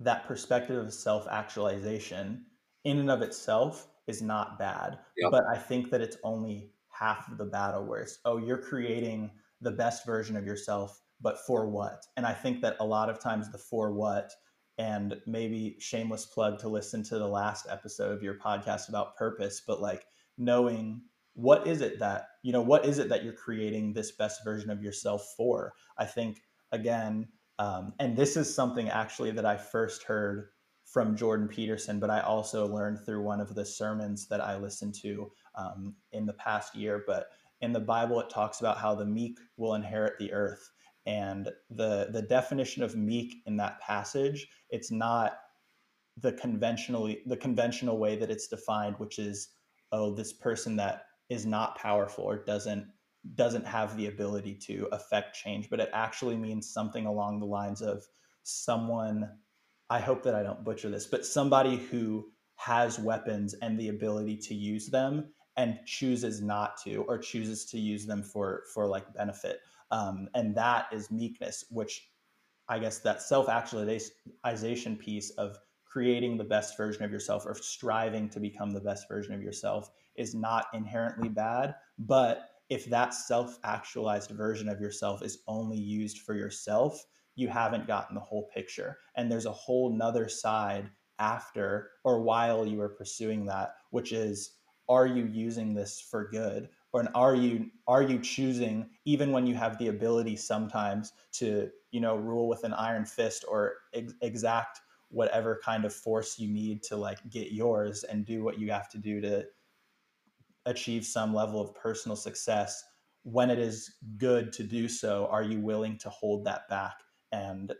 that 0.00 0.26
perspective 0.26 0.76
of 0.76 0.92
self-actualization 0.92 2.44
in 2.84 2.98
and 2.98 3.10
of 3.10 3.22
itself 3.22 3.88
is 4.06 4.22
not 4.22 4.58
bad. 4.58 4.98
But 5.30 5.44
I 5.46 5.56
think 5.56 5.90
that 5.90 6.00
it's 6.00 6.16
only 6.24 6.72
half 6.88 7.30
of 7.30 7.38
the 7.38 7.44
battle 7.44 7.84
where 7.84 8.00
it's, 8.00 8.18
oh, 8.24 8.38
you're 8.38 8.58
creating 8.58 9.30
the 9.60 9.70
best 9.70 10.06
version 10.06 10.36
of 10.36 10.46
yourself, 10.46 11.00
but 11.20 11.38
for 11.46 11.68
what? 11.68 12.06
And 12.16 12.24
I 12.26 12.32
think 12.32 12.62
that 12.62 12.76
a 12.80 12.84
lot 12.84 13.10
of 13.10 13.20
times 13.20 13.52
the 13.52 13.58
for 13.58 13.92
what 13.92 14.32
and 14.78 15.20
maybe 15.26 15.76
shameless 15.78 16.24
plug 16.24 16.58
to 16.60 16.68
listen 16.68 17.02
to 17.04 17.18
the 17.18 17.28
last 17.28 17.66
episode 17.68 18.12
of 18.12 18.22
your 18.22 18.38
podcast 18.38 18.88
about 18.88 19.16
purpose, 19.16 19.62
but 19.66 19.82
like 19.82 20.06
knowing 20.38 21.02
what 21.40 21.66
is 21.66 21.80
it 21.80 21.98
that, 21.98 22.28
you 22.42 22.52
know, 22.52 22.62
what 22.62 22.84
is 22.84 22.98
it 22.98 23.08
that 23.08 23.24
you're 23.24 23.32
creating 23.32 23.92
this 23.92 24.12
best 24.12 24.44
version 24.44 24.70
of 24.70 24.82
yourself 24.82 25.34
for? 25.36 25.72
I 25.98 26.04
think, 26.04 26.42
again, 26.72 27.28
um, 27.58 27.92
and 27.98 28.16
this 28.16 28.36
is 28.36 28.52
something 28.52 28.88
actually 28.88 29.30
that 29.32 29.46
I 29.46 29.56
first 29.56 30.04
heard 30.04 30.48
from 30.84 31.16
Jordan 31.16 31.48
Peterson, 31.48 32.00
but 32.00 32.10
I 32.10 32.20
also 32.20 32.66
learned 32.66 33.04
through 33.04 33.22
one 33.22 33.40
of 33.40 33.54
the 33.54 33.64
sermons 33.64 34.26
that 34.28 34.40
I 34.40 34.56
listened 34.56 34.94
to 35.02 35.30
um, 35.54 35.94
in 36.12 36.26
the 36.26 36.32
past 36.34 36.74
year. 36.74 37.04
But 37.06 37.28
in 37.60 37.72
the 37.72 37.80
Bible, 37.80 38.20
it 38.20 38.30
talks 38.30 38.60
about 38.60 38.78
how 38.78 38.94
the 38.94 39.04
meek 39.04 39.38
will 39.56 39.74
inherit 39.74 40.18
the 40.18 40.32
earth 40.32 40.70
and 41.06 41.48
the 41.70 42.08
the 42.12 42.22
definition 42.22 42.82
of 42.82 42.96
meek 42.96 43.36
in 43.46 43.56
that 43.56 43.80
passage 43.80 44.46
it's 44.68 44.90
not 44.90 45.38
the 46.18 46.32
conventionally 46.32 47.22
the 47.26 47.36
conventional 47.36 47.98
way 47.98 48.16
that 48.16 48.30
it's 48.30 48.48
defined 48.48 48.94
which 48.98 49.18
is 49.18 49.48
oh 49.92 50.14
this 50.14 50.32
person 50.32 50.76
that 50.76 51.04
is 51.30 51.46
not 51.46 51.78
powerful 51.78 52.24
or 52.24 52.44
doesn't 52.44 52.86
doesn't 53.34 53.66
have 53.66 53.96
the 53.96 54.06
ability 54.06 54.54
to 54.54 54.88
affect 54.92 55.36
change 55.36 55.68
but 55.70 55.80
it 55.80 55.90
actually 55.92 56.36
means 56.36 56.72
something 56.72 57.06
along 57.06 57.38
the 57.38 57.46
lines 57.46 57.82
of 57.82 58.02
someone 58.42 59.28
i 59.90 59.98
hope 59.98 60.22
that 60.22 60.34
i 60.34 60.42
don't 60.42 60.64
butcher 60.64 60.90
this 60.90 61.06
but 61.06 61.24
somebody 61.24 61.76
who 61.76 62.26
has 62.56 62.98
weapons 62.98 63.54
and 63.62 63.78
the 63.78 63.88
ability 63.88 64.36
to 64.36 64.54
use 64.54 64.88
them 64.88 65.32
and 65.56 65.78
chooses 65.86 66.40
not 66.40 66.76
to 66.82 67.04
or 67.08 67.18
chooses 67.18 67.64
to 67.66 67.78
use 67.78 68.06
them 68.06 68.22
for 68.22 68.64
for 68.72 68.86
like 68.86 69.12
benefit. 69.14 69.60
Um, 69.90 70.28
and 70.34 70.54
that 70.56 70.86
is 70.92 71.10
meekness, 71.10 71.64
which 71.70 72.10
I 72.68 72.78
guess 72.78 72.98
that 73.00 73.22
self 73.22 73.48
actualization 73.48 74.96
piece 74.96 75.30
of 75.30 75.58
creating 75.84 76.36
the 76.36 76.44
best 76.44 76.76
version 76.76 77.02
of 77.02 77.10
yourself 77.10 77.44
or 77.46 77.54
striving 77.54 78.28
to 78.30 78.40
become 78.40 78.70
the 78.70 78.80
best 78.80 79.08
version 79.08 79.34
of 79.34 79.42
yourself 79.42 79.90
is 80.20 80.34
not 80.34 80.66
inherently 80.74 81.28
bad. 81.28 81.74
But 81.98 82.50
if 82.68 82.86
that 82.86 83.14
self 83.14 83.58
actualized 83.64 84.30
version 84.30 84.68
of 84.68 84.80
yourself 84.80 85.22
is 85.22 85.42
only 85.48 85.78
used 85.78 86.18
for 86.18 86.34
yourself, 86.34 87.04
you 87.34 87.48
haven't 87.48 87.86
gotten 87.86 88.14
the 88.14 88.20
whole 88.20 88.48
picture. 88.54 88.98
And 89.16 89.30
there's 89.30 89.46
a 89.46 89.52
whole 89.52 89.90
nother 89.90 90.28
side 90.28 90.90
after 91.18 91.90
or 92.04 92.22
while 92.22 92.66
you 92.66 92.80
are 92.80 92.88
pursuing 92.88 93.46
that, 93.46 93.74
which 93.90 94.12
is 94.12 94.56
are 94.88 95.06
you 95.06 95.26
using 95.26 95.74
this 95.74 96.00
for 96.00 96.28
good? 96.30 96.68
or 96.92 97.08
are 97.14 97.34
you 97.34 97.70
are 97.86 98.02
you 98.02 98.18
choosing 98.18 98.88
even 99.04 99.32
when 99.32 99.46
you 99.46 99.54
have 99.54 99.78
the 99.78 99.88
ability 99.88 100.36
sometimes 100.36 101.12
to 101.32 101.70
you 101.90 102.00
know 102.00 102.16
rule 102.16 102.48
with 102.48 102.64
an 102.64 102.74
iron 102.74 103.04
fist 103.04 103.44
or 103.48 103.74
ex- 103.94 104.14
exact 104.22 104.80
whatever 105.08 105.60
kind 105.64 105.84
of 105.84 105.92
force 105.92 106.38
you 106.38 106.48
need 106.48 106.82
to 106.82 106.96
like 106.96 107.18
get 107.30 107.52
yours 107.52 108.04
and 108.04 108.26
do 108.26 108.42
what 108.42 108.58
you 108.58 108.70
have 108.70 108.88
to 108.88 108.98
do 108.98 109.20
to 109.20 109.44
achieve 110.66 111.04
some 111.04 111.34
level 111.34 111.60
of 111.60 111.74
personal 111.74 112.16
success 112.16 112.82
when 113.22 113.50
it 113.50 113.58
is 113.58 113.96
good 114.16 114.52
to 114.52 114.62
do 114.62 114.88
so 114.88 115.28
are 115.30 115.42
you 115.42 115.60
willing 115.60 115.98
to 115.98 116.08
hold 116.08 116.44
that 116.44 116.68
back 116.68 116.94
and 117.32 117.74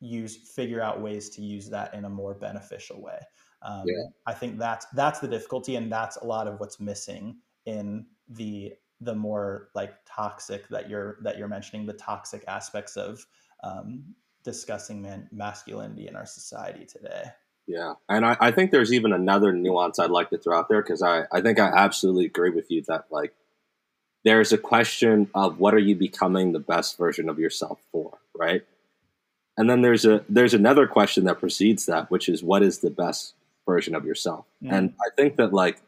use 0.00 0.50
figure 0.54 0.80
out 0.80 1.00
ways 1.00 1.28
to 1.30 1.42
use 1.42 1.68
that 1.68 1.92
in 1.94 2.04
a 2.04 2.08
more 2.08 2.34
beneficial 2.34 3.02
way 3.02 3.18
um, 3.62 3.82
yeah. 3.86 4.04
i 4.26 4.32
think 4.32 4.58
that's 4.58 4.86
that's 4.94 5.18
the 5.20 5.28
difficulty 5.28 5.76
and 5.76 5.90
that's 5.90 6.16
a 6.16 6.24
lot 6.24 6.46
of 6.46 6.58
what's 6.60 6.80
missing 6.80 7.36
in 7.66 8.06
the 8.30 8.72
the 9.00 9.14
more 9.14 9.68
like 9.74 9.94
toxic 10.06 10.68
that 10.68 10.88
you're 10.88 11.18
that 11.22 11.38
you're 11.38 11.48
mentioning 11.48 11.86
the 11.86 11.92
toxic 11.94 12.44
aspects 12.48 12.96
of 12.96 13.24
um, 13.62 14.04
discussing 14.44 15.02
man, 15.02 15.28
masculinity 15.32 16.08
in 16.08 16.16
our 16.16 16.26
society 16.26 16.84
today 16.84 17.24
yeah 17.68 17.94
and 18.08 18.26
I, 18.26 18.36
I 18.40 18.50
think 18.50 18.70
there's 18.70 18.92
even 18.92 19.12
another 19.12 19.52
nuance 19.52 19.98
i'd 19.98 20.10
like 20.10 20.30
to 20.30 20.38
throw 20.38 20.58
out 20.58 20.68
there 20.68 20.82
because 20.82 21.02
I, 21.02 21.24
I 21.32 21.40
think 21.40 21.60
i 21.60 21.68
absolutely 21.68 22.26
agree 22.26 22.50
with 22.50 22.70
you 22.70 22.82
that 22.88 23.04
like 23.10 23.34
there's 24.24 24.52
a 24.52 24.58
question 24.58 25.30
of 25.34 25.60
what 25.60 25.74
are 25.74 25.78
you 25.78 25.94
becoming 25.94 26.52
the 26.52 26.58
best 26.58 26.98
version 26.98 27.28
of 27.28 27.38
yourself 27.38 27.78
for 27.92 28.18
right 28.34 28.62
and 29.56 29.70
then 29.70 29.82
there's 29.82 30.04
a 30.04 30.24
there's 30.28 30.54
another 30.54 30.86
question 30.88 31.24
that 31.24 31.38
precedes 31.38 31.86
that 31.86 32.10
which 32.10 32.28
is 32.28 32.42
what 32.42 32.62
is 32.62 32.78
the 32.78 32.90
best 32.90 33.34
version 33.66 33.94
of 33.94 34.04
yourself 34.04 34.46
mm. 34.64 34.72
and 34.72 34.94
i 35.00 35.14
think 35.14 35.36
that 35.36 35.52
like 35.52 35.80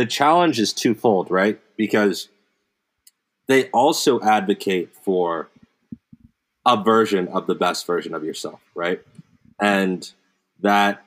the 0.00 0.06
challenge 0.06 0.58
is 0.58 0.72
twofold, 0.72 1.30
right? 1.30 1.60
Because 1.76 2.30
they 3.48 3.68
also 3.68 4.18
advocate 4.22 4.94
for 4.94 5.50
a 6.64 6.82
version 6.82 7.28
of 7.28 7.46
the 7.46 7.54
best 7.54 7.86
version 7.86 8.14
of 8.14 8.24
yourself, 8.24 8.62
right? 8.74 9.02
And 9.60 10.10
that 10.60 11.04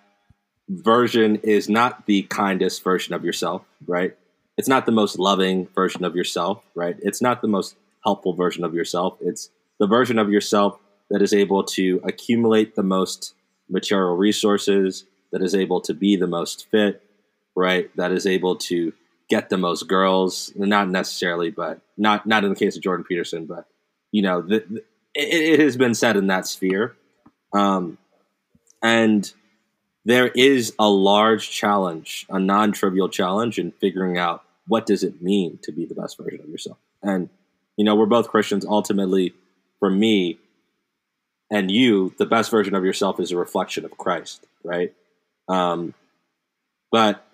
version 0.81 1.37
is 1.37 1.69
not 1.69 2.05
the 2.05 2.23
kindest 2.23 2.83
version 2.83 3.13
of 3.13 3.23
yourself, 3.23 3.63
right? 3.85 4.15
It's 4.57 4.67
not 4.67 4.85
the 4.85 4.91
most 4.91 5.17
loving 5.17 5.67
version 5.73 6.03
of 6.05 6.15
yourself, 6.15 6.63
right? 6.75 6.95
It's 7.01 7.21
not 7.21 7.41
the 7.41 7.47
most 7.47 7.75
helpful 8.03 8.33
version 8.33 8.63
of 8.63 8.73
yourself. 8.73 9.17
It's 9.21 9.49
the 9.79 9.87
version 9.87 10.19
of 10.19 10.29
yourself 10.29 10.79
that 11.09 11.21
is 11.21 11.33
able 11.33 11.63
to 11.63 12.01
accumulate 12.03 12.75
the 12.75 12.83
most 12.83 13.33
material 13.69 14.15
resources, 14.15 15.05
that 15.31 15.41
is 15.41 15.55
able 15.55 15.81
to 15.81 15.93
be 15.93 16.15
the 16.15 16.27
most 16.27 16.67
fit, 16.69 17.01
right? 17.55 17.89
That 17.95 18.11
is 18.11 18.25
able 18.25 18.55
to 18.57 18.93
get 19.29 19.49
the 19.49 19.57
most 19.57 19.87
girls, 19.87 20.51
not 20.55 20.89
necessarily, 20.89 21.49
but 21.49 21.81
not 21.97 22.25
not 22.25 22.43
in 22.43 22.51
the 22.51 22.55
case 22.55 22.75
of 22.75 22.83
Jordan 22.83 23.05
Peterson, 23.05 23.45
but 23.45 23.65
you 24.11 24.21
know, 24.21 24.41
the, 24.41 24.63
the, 24.69 24.83
it, 25.15 25.53
it, 25.53 25.59
has 25.59 25.77
been 25.77 25.95
said 25.95 26.17
in 26.17 26.27
that 26.27 26.45
sphere, 26.45 26.95
um, 27.53 27.97
and 28.81 29.31
there 30.05 30.27
is 30.29 30.73
a 30.77 30.89
large 30.89 31.49
challenge, 31.49 32.25
a 32.29 32.39
non-trivial 32.39 33.09
challenge 33.09 33.57
in 33.57 33.71
figuring 33.71 34.17
out 34.17 34.43
what 34.67 34.85
does 34.85 35.03
it 35.03 35.21
mean 35.21 35.59
to 35.63 35.71
be 35.71 35.85
the 35.85 35.95
best 35.95 36.17
version 36.17 36.41
of 36.41 36.49
yourself. 36.49 36.77
And 37.01 37.29
you 37.77 37.85
know, 37.85 37.95
we're 37.95 38.05
both 38.05 38.27
Christians. 38.27 38.65
Ultimately, 38.65 39.33
for 39.79 39.89
me 39.89 40.39
and 41.49 41.71
you, 41.71 42.13
the 42.17 42.25
best 42.25 42.51
version 42.51 42.75
of 42.75 42.85
yourself 42.85 43.19
is 43.19 43.31
a 43.31 43.37
reflection 43.37 43.85
of 43.85 43.97
Christ, 43.97 44.45
right? 44.63 44.93
Um, 45.47 45.93
but 46.91 47.25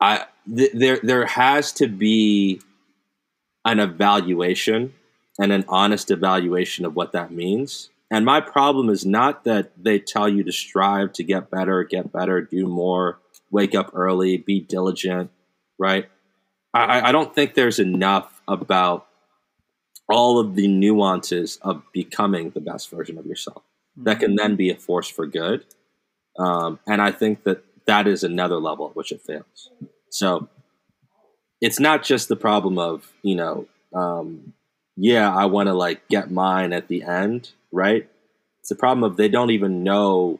I 0.00 0.26
th- 0.54 0.72
there 0.74 0.98
there 1.02 1.26
has 1.26 1.72
to 1.72 1.86
be 1.86 2.60
an 3.64 3.78
evaluation 3.78 4.94
and 5.38 5.52
an 5.52 5.64
honest 5.68 6.10
evaluation 6.10 6.84
of 6.84 6.96
what 6.96 7.12
that 7.12 7.30
means. 7.30 7.90
And 8.12 8.26
my 8.26 8.42
problem 8.42 8.90
is 8.90 9.06
not 9.06 9.44
that 9.44 9.72
they 9.82 9.98
tell 9.98 10.28
you 10.28 10.44
to 10.44 10.52
strive 10.52 11.14
to 11.14 11.24
get 11.24 11.50
better, 11.50 11.82
get 11.82 12.12
better, 12.12 12.42
do 12.42 12.66
more, 12.66 13.18
wake 13.50 13.74
up 13.74 13.90
early, 13.94 14.36
be 14.36 14.60
diligent, 14.60 15.30
right? 15.78 16.10
I, 16.74 17.08
I 17.08 17.12
don't 17.12 17.34
think 17.34 17.54
there's 17.54 17.78
enough 17.78 18.42
about 18.46 19.06
all 20.10 20.38
of 20.38 20.56
the 20.56 20.68
nuances 20.68 21.58
of 21.62 21.84
becoming 21.94 22.50
the 22.50 22.60
best 22.60 22.90
version 22.90 23.16
of 23.16 23.24
yourself 23.24 23.62
mm-hmm. 23.96 24.04
that 24.04 24.20
can 24.20 24.36
then 24.36 24.56
be 24.56 24.68
a 24.68 24.76
force 24.76 25.08
for 25.08 25.26
good. 25.26 25.64
Um, 26.38 26.80
and 26.86 27.00
I 27.00 27.12
think 27.12 27.44
that 27.44 27.64
that 27.86 28.06
is 28.06 28.22
another 28.22 28.56
level 28.56 28.90
at 28.90 28.94
which 28.94 29.10
it 29.10 29.22
fails. 29.22 29.70
So 30.10 30.48
it's 31.62 31.80
not 31.80 32.02
just 32.02 32.28
the 32.28 32.36
problem 32.36 32.78
of, 32.78 33.10
you 33.22 33.36
know, 33.36 33.66
um, 33.94 34.52
yeah, 34.98 35.34
I 35.34 35.46
want 35.46 35.68
to 35.68 35.72
like 35.72 36.08
get 36.08 36.30
mine 36.30 36.74
at 36.74 36.88
the 36.88 37.04
end, 37.04 37.52
right? 37.72 38.08
It's 38.60 38.68
the 38.68 38.76
problem 38.76 39.02
of 39.02 39.16
they 39.16 39.28
don't 39.28 39.50
even 39.50 39.82
know 39.82 40.38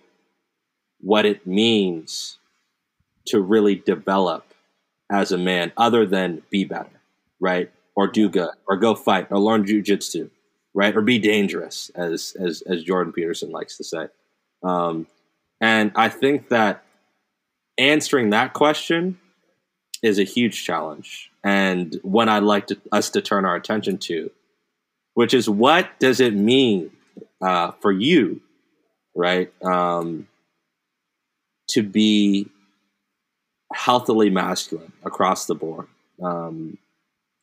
what 1.00 1.26
it 1.26 1.46
means 1.46 2.38
to 3.26 3.40
really 3.40 3.74
develop 3.74 4.54
as 5.10 5.32
a 5.32 5.38
man 5.38 5.72
other 5.76 6.06
than 6.06 6.42
be 6.50 6.64
better, 6.64 7.00
right? 7.40 7.70
Or 7.96 8.06
do 8.06 8.28
good, 8.28 8.50
or 8.66 8.76
go 8.76 8.94
fight, 8.94 9.26
or 9.30 9.38
learn 9.38 9.64
jujitsu, 9.64 10.30
right? 10.72 10.96
Or 10.96 11.02
be 11.02 11.18
dangerous, 11.18 11.90
as 11.94 12.36
as 12.38 12.62
as 12.62 12.84
Jordan 12.84 13.12
Peterson 13.12 13.50
likes 13.50 13.76
to 13.76 13.84
say. 13.84 14.06
Um, 14.62 15.06
and 15.60 15.92
I 15.94 16.08
think 16.08 16.48
that 16.48 16.84
answering 17.78 18.30
that 18.30 18.52
question 18.52 19.18
is 20.02 20.18
a 20.18 20.24
huge 20.24 20.64
challenge 20.64 21.30
and 21.44 21.98
one 22.02 22.28
I'd 22.28 22.42
like 22.42 22.66
to, 22.68 22.80
us 22.90 23.10
to 23.10 23.22
turn 23.22 23.44
our 23.44 23.56
attention 23.56 23.98
to, 23.98 24.30
which 25.14 25.34
is 25.34 25.48
what 25.48 25.88
does 25.98 26.20
it 26.20 26.34
mean 26.34 26.90
uh, 27.42 27.72
for 27.80 27.92
you 27.92 28.40
right? 29.14 29.52
Um, 29.64 30.28
to 31.70 31.82
be 31.82 32.48
healthily 33.72 34.30
masculine 34.30 34.92
across 35.04 35.46
the 35.46 35.54
board, 35.54 35.86
um, 36.22 36.78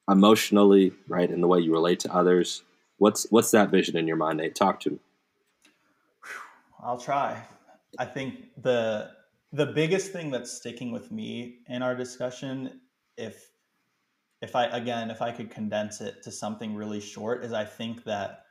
emotionally, 0.10 0.94
right, 1.08 1.30
in 1.30 1.42
the 1.42 1.48
way 1.48 1.60
you 1.60 1.72
relate 1.72 2.00
to 2.02 2.14
others. 2.14 2.64
What's 2.98 3.28
what's 3.30 3.52
that 3.52 3.70
vision 3.70 3.98
in 3.98 4.08
your 4.08 4.18
mind, 4.18 4.40
Nate? 4.40 4.56
Talk 4.56 4.80
to 4.82 4.92
me. 4.92 5.00
I'll 6.82 7.00
try. 7.00 7.42
I 7.98 8.06
think 8.06 8.50
the 8.62 9.12
the 9.52 9.66
biggest 9.66 10.12
thing 10.12 10.30
that's 10.30 10.52
sticking 10.52 10.92
with 10.92 11.12
me 11.12 11.60
in 11.68 11.82
our 11.82 11.96
discussion, 11.96 12.82
if 13.18 13.50
if 14.42 14.56
I 14.56 14.66
again, 14.66 15.10
if 15.10 15.22
I 15.22 15.32
could 15.32 15.50
condense 15.50 16.02
it 16.02 16.22
to 16.24 16.32
something 16.32 16.76
really 16.76 17.00
short, 17.00 17.44
is 17.44 17.54
I 17.54 17.64
think 17.64 18.04
that 18.04 18.44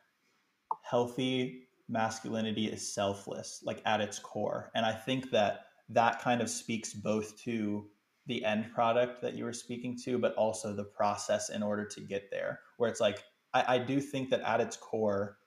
healthy 0.88 1.68
masculinity 1.88 2.66
is 2.66 2.94
selfless, 2.94 3.62
like 3.64 3.82
at 3.84 4.00
its 4.00 4.18
core. 4.18 4.70
And 4.74 4.84
I 4.84 4.92
think 4.92 5.30
that 5.30 5.66
that 5.88 6.20
kind 6.20 6.40
of 6.40 6.50
speaks 6.50 6.92
both 6.92 7.36
to 7.42 7.86
the 8.26 8.44
end 8.44 8.72
product 8.74 9.22
that 9.22 9.34
you 9.34 9.44
were 9.44 9.52
speaking 9.52 9.96
to, 10.04 10.18
but 10.18 10.34
also 10.34 10.74
the 10.74 10.84
process 10.84 11.48
in 11.48 11.62
order 11.62 11.84
to 11.86 12.00
get 12.00 12.30
there. 12.30 12.60
Where 12.76 12.90
it's 12.90 13.00
like, 13.00 13.22
I, 13.54 13.76
I 13.76 13.78
do 13.78 14.00
think 14.00 14.30
that 14.30 14.42
at 14.42 14.60
its 14.60 14.76
core, 14.76 15.38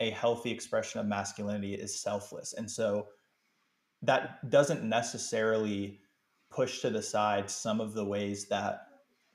a 0.00 0.10
healthy 0.10 0.50
expression 0.50 1.00
of 1.00 1.06
masculinity 1.06 1.74
is 1.74 2.00
selfless. 2.00 2.54
And 2.54 2.70
so 2.70 3.06
that 4.02 4.48
doesn't 4.50 4.84
necessarily 4.84 6.00
push 6.50 6.80
to 6.80 6.90
the 6.90 7.02
side 7.02 7.50
some 7.50 7.80
of 7.80 7.94
the 7.94 8.04
ways 8.04 8.48
that 8.48 8.86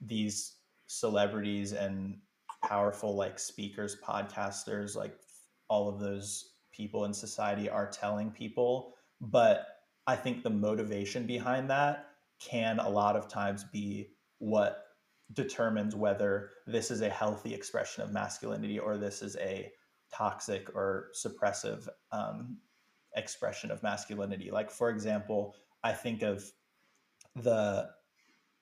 these 0.02 0.56
celebrities 0.88 1.74
and 1.74 2.18
powerful 2.64 3.16
like 3.16 3.40
speakers, 3.40 3.98
podcasters, 4.06 4.96
like 4.96 5.16
all 5.68 5.90
of 5.90 6.00
those 6.00 6.54
people 6.72 7.06
in 7.06 7.14
society 7.14 7.70
are 7.70 7.90
telling 7.90 8.32
people. 8.32 8.94
But 9.22 9.66
I 10.08 10.16
think 10.16 10.44
the 10.44 10.50
motivation 10.50 11.26
behind 11.26 11.70
that 11.70 12.08
can 12.40 12.80
a 12.80 12.90
lot 12.90 13.16
of 13.16 13.28
times 13.28 13.64
be 13.64 14.10
what 14.40 14.86
determines 15.32 15.96
whether 15.96 16.50
this 16.68 16.92
is 16.92 17.02
a 17.02 17.10
healthy 17.10 17.54
expression 17.54 18.04
of 18.04 18.12
masculinity 18.12 18.78
or 18.78 18.98
this 18.98 19.22
is 19.22 19.36
a 19.38 19.72
toxic 20.12 20.70
or 20.76 21.10
suppressive 21.16 21.88
um, 22.12 22.58
expression 23.16 23.72
of 23.72 23.82
masculinity. 23.82 24.52
Like, 24.52 24.70
for 24.70 24.90
example, 24.90 25.56
I 25.84 25.94
think 25.94 26.22
of 26.22 26.44
the 27.36 27.90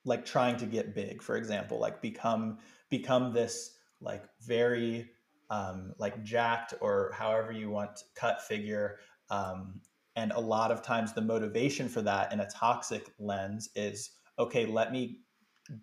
like 0.05 0.25
trying 0.25 0.57
to 0.57 0.65
get 0.65 0.95
big, 0.95 1.21
for 1.21 1.37
example, 1.37 1.79
like 1.79 2.01
become 2.01 2.57
become 2.89 3.33
this 3.33 3.77
like 3.99 4.23
very 4.41 5.09
um, 5.51 5.93
like 5.99 6.23
jacked 6.23 6.73
or 6.81 7.11
however 7.13 7.51
you 7.51 7.69
want 7.69 7.95
to 7.95 8.03
cut 8.15 8.41
figure 8.41 8.97
um, 9.29 9.79
and 10.15 10.31
a 10.31 10.39
lot 10.39 10.71
of 10.71 10.81
times 10.81 11.13
the 11.13 11.21
motivation 11.21 11.87
for 11.87 12.01
that 12.01 12.33
in 12.33 12.39
a 12.39 12.49
toxic 12.49 13.13
lens 13.19 13.69
is 13.75 14.11
okay 14.39 14.65
let 14.65 14.91
me 14.91 15.19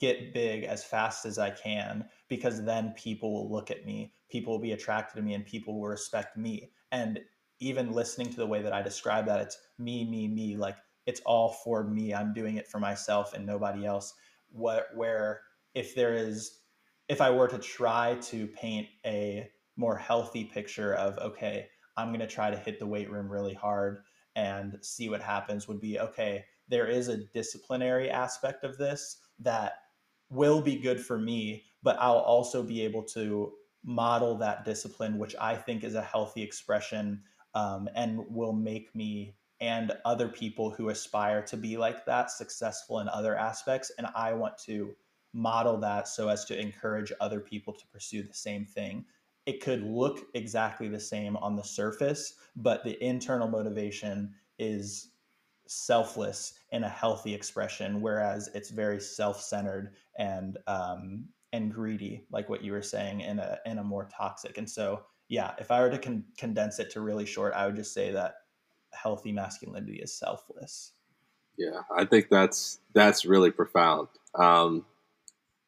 get 0.01 0.35
big 0.35 0.65
as 0.65 0.83
fast 0.83 1.25
as 1.25 1.39
i 1.39 1.49
can 1.49 2.05
because 2.29 2.65
then 2.65 2.93
people 2.97 3.33
will 3.33 3.51
look 3.51 3.71
at 3.71 3.87
me 3.87 4.13
people 4.29 4.53
will 4.53 4.61
be 4.61 4.73
attracted 4.73 5.17
to 5.17 5.23
me 5.23 5.35
and 5.35 5.45
people 5.45 5.81
will 5.81 5.89
respect 5.89 6.37
me. 6.37 6.71
And 6.93 7.21
even 7.61 7.93
listening 7.93 8.31
to 8.31 8.37
the 8.37 8.47
way 8.47 8.63
that 8.63 8.73
i 8.73 8.81
describe 8.81 9.27
that 9.27 9.41
it's 9.41 9.59
me 9.79 10.09
me 10.09 10.29
me 10.29 10.57
like 10.57 10.77
it's 11.07 11.21
all 11.25 11.53
for 11.65 11.85
me. 11.85 12.15
I'm 12.15 12.35
doing 12.35 12.57
it 12.59 12.69
for 12.69 12.79
myself 12.79 13.33
and 13.33 13.47
nobody 13.47 13.87
else. 13.87 14.15
What 14.51 14.89
where 14.95 15.41
if 15.75 15.95
there 15.95 16.15
is 16.15 16.61
if 17.09 17.21
i 17.21 17.31
were 17.31 17.49
to 17.49 17.59
try 17.59 18.17
to 18.23 18.47
paint 18.49 18.87
a 19.05 19.49
more 19.79 19.97
healthy 19.97 20.45
picture 20.45 20.95
of 20.95 21.17
okay 21.19 21.67
i'm 21.97 22.09
going 22.09 22.21
to 22.21 22.27
try 22.27 22.51
to 22.51 22.59
hit 22.59 22.79
the 22.79 22.87
weight 22.87 23.11
room 23.11 23.31
really 23.31 23.55
hard 23.55 24.03
and 24.37 24.77
see 24.83 25.09
what 25.09 25.23
happens 25.23 25.67
would 25.67 25.81
be 25.81 25.99
okay 25.99 26.45
there 26.69 26.87
is 26.87 27.09
a 27.09 27.25
disciplinary 27.33 28.11
aspect 28.11 28.65
of 28.65 28.77
this 28.77 29.19
that 29.39 29.75
will 30.31 30.61
be 30.61 30.77
good 30.77 31.01
for 31.01 31.19
me 31.19 31.65
but 31.83 31.97
i'll 32.01 32.19
also 32.19 32.63
be 32.63 32.83
able 32.83 33.03
to 33.03 33.53
model 33.85 34.37
that 34.37 34.65
discipline 34.65 35.17
which 35.17 35.37
i 35.41 35.55
think 35.55 35.85
is 35.85 35.95
a 35.95 36.03
healthy 36.03 36.43
expression 36.43 37.23
um, 37.55 37.89
and 37.95 38.21
will 38.29 38.53
make 38.53 38.95
me 38.95 39.35
and 39.61 39.93
other 40.05 40.29
people 40.29 40.71
who 40.71 40.91
aspire 40.91 41.43
to 41.43 41.57
be 41.57 41.77
like 41.77 42.05
that 42.05 42.31
successful 42.31 43.01
in 43.01 43.09
other 43.09 43.37
aspects 43.37 43.93
and 43.97 44.09
i 44.15 44.33
want 44.33 44.59
to 44.59 44.95
model 45.33 45.77
that 45.79 46.09
so 46.09 46.29
as 46.29 46.45
to 46.45 46.59
encourage 46.59 47.13
other 47.21 47.41
people 47.41 47.73
to 47.73 47.87
pursue 47.89 48.23
the 48.23 48.35
same 48.35 48.65
thing 48.65 49.05
it 49.49 49.63
could 49.63 49.83
look 49.83 50.27
exactly 50.35 50.89
the 50.89 51.01
same 51.01 51.35
on 51.39 51.57
the 51.57 51.63
surface, 51.63 52.35
but 52.57 52.85
the 52.85 53.03
internal 53.03 53.49
motivation 53.49 54.35
is 54.59 55.13
selfless 55.67 56.53
in 56.73 56.85
a 56.85 56.89
healthy 56.89 57.33
expression, 57.33 58.03
whereas 58.03 58.51
it's 58.55 58.69
very 58.69 59.01
self-centered 59.01 59.95
and 60.19 60.59
um, 60.67 61.25
and 61.55 61.73
greedy, 61.73 62.27
like 62.31 62.51
what 62.51 62.63
you 62.63 62.73
were 62.73 62.83
saying, 62.83 63.23
in 63.23 63.39
a 63.39 63.59
in 63.65 63.79
a 63.79 63.83
more 63.83 64.07
toxic. 64.15 64.59
And 64.59 64.69
so, 64.69 65.05
yeah, 65.29 65.55
if 65.59 65.71
I 65.71 65.81
were 65.81 65.89
to 65.89 65.99
con- 65.99 66.27
condense 66.37 66.79
it 66.79 66.91
to 66.91 67.01
really 67.01 67.25
short, 67.25 67.55
I 67.55 67.65
would 67.65 67.77
just 67.77 67.95
say 67.95 68.13
that 68.13 68.35
healthy 68.93 69.33
masculinity 69.33 69.97
is 69.97 70.13
selfless. 70.13 70.93
Yeah, 71.57 71.81
I 71.97 72.05
think 72.05 72.29
that's 72.29 72.81
that's 72.93 73.25
really 73.25 73.51
profound. 73.51 74.09
Um, 74.35 74.85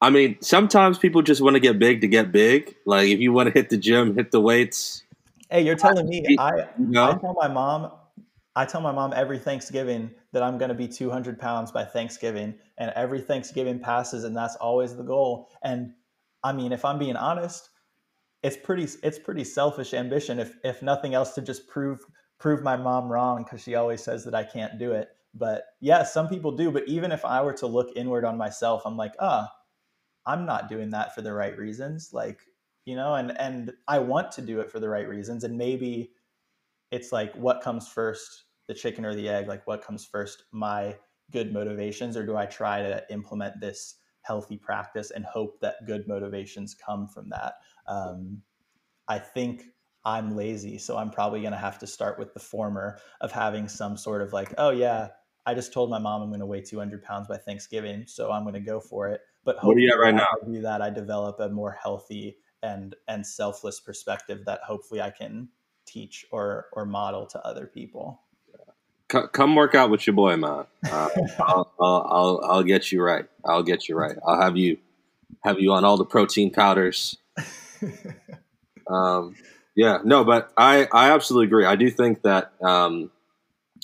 I 0.01 0.11
mean, 0.11 0.39
sometimes 0.41 0.99
people 0.99 1.23
just 1.23 1.41
want 1.41 1.55
to 1.55 1.61
get 1.61 1.79
big 1.79 2.01
to 2.01 2.09
get 2.09 2.33
big. 2.33 2.75
Like 2.87 3.09
if 3.09 3.21
you 3.21 3.33
want 3.33 3.49
to 3.49 3.53
hit 3.53 3.71
the 3.71 3.77
gym, 3.77 4.15
hit 4.15 4.31
the 4.31 4.41
weights. 4.41 5.03
Hey, 5.51 5.63
you're 5.63 5.77
telling 5.77 6.09
me 6.09 6.37
I, 6.39 6.69
you 6.79 6.87
know? 6.87 7.11
I 7.11 7.19
tell 7.19 7.35
my 7.35 7.49
mom 7.49 7.93
I 8.57 8.65
tell 8.65 8.81
my 8.81 8.93
mom 8.93 9.13
every 9.15 9.39
Thanksgiving 9.39 10.11
that 10.33 10.43
I'm 10.43 10.59
going 10.59 10.71
to 10.71 10.75
be 10.75 10.89
200 10.89 11.39
pounds 11.39 11.71
by 11.71 11.85
Thanksgiving, 11.85 12.55
and 12.79 12.93
every 12.97 13.21
Thanksgiving 13.21 13.79
passes, 13.79 14.25
and 14.25 14.37
that's 14.37 14.57
always 14.57 14.97
the 14.97 15.03
goal. 15.03 15.49
And 15.63 15.93
I 16.43 16.53
mean, 16.53 16.73
if 16.73 16.85
I'm 16.85 16.99
being 16.99 17.17
honest, 17.17 17.71
it's 18.43 18.57
pretty 18.57 18.89
it's 19.03 19.19
pretty 19.19 19.45
selfish 19.45 19.95
ambition, 19.95 20.39
if 20.39 20.57
if 20.65 20.83
nothing 20.83 21.15
else, 21.15 21.35
to 21.35 21.43
just 21.43 21.69
prove 21.69 22.01
prove 22.39 22.63
my 22.63 22.77
mom 22.77 23.09
wrong 23.11 23.45
because 23.45 23.63
she 23.63 23.75
always 23.77 24.03
says 24.03 24.25
that 24.25 24.35
I 24.35 24.45
can't 24.45 24.79
do 24.79 24.93
it. 24.93 25.09
But 25.35 25.65
yeah, 25.81 26.03
some 26.03 26.29
people 26.29 26.53
do. 26.53 26.73
But 26.73 26.89
even 26.89 27.13
if 27.13 27.25
I 27.25 27.43
were 27.43 27.53
to 27.55 27.67
look 27.67 27.91
inward 27.95 28.25
on 28.25 28.37
myself, 28.37 28.83
I'm 28.85 28.97
like, 28.97 29.13
ah, 29.21 29.49
oh, 29.49 29.60
I'm 30.31 30.47
not 30.47 30.69
doing 30.69 30.91
that 30.91 31.15
for 31.15 31.23
the 31.23 31.33
right 31.33 31.57
reasons. 31.57 32.11
Like, 32.13 32.41
you 32.85 32.95
know, 32.97 33.15
and 33.15 33.39
and 33.39 33.73
I 33.89 33.99
want 33.99 34.33
to 34.33 34.43
do 34.43 34.61
it 34.61 34.71
for 34.71 34.81
the 34.81 34.89
right 34.89 35.09
reasons. 35.09 35.45
And 35.45 35.59
maybe 35.59 36.13
it's 36.91 37.13
like 37.13 37.35
what 37.35 37.63
comes 37.63 37.89
first, 37.89 38.45
the 38.69 38.75
chicken 38.75 39.05
or 39.05 39.15
the 39.15 39.29
egg? 39.29 39.49
Like 39.49 39.67
what 39.67 39.83
comes 39.83 40.05
first, 40.05 40.45
my 40.53 40.97
good 41.31 41.53
motivations, 41.53 42.17
or 42.17 42.25
do 42.25 42.37
I 42.37 42.47
try 42.47 42.83
to 42.83 43.05
implement 43.11 43.61
this 43.61 43.97
healthy 44.23 44.57
practice 44.57 45.11
and 45.11 45.25
hope 45.25 45.61
that 45.61 45.87
good 45.87 46.07
motivations 46.07 46.75
come 46.75 47.09
from 47.09 47.31
that? 47.31 47.55
Um, 47.87 48.43
I 49.09 49.19
think 49.19 49.65
I'm 50.05 50.37
lazy, 50.37 50.79
so 50.79 50.97
I'm 50.97 51.11
probably 51.11 51.41
going 51.41 51.53
to 51.53 51.59
have 51.59 51.79
to 51.81 51.87
start 51.87 52.19
with 52.19 52.33
the 52.33 52.41
former 52.41 52.99
of 53.21 53.33
having 53.33 53.69
some 53.69 53.97
sort 53.97 54.23
of 54.23 54.33
like, 54.33 54.55
oh 54.57 54.71
yeah, 54.71 55.09
I 55.47 55.55
just 55.55 55.73
told 55.73 55.91
my 55.91 55.99
mom 55.99 56.23
I'm 56.23 56.29
going 56.29 56.41
to 56.41 56.47
weigh 56.47 56.63
200 56.63 57.03
pounds 57.03 57.29
by 57.29 57.37
Thanksgiving, 57.37 58.05
so 58.07 58.31
I'm 58.31 58.43
going 58.43 58.55
to 58.55 58.61
go 58.61 58.81
for 58.81 59.09
it. 59.09 59.21
But 59.45 59.65
what 59.65 59.77
you 59.77 59.95
right 59.99 60.15
now? 60.15 60.27
Do 60.45 60.61
that, 60.63 60.83
I 60.83 60.91
develop 60.91 61.41
a 61.41 61.49
more 61.49 61.77
healthy 61.83 62.37
and 62.63 62.95
and 63.09 63.27
selfless 63.27 63.81
perspective 63.81 64.45
that 64.47 64.61
hopefully 64.63 65.01
I 65.01 65.11
can 65.11 65.49
teach 65.87 66.27
or 66.31 66.67
or 66.73 66.85
model 66.85 67.27
to 67.27 67.47
other 67.47 67.67
people. 67.67 68.21
Come 69.09 69.57
work 69.57 69.75
out 69.75 69.91
with 69.91 70.07
your 70.07 70.15
boy, 70.15 70.37
man. 70.37 70.67
Uh, 70.89 71.09
I'll, 71.41 71.73
I'll, 71.81 72.07
I'll 72.11 72.41
I'll 72.45 72.63
get 72.63 72.93
you 72.93 73.03
right. 73.03 73.25
I'll 73.45 73.63
get 73.63 73.89
you 73.89 73.97
right. 73.97 74.17
I'll 74.25 74.41
have 74.41 74.57
you 74.57 74.79
have 75.43 75.59
you 75.59 75.73
on 75.73 75.85
all 75.85 75.97
the 75.97 76.05
protein 76.05 76.53
powders. 76.53 77.17
um, 78.89 79.35
yeah, 79.75 79.99
no, 80.05 80.25
but 80.25 80.53
I 80.57 80.87
I 80.93 81.11
absolutely 81.13 81.47
agree. 81.47 81.65
I 81.65 81.77
do 81.77 81.91
think 81.91 82.23
that 82.23 82.53
um, 82.63 83.11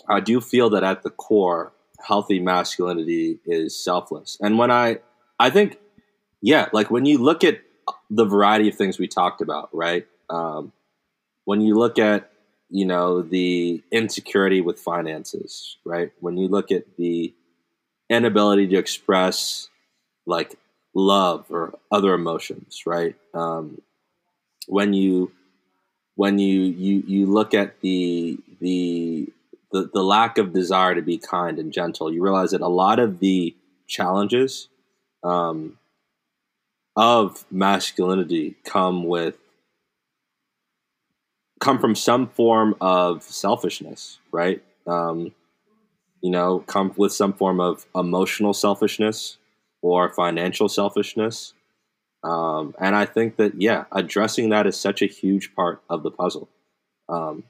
I 0.08 0.20
do 0.20 0.40
feel 0.40 0.70
that 0.70 0.84
at 0.84 1.02
the 1.02 1.10
core, 1.10 1.72
healthy 2.06 2.38
masculinity 2.38 3.40
is 3.44 3.82
selfless. 3.82 4.36
And 4.40 4.58
when 4.58 4.70
I 4.70 4.98
I 5.38 5.50
think, 5.50 5.78
yeah, 6.40 6.68
like 6.72 6.90
when 6.90 7.04
you 7.04 7.18
look 7.18 7.44
at 7.44 7.60
the 8.10 8.24
variety 8.24 8.68
of 8.68 8.74
things 8.74 8.98
we 8.98 9.08
talked 9.08 9.40
about, 9.40 9.68
right? 9.72 10.06
Um, 10.30 10.72
when 11.44 11.60
you 11.60 11.78
look 11.78 11.98
at, 11.98 12.30
you 12.70 12.84
know, 12.84 13.22
the 13.22 13.82
insecurity 13.92 14.60
with 14.60 14.80
finances, 14.80 15.76
right? 15.84 16.10
When 16.20 16.36
you 16.36 16.48
look 16.48 16.72
at 16.72 16.96
the 16.96 17.32
inability 18.08 18.66
to 18.68 18.76
express 18.76 19.68
like 20.26 20.56
love 20.94 21.46
or 21.50 21.74
other 21.92 22.14
emotions, 22.14 22.82
right? 22.86 23.14
Um, 23.34 23.82
when 24.66 24.94
you 24.94 25.32
when 26.16 26.38
you 26.38 26.62
you 26.62 27.04
you 27.06 27.26
look 27.26 27.54
at 27.54 27.80
the 27.80 28.38
the 28.60 29.28
the, 29.72 29.90
the 29.92 30.02
lack 30.02 30.38
of 30.38 30.52
desire 30.52 30.94
to 30.94 31.02
be 31.02 31.18
kind 31.18 31.58
and 31.58 31.72
gentle, 31.72 32.12
you 32.12 32.22
realize 32.22 32.50
that 32.52 32.60
a 32.60 32.68
lot 32.68 32.98
of 32.98 33.20
the 33.20 33.54
challenges 33.86 34.68
um, 35.26 35.78
of 36.94 37.44
masculinity 37.50 38.56
come 38.64 39.04
with 39.04 39.36
come 41.60 41.78
from 41.78 41.94
some 41.94 42.28
form 42.28 42.76
of 42.80 43.22
selfishness, 43.22 44.18
right? 44.30 44.62
Um, 44.86 45.32
you 46.22 46.30
know, 46.30 46.60
come 46.60 46.92
with 46.96 47.12
some 47.12 47.32
form 47.32 47.60
of 47.60 47.86
emotional 47.94 48.54
selfishness 48.54 49.38
or 49.82 50.12
financial 50.12 50.68
selfishness. 50.68 51.54
Um, 52.22 52.74
and 52.80 52.96
I 52.96 53.06
think 53.06 53.36
that, 53.36 53.60
yeah, 53.60 53.84
addressing 53.92 54.50
that 54.50 54.66
is 54.66 54.78
such 54.78 55.02
a 55.02 55.06
huge 55.06 55.54
part 55.54 55.82
of 55.88 56.02
the 56.02 56.10
puzzle. 56.10 56.48
Um, 57.08 57.44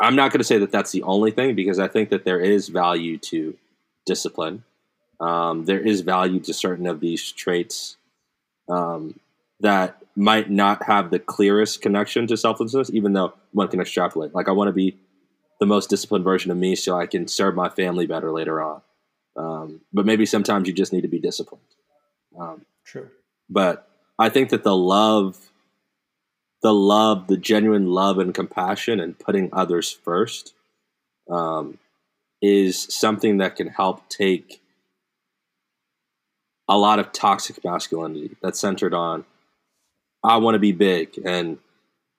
I'm 0.00 0.16
not 0.16 0.30
going 0.30 0.38
to 0.38 0.44
say 0.44 0.58
that 0.58 0.70
that's 0.70 0.92
the 0.92 1.02
only 1.02 1.30
thing 1.30 1.54
because 1.54 1.78
I 1.78 1.88
think 1.88 2.10
that 2.10 2.24
there 2.24 2.40
is 2.40 2.68
value 2.68 3.18
to 3.18 3.56
discipline. 4.06 4.64
Um, 5.20 5.64
there 5.64 5.80
is 5.80 6.00
value 6.00 6.40
to 6.40 6.54
certain 6.54 6.86
of 6.86 7.00
these 7.00 7.32
traits 7.32 7.96
um, 8.68 9.18
that 9.60 9.98
might 10.16 10.50
not 10.50 10.84
have 10.84 11.10
the 11.10 11.18
clearest 11.18 11.82
connection 11.82 12.26
to 12.26 12.36
selflessness, 12.36 12.90
even 12.92 13.12
though 13.12 13.34
one 13.52 13.68
can 13.68 13.80
extrapolate. 13.80 14.34
Like, 14.34 14.48
I 14.48 14.52
want 14.52 14.68
to 14.68 14.72
be 14.72 14.96
the 15.60 15.66
most 15.66 15.90
disciplined 15.90 16.24
version 16.24 16.50
of 16.50 16.56
me 16.56 16.76
so 16.76 16.98
I 16.98 17.06
can 17.06 17.28
serve 17.28 17.54
my 17.54 17.68
family 17.68 18.06
better 18.06 18.32
later 18.32 18.60
on. 18.60 18.82
Um, 19.36 19.80
but 19.92 20.06
maybe 20.06 20.26
sometimes 20.26 20.68
you 20.68 20.74
just 20.74 20.92
need 20.92 21.02
to 21.02 21.08
be 21.08 21.18
disciplined. 21.18 21.62
Um, 22.38 22.66
True. 22.84 23.10
But 23.48 23.88
I 24.18 24.28
think 24.28 24.50
that 24.50 24.62
the 24.62 24.76
love, 24.76 25.50
the 26.62 26.74
love, 26.74 27.26
the 27.26 27.36
genuine 27.36 27.86
love 27.90 28.18
and 28.18 28.34
compassion 28.34 29.00
and 29.00 29.18
putting 29.18 29.50
others 29.52 29.90
first 29.90 30.54
um, 31.30 31.78
is 32.40 32.82
something 32.82 33.38
that 33.38 33.56
can 33.56 33.68
help 33.68 34.08
take 34.08 34.60
a 36.68 36.78
lot 36.78 36.98
of 36.98 37.12
toxic 37.12 37.62
masculinity 37.64 38.36
that's 38.42 38.58
centered 38.58 38.94
on 38.94 39.24
I 40.24 40.38
want 40.38 40.54
to 40.54 40.58
be 40.58 40.72
big 40.72 41.20
and 41.24 41.58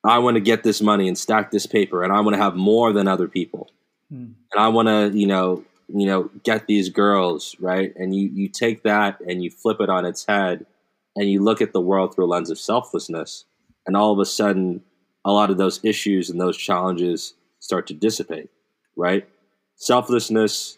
I 0.03 0.19
want 0.19 0.35
to 0.35 0.41
get 0.41 0.63
this 0.63 0.81
money 0.81 1.07
and 1.07 1.17
stack 1.17 1.49
this 1.49 1.65
paper 1.65 2.03
and 2.03 2.13
I 2.13 2.21
want 2.21 2.35
to 2.35 2.41
have 2.41 2.55
more 2.55 2.93
than 2.93 3.07
other 3.07 3.27
people. 3.27 3.71
Hmm. 4.09 4.33
And 4.53 4.59
I 4.59 4.67
want 4.67 4.87
to, 4.87 5.17
you 5.17 5.25
know, 5.25 5.63
you 5.87 6.05
know, 6.05 6.29
get 6.43 6.67
these 6.67 6.89
girls, 6.89 7.55
right? 7.59 7.93
And 7.95 8.15
you 8.15 8.29
you 8.31 8.47
take 8.47 8.83
that 8.83 9.19
and 9.21 9.43
you 9.43 9.49
flip 9.49 9.81
it 9.81 9.89
on 9.89 10.05
its 10.05 10.25
head 10.25 10.67
and 11.15 11.29
you 11.29 11.43
look 11.43 11.61
at 11.61 11.73
the 11.73 11.81
world 11.81 12.13
through 12.13 12.25
a 12.25 12.27
lens 12.27 12.51
of 12.51 12.59
selflessness 12.59 13.45
and 13.87 13.97
all 13.97 14.11
of 14.11 14.19
a 14.19 14.25
sudden 14.25 14.81
a 15.23 15.31
lot 15.31 15.49
of 15.49 15.57
those 15.57 15.79
issues 15.83 16.29
and 16.29 16.39
those 16.39 16.57
challenges 16.57 17.33
start 17.59 17.87
to 17.87 17.93
dissipate, 17.93 18.49
right? 18.95 19.27
Selflessness, 19.75 20.77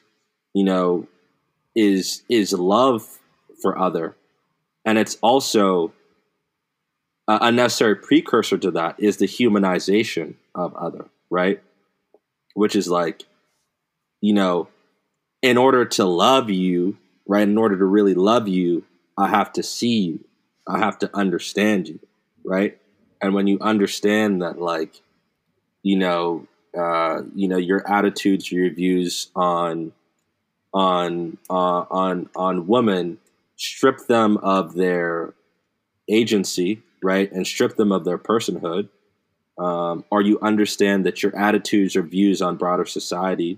you 0.54 0.64
know, 0.64 1.08
is 1.76 2.24
is 2.30 2.54
love 2.54 3.20
for 3.62 3.78
other 3.78 4.16
and 4.88 4.98
it's 4.98 5.18
also 5.22 5.92
a 7.28 7.52
necessary 7.52 7.96
precursor 7.96 8.58
to 8.58 8.72
that 8.72 8.96
is 9.00 9.18
the 9.18 9.26
humanization 9.26 10.36
of 10.56 10.74
other, 10.76 11.10
right? 11.30 11.62
Which 12.54 12.74
is 12.74 12.88
like, 12.88 13.24
you 14.22 14.34
know, 14.34 14.70
in 15.42 15.58
order 15.58 15.84
to 15.84 16.06
love 16.06 16.50
you, 16.50 16.98
right? 17.28 17.44
In 17.44 17.58
order 17.58 17.78
to 17.78 17.84
really 17.84 18.14
love 18.14 18.48
you, 18.48 18.86
I 19.18 19.28
have 19.28 19.52
to 19.54 19.64
see 19.64 20.00
you. 20.00 20.26
I 20.66 20.80
have 20.80 20.98
to 21.00 21.10
understand 21.14 21.90
you, 21.90 22.00
right? 22.46 22.78
And 23.22 23.34
when 23.34 23.48
you 23.48 23.58
understand 23.60 24.42
that, 24.42 24.62
like, 24.62 25.02
you 25.84 25.98
know, 25.98 26.48
uh, 26.78 27.24
you 27.36 27.50
know, 27.50 27.58
your 27.58 27.86
attitudes, 27.92 28.50
your 28.52 28.70
views 28.74 29.32
on, 29.36 29.92
on, 30.74 31.38
uh, 31.50 31.54
on, 31.90 32.30
on 32.36 32.68
women, 32.68 33.18
strip 33.58 34.08
them 34.08 34.38
of 34.38 34.76
their 34.76 35.34
agency, 36.10 36.82
right, 37.04 37.32
and 37.32 37.46
strip 37.46 37.76
them 37.76 37.92
of 37.92 38.06
their 38.06 38.18
personhood, 38.18 38.88
um, 39.58 40.06
or 40.12 40.22
you 40.22 40.40
understand 40.42 41.06
that 41.06 41.22
your 41.22 41.36
attitudes 41.36 41.96
or 41.96 42.04
views 42.04 42.42
on 42.42 42.56
broader 42.56 42.86
society 42.86 43.58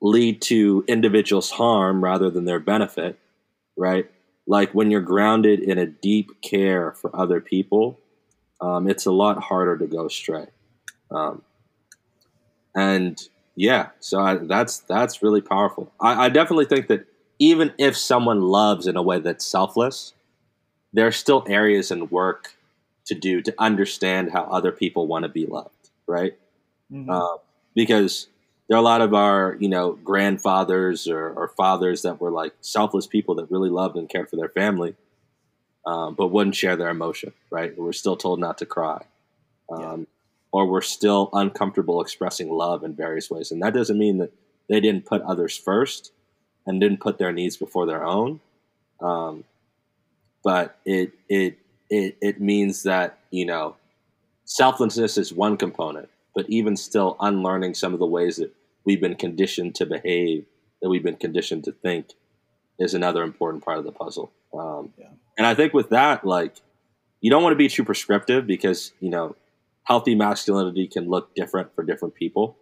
lead 0.00 0.40
to 0.40 0.84
individuals' 0.86 1.50
harm 1.50 2.02
rather 2.02 2.30
than 2.30 2.44
their 2.44 2.60
benefit, 2.60 3.18
right? 3.76 4.08
Like 4.46 4.72
when 4.72 4.90
you're 4.90 5.00
grounded 5.00 5.60
in 5.60 5.76
a 5.76 5.86
deep 5.86 6.40
care 6.40 6.92
for 6.92 7.14
other 7.14 7.40
people, 7.40 7.98
um, 8.60 8.88
it's 8.88 9.06
a 9.06 9.12
lot 9.12 9.42
harder 9.42 9.76
to 9.76 9.86
go 9.86 10.06
astray. 10.06 10.46
Um, 11.10 11.42
and 12.74 13.20
yeah, 13.56 13.88
so 13.98 14.20
I, 14.20 14.36
that's 14.36 14.78
that's 14.78 15.22
really 15.22 15.40
powerful. 15.40 15.92
I, 16.00 16.26
I 16.26 16.28
definitely 16.28 16.66
think 16.66 16.86
that 16.88 17.06
even 17.38 17.72
if 17.78 17.96
someone 17.96 18.40
loves 18.40 18.86
in 18.86 18.96
a 18.96 19.02
way 19.02 19.20
that's 19.20 19.46
selfless, 19.46 20.14
there 20.92 21.06
are 21.06 21.12
still 21.12 21.44
areas 21.48 21.90
and 21.90 22.10
work 22.10 22.54
to 23.06 23.14
do 23.14 23.40
to 23.42 23.54
understand 23.58 24.32
how 24.32 24.42
other 24.44 24.72
people 24.72 25.06
want 25.06 25.22
to 25.22 25.28
be 25.28 25.46
loved, 25.46 25.90
right? 26.06 26.36
Mm-hmm. 26.92 27.10
Uh, 27.10 27.36
because 27.74 28.28
there 28.68 28.76
are 28.76 28.80
a 28.80 28.84
lot 28.84 29.00
of 29.00 29.14
our, 29.14 29.56
you 29.60 29.68
know, 29.68 29.92
grandfathers 29.92 31.08
or, 31.08 31.30
or, 31.30 31.48
fathers 31.48 32.02
that 32.02 32.20
were 32.20 32.30
like 32.30 32.52
selfless 32.60 33.06
people 33.06 33.34
that 33.36 33.50
really 33.50 33.70
loved 33.70 33.96
and 33.96 34.08
cared 34.08 34.28
for 34.28 34.36
their 34.36 34.48
family, 34.48 34.94
um, 35.86 36.14
but 36.14 36.28
wouldn't 36.28 36.56
share 36.56 36.76
their 36.76 36.90
emotion, 36.90 37.32
right? 37.50 37.76
We're 37.78 37.92
still 37.92 38.16
told 38.16 38.40
not 38.40 38.58
to 38.58 38.66
cry. 38.66 39.02
Um, 39.70 40.00
yeah. 40.00 40.04
Or 40.50 40.66
we're 40.66 40.80
still 40.80 41.30
uncomfortable 41.32 42.00
expressing 42.00 42.50
love 42.50 42.82
in 42.82 42.94
various 42.94 43.30
ways. 43.30 43.50
And 43.52 43.62
that 43.62 43.74
doesn't 43.74 43.98
mean 43.98 44.18
that 44.18 44.32
they 44.68 44.80
didn't 44.80 45.04
put 45.04 45.22
others 45.22 45.56
first 45.56 46.12
and 46.68 46.80
didn't 46.80 47.00
put 47.00 47.18
their 47.18 47.32
needs 47.32 47.56
before 47.56 47.86
their 47.86 48.04
own. 48.04 48.40
Um, 49.00 49.44
but 50.44 50.78
it 50.84 51.12
it 51.28 51.58
it 51.90 52.16
it 52.20 52.40
means 52.40 52.82
that 52.82 53.18
you 53.30 53.46
know 53.46 53.74
selflessness 54.44 55.16
is 55.16 55.32
one 55.32 55.56
component, 55.56 56.10
but 56.34 56.48
even 56.48 56.76
still 56.76 57.16
unlearning 57.20 57.74
some 57.74 57.94
of 57.94 57.98
the 57.98 58.06
ways 58.06 58.36
that 58.36 58.54
we've 58.84 59.00
been 59.00 59.16
conditioned 59.16 59.74
to 59.76 59.86
behave, 59.86 60.44
that 60.82 60.90
we've 60.90 61.02
been 61.02 61.16
conditioned 61.16 61.64
to 61.64 61.72
think, 61.72 62.08
is 62.78 62.94
another 62.94 63.22
important 63.22 63.64
part 63.64 63.78
of 63.78 63.84
the 63.84 63.92
puzzle. 63.92 64.30
Um, 64.52 64.92
yeah. 64.98 65.08
And 65.36 65.46
I 65.46 65.54
think 65.54 65.72
with 65.72 65.88
that, 65.90 66.24
like 66.24 66.56
you 67.22 67.30
don't 67.30 67.42
want 67.42 67.52
to 67.54 67.58
be 67.58 67.68
too 67.68 67.84
prescriptive 67.84 68.46
because 68.46 68.92
you 69.00 69.08
know 69.08 69.36
healthy 69.84 70.14
masculinity 70.14 70.86
can 70.86 71.08
look 71.08 71.34
different 71.34 71.74
for 71.74 71.82
different 71.82 72.14
people. 72.14 72.58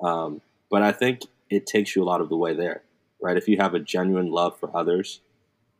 Um, 0.00 0.40
but 0.70 0.82
I 0.82 0.90
think 0.90 1.20
it 1.48 1.66
takes 1.66 1.94
you 1.94 2.02
a 2.02 2.04
lot 2.04 2.20
of 2.20 2.28
the 2.28 2.36
way 2.36 2.52
there, 2.52 2.82
right? 3.24 3.38
If 3.38 3.48
you 3.48 3.56
have 3.56 3.72
a 3.72 3.80
genuine 3.80 4.30
love 4.30 4.60
for 4.60 4.70
others, 4.76 5.20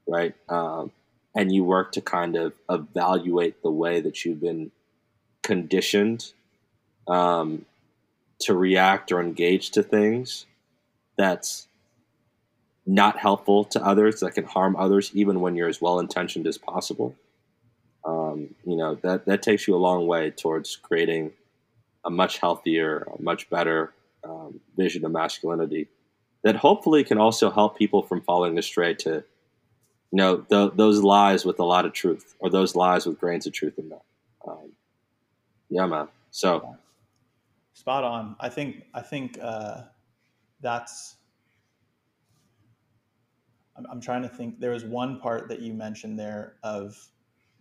right? 0.08 0.34
Um, 0.48 0.92
and 1.34 1.54
you 1.54 1.62
work 1.62 1.92
to 1.92 2.00
kind 2.00 2.36
of 2.36 2.54
evaluate 2.70 3.62
the 3.62 3.70
way 3.70 4.00
that 4.00 4.24
you've 4.24 4.40
been 4.40 4.70
conditioned 5.42 6.32
um, 7.06 7.66
to 8.40 8.54
react 8.54 9.12
or 9.12 9.20
engage 9.20 9.70
to 9.72 9.82
things 9.82 10.46
that's 11.18 11.68
not 12.86 13.18
helpful 13.18 13.64
to 13.64 13.84
others 13.84 14.20
that 14.20 14.32
can 14.32 14.44
harm 14.44 14.74
others 14.76 15.10
even 15.12 15.40
when 15.40 15.54
you're 15.54 15.68
as 15.68 15.82
well 15.82 15.98
intentioned 15.98 16.46
as 16.46 16.56
possible 16.58 17.14
um, 18.04 18.54
you 18.64 18.76
know 18.76 18.94
that 18.96 19.24
that 19.26 19.42
takes 19.42 19.66
you 19.66 19.74
a 19.74 19.76
long 19.76 20.06
way 20.06 20.30
towards 20.30 20.76
creating 20.76 21.30
a 22.04 22.10
much 22.10 22.38
healthier 22.38 23.06
a 23.18 23.22
much 23.22 23.48
better 23.48 23.92
um, 24.24 24.60
vision 24.76 25.04
of 25.04 25.12
masculinity 25.12 25.88
that 26.44 26.56
hopefully 26.56 27.02
can 27.02 27.18
also 27.18 27.50
help 27.50 27.76
people 27.76 28.02
from 28.02 28.20
falling 28.20 28.56
astray 28.56 28.94
to 28.94 29.24
you 30.12 30.16
know 30.16 30.36
th- 30.42 30.72
those 30.76 31.02
lies 31.02 31.44
with 31.44 31.58
a 31.58 31.64
lot 31.64 31.84
of 31.84 31.92
truth 31.92 32.36
or 32.38 32.48
those 32.48 32.76
lies 32.76 33.06
with 33.06 33.18
grains 33.18 33.46
of 33.46 33.52
truth 33.52 33.78
in 33.78 33.88
them. 33.88 33.98
Um, 34.46 34.72
yeah 35.68 35.86
man. 35.86 36.08
So 36.30 36.76
spot 37.72 38.04
on. 38.04 38.36
I 38.38 38.48
think 38.48 38.84
i 38.94 39.00
think 39.00 39.38
uh, 39.42 39.82
that's 40.60 41.16
I'm, 43.76 43.86
I'm 43.90 44.00
trying 44.00 44.22
to 44.22 44.28
think 44.28 44.60
there 44.60 44.70
was 44.70 44.84
one 44.84 45.18
part 45.18 45.48
that 45.48 45.60
you 45.60 45.72
mentioned 45.72 46.18
there 46.18 46.56
of 46.62 46.96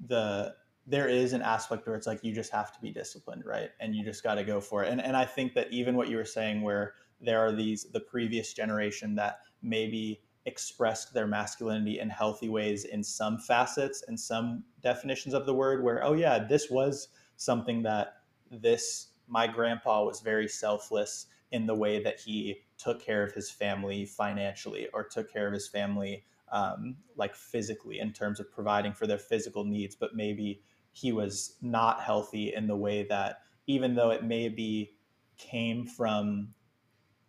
the 0.07 0.53
there 0.85 1.07
is 1.07 1.31
an 1.31 1.41
aspect 1.41 1.87
where 1.87 1.95
it's 1.95 2.05
like 2.05 2.21
you 2.25 2.33
just 2.33 2.51
have 2.51 2.73
to 2.73 2.81
be 2.81 2.91
disciplined 2.91 3.45
right? 3.45 3.69
And 3.79 3.95
you 3.95 4.03
just 4.03 4.21
got 4.21 4.35
to 4.35 4.43
go 4.43 4.59
for 4.59 4.83
it. 4.83 4.91
And 4.91 5.01
and 5.01 5.15
i 5.15 5.23
think 5.23 5.53
that 5.53 5.71
even 5.71 5.95
what 5.95 6.09
you 6.09 6.17
were 6.17 6.25
saying 6.25 6.61
where 6.61 6.95
there 7.23 7.39
are 7.39 7.51
these 7.51 7.85
the 7.91 7.99
previous 7.99 8.53
generation 8.53 9.15
that 9.15 9.39
maybe 9.61 10.21
expressed 10.45 11.13
their 11.13 11.27
masculinity 11.27 11.99
in 11.99 12.09
healthy 12.09 12.49
ways 12.49 12.85
in 12.85 13.03
some 13.03 13.37
facets 13.37 14.03
and 14.07 14.19
some 14.19 14.63
definitions 14.81 15.33
of 15.33 15.45
the 15.45 15.53
word 15.53 15.83
where 15.83 16.03
oh 16.03 16.13
yeah 16.13 16.37
this 16.37 16.69
was 16.69 17.09
something 17.37 17.81
that 17.81 18.17
this 18.51 19.09
my 19.27 19.47
grandpa 19.47 20.03
was 20.03 20.19
very 20.19 20.47
selfless 20.47 21.27
in 21.51 21.65
the 21.65 21.75
way 21.75 22.03
that 22.03 22.19
he 22.19 22.61
took 22.77 23.01
care 23.01 23.23
of 23.23 23.31
his 23.31 23.49
family 23.49 24.05
financially 24.05 24.87
or 24.93 25.03
took 25.03 25.31
care 25.31 25.47
of 25.47 25.53
his 25.53 25.67
family 25.67 26.25
um, 26.51 26.95
like 27.15 27.33
physically 27.33 27.99
in 27.99 28.11
terms 28.11 28.39
of 28.39 28.51
providing 28.51 28.93
for 28.93 29.07
their 29.07 29.17
physical 29.17 29.63
needs 29.63 29.95
but 29.95 30.15
maybe 30.15 30.61
he 30.91 31.11
was 31.11 31.55
not 31.61 32.01
healthy 32.01 32.53
in 32.53 32.67
the 32.67 32.75
way 32.75 33.03
that 33.03 33.39
even 33.65 33.95
though 33.95 34.09
it 34.09 34.23
maybe 34.23 34.93
came 35.37 35.85
from 35.85 36.49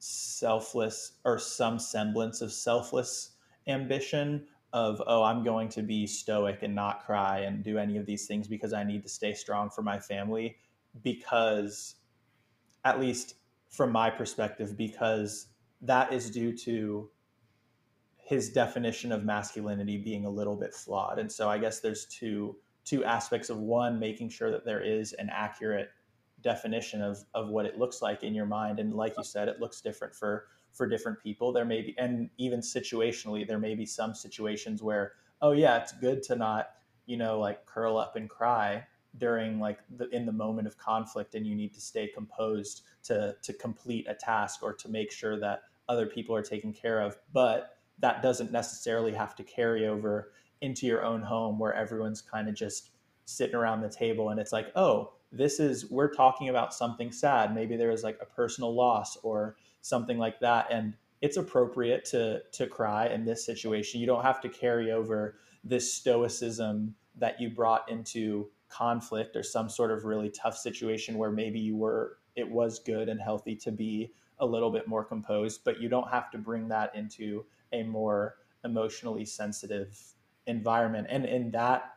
selfless 0.04 1.12
or 1.24 1.38
some 1.38 1.78
semblance 1.78 2.40
of 2.40 2.52
selfless 2.52 3.32
ambition 3.66 4.44
of 4.72 5.00
oh 5.06 5.22
i'm 5.22 5.42
going 5.42 5.68
to 5.68 5.82
be 5.82 6.06
stoic 6.06 6.62
and 6.62 6.74
not 6.74 7.04
cry 7.06 7.40
and 7.40 7.62
do 7.62 7.78
any 7.78 7.96
of 7.96 8.04
these 8.04 8.26
things 8.26 8.46
because 8.46 8.72
i 8.72 8.84
need 8.84 9.02
to 9.02 9.08
stay 9.08 9.32
strong 9.32 9.70
for 9.70 9.82
my 9.82 9.98
family 9.98 10.56
because, 11.02 11.96
at 12.84 13.00
least 13.00 13.36
from 13.68 13.90
my 13.90 14.10
perspective, 14.10 14.76
because 14.76 15.48
that 15.80 16.12
is 16.12 16.30
due 16.30 16.56
to 16.58 17.10
his 18.16 18.50
definition 18.50 19.12
of 19.12 19.24
masculinity 19.24 19.98
being 19.98 20.24
a 20.24 20.30
little 20.30 20.56
bit 20.56 20.72
flawed. 20.72 21.18
And 21.18 21.30
so 21.30 21.50
I 21.50 21.58
guess 21.58 21.80
there's 21.80 22.06
two 22.06 22.56
two 22.84 23.02
aspects 23.04 23.48
of 23.48 23.58
one 23.58 23.98
making 23.98 24.28
sure 24.28 24.50
that 24.50 24.66
there 24.66 24.82
is 24.82 25.14
an 25.14 25.30
accurate 25.32 25.88
definition 26.44 27.02
of 27.02 27.24
of 27.34 27.48
what 27.48 27.66
it 27.66 27.78
looks 27.78 28.02
like 28.02 28.22
in 28.22 28.34
your 28.34 28.46
mind. 28.46 28.78
And 28.78 28.94
like 28.94 29.14
you 29.18 29.24
said 29.24 29.48
it 29.48 29.60
looks 29.60 29.80
different 29.80 30.14
for 30.14 30.46
for 30.72 30.86
different 30.86 31.20
people. 31.20 31.52
There 31.52 31.64
may 31.64 31.82
be 31.82 31.94
and 31.98 32.30
even 32.38 32.60
situationally 32.60 33.46
there 33.46 33.58
may 33.58 33.74
be 33.74 33.86
some 33.86 34.14
situations 34.14 34.82
where 34.82 35.12
oh 35.42 35.52
yeah 35.52 35.78
it's 35.78 35.92
good 35.92 36.22
to 36.24 36.36
not 36.36 36.70
you 37.06 37.16
know 37.16 37.40
like 37.40 37.66
curl 37.66 37.96
up 37.96 38.14
and 38.14 38.30
cry 38.30 38.86
during 39.18 39.58
like 39.58 39.78
the 39.96 40.08
in 40.10 40.26
the 40.26 40.32
moment 40.32 40.66
of 40.66 40.76
conflict 40.78 41.34
and 41.34 41.46
you 41.46 41.54
need 41.54 41.72
to 41.74 41.80
stay 41.80 42.06
composed 42.06 42.82
to 43.04 43.34
to 43.42 43.52
complete 43.54 44.06
a 44.08 44.14
task 44.14 44.62
or 44.62 44.72
to 44.74 44.88
make 44.88 45.10
sure 45.10 45.38
that 45.40 45.62
other 45.88 46.06
people 46.06 46.34
are 46.36 46.42
taken 46.42 46.72
care 46.72 47.00
of. 47.00 47.16
But 47.32 47.78
that 47.98 48.22
doesn't 48.22 48.52
necessarily 48.52 49.12
have 49.12 49.34
to 49.36 49.44
carry 49.44 49.86
over 49.86 50.32
into 50.60 50.86
your 50.86 51.04
own 51.04 51.22
home 51.22 51.58
where 51.58 51.74
everyone's 51.74 52.22
kind 52.22 52.48
of 52.48 52.54
just 52.54 52.90
sitting 53.26 53.54
around 53.54 53.80
the 53.80 53.88
table 53.88 54.30
and 54.30 54.38
it's 54.38 54.52
like 54.52 54.66
oh 54.76 55.10
this 55.34 55.58
is 55.58 55.90
we're 55.90 56.12
talking 56.12 56.48
about 56.48 56.72
something 56.72 57.10
sad. 57.10 57.54
Maybe 57.54 57.76
there 57.76 57.90
was 57.90 58.04
like 58.04 58.18
a 58.22 58.26
personal 58.26 58.74
loss 58.74 59.18
or 59.22 59.56
something 59.80 60.16
like 60.16 60.40
that. 60.40 60.68
And 60.70 60.94
it's 61.20 61.36
appropriate 61.36 62.04
to 62.06 62.42
to 62.52 62.66
cry 62.66 63.08
in 63.08 63.24
this 63.24 63.44
situation. 63.44 64.00
You 64.00 64.06
don't 64.06 64.22
have 64.22 64.40
to 64.42 64.48
carry 64.48 64.92
over 64.92 65.36
this 65.64 65.92
stoicism 65.92 66.94
that 67.16 67.40
you 67.40 67.50
brought 67.50 67.90
into 67.90 68.50
conflict 68.68 69.36
or 69.36 69.42
some 69.42 69.68
sort 69.68 69.90
of 69.90 70.04
really 70.04 70.30
tough 70.30 70.56
situation 70.56 71.18
where 71.18 71.30
maybe 71.30 71.60
you 71.60 71.76
were 71.76 72.18
it 72.34 72.48
was 72.48 72.80
good 72.80 73.08
and 73.08 73.20
healthy 73.20 73.54
to 73.54 73.70
be 73.70 74.12
a 74.40 74.46
little 74.46 74.70
bit 74.70 74.88
more 74.88 75.04
composed 75.04 75.60
but 75.64 75.80
you 75.80 75.88
don't 75.88 76.10
have 76.10 76.28
to 76.28 76.38
bring 76.38 76.66
that 76.66 76.92
into 76.96 77.44
a 77.72 77.84
more 77.84 78.34
emotionally 78.64 79.24
sensitive 79.24 79.96
environment. 80.46 81.06
And 81.10 81.24
in 81.24 81.50
that 81.52 81.93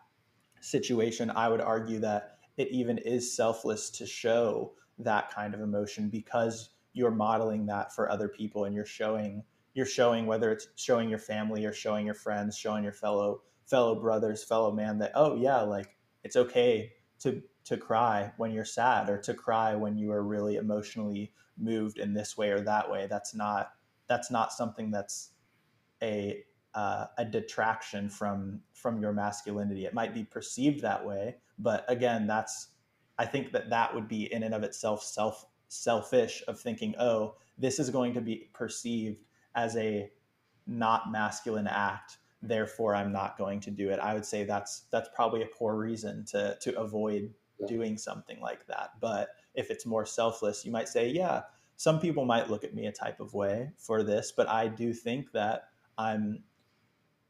situation 0.61 1.29
i 1.31 1.47
would 1.47 1.61
argue 1.61 1.99
that 1.99 2.37
it 2.57 2.69
even 2.69 2.97
is 2.99 3.35
selfless 3.35 3.89
to 3.89 4.05
show 4.05 4.73
that 4.97 5.31
kind 5.33 5.53
of 5.53 5.61
emotion 5.61 6.09
because 6.09 6.69
you're 6.93 7.11
modeling 7.11 7.65
that 7.65 7.93
for 7.93 8.09
other 8.09 8.27
people 8.27 8.65
and 8.65 8.75
you're 8.75 8.85
showing 8.85 9.43
you're 9.73 9.85
showing 9.85 10.25
whether 10.25 10.51
it's 10.51 10.67
showing 10.75 11.07
your 11.09 11.19
family 11.19 11.65
or 11.65 11.73
showing 11.73 12.05
your 12.05 12.15
friends 12.15 12.57
showing 12.57 12.83
your 12.83 12.93
fellow 12.93 13.41
fellow 13.65 13.99
brothers 13.99 14.43
fellow 14.43 14.71
man 14.71 14.97
that 14.97 15.11
oh 15.13 15.35
yeah 15.35 15.61
like 15.61 15.95
it's 16.23 16.35
okay 16.35 16.91
to 17.19 17.41
to 17.67 17.75
cry 17.75 18.31
when 18.37 18.51
you're 18.51 18.63
sad 18.63 19.09
or 19.09 19.17
to 19.17 19.33
cry 19.33 19.75
when 19.75 19.97
you 19.97 20.11
are 20.11 20.23
really 20.23 20.55
emotionally 20.55 21.33
moved 21.57 21.97
in 21.97 22.13
this 22.13 22.37
way 22.37 22.49
or 22.49 22.61
that 22.61 22.89
way. 22.89 23.07
That's 23.09 23.35
not 23.35 23.71
that's 24.07 24.31
not 24.31 24.53
something 24.53 24.89
that's 24.89 25.31
a 26.01 26.43
uh, 26.78 27.07
a 27.17 27.25
detraction 27.25 28.09
from 28.09 28.61
from 28.73 29.01
your 29.01 29.13
masculinity. 29.13 29.86
It 29.86 29.93
might 29.93 30.13
be 30.13 30.23
perceived 30.23 30.82
that 30.82 31.05
way 31.05 31.36
but 31.59 31.86
again 31.88 32.28
that's 32.28 32.69
i 33.17 33.25
think 33.25 33.51
that 33.51 33.69
that 33.69 33.93
would 33.93 34.07
be 34.07 34.32
in 34.32 34.43
and 34.43 34.53
of 34.53 34.63
itself 34.63 35.03
self 35.03 35.45
selfish 35.67 36.43
of 36.47 36.59
thinking 36.59 36.95
oh 36.99 37.36
this 37.57 37.80
is 37.80 37.89
going 37.89 38.13
to 38.13 38.21
be 38.21 38.49
perceived 38.53 39.23
as 39.55 39.75
a 39.75 40.09
not 40.65 41.11
masculine 41.11 41.67
act 41.67 42.17
therefore 42.41 42.95
i'm 42.95 43.11
not 43.11 43.38
going 43.38 43.59
to 43.59 43.71
do 43.71 43.89
it. 43.89 43.99
I 43.99 44.13
would 44.13 44.25
say 44.25 44.43
that's 44.43 44.84
that's 44.91 45.09
probably 45.13 45.41
a 45.41 45.47
poor 45.47 45.75
reason 45.75 46.23
to 46.25 46.57
to 46.61 46.80
avoid 46.80 47.34
yeah. 47.59 47.67
doing 47.67 47.97
something 47.97 48.39
like 48.39 48.67
that. 48.67 48.91
But 49.01 49.30
if 49.55 49.71
it's 49.71 49.86
more 49.86 50.05
selfless 50.05 50.63
you 50.63 50.71
might 50.71 50.88
say 50.88 51.09
yeah 51.09 51.41
some 51.80 51.99
people 51.99 52.25
might 52.25 52.49
look 52.49 52.63
at 52.63 52.73
me 52.75 52.86
a 52.88 52.91
type 52.91 53.19
of 53.19 53.34
way 53.34 53.71
for 53.78 54.03
this 54.03 54.32
but 54.36 54.47
i 54.47 54.67
do 54.67 54.93
think 54.93 55.32
that 55.32 55.69
i'm 55.97 56.43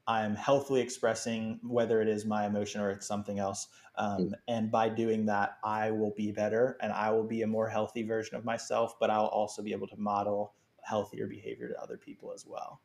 I'm 0.07 0.35
healthily 0.35 0.79
expressing 0.79 1.59
whether 1.63 2.01
it 2.01 2.07
is 2.07 2.25
my 2.25 2.45
emotion 2.45 2.79
or 2.79 2.91
it's 2.91 3.05
something 3.05 3.39
else. 3.39 3.67
Um, 3.97 4.17
mm. 4.19 4.33
and 4.47 4.71
by 4.71 4.89
doing 4.89 5.25
that, 5.25 5.57
I 5.63 5.91
will 5.91 6.13
be 6.15 6.31
better 6.31 6.77
and 6.81 6.93
I 6.93 7.11
will 7.11 7.25
be 7.25 7.41
a 7.41 7.47
more 7.47 7.67
healthy 7.67 8.03
version 8.03 8.37
of 8.37 8.45
myself, 8.45 8.95
but 8.99 9.09
I'll 9.09 9.25
also 9.25 9.61
be 9.61 9.73
able 9.73 9.87
to 9.87 9.97
model 9.97 10.53
healthier 10.81 11.27
behavior 11.27 11.67
to 11.67 11.81
other 11.81 11.97
people 11.97 12.31
as 12.33 12.45
well. 12.45 12.79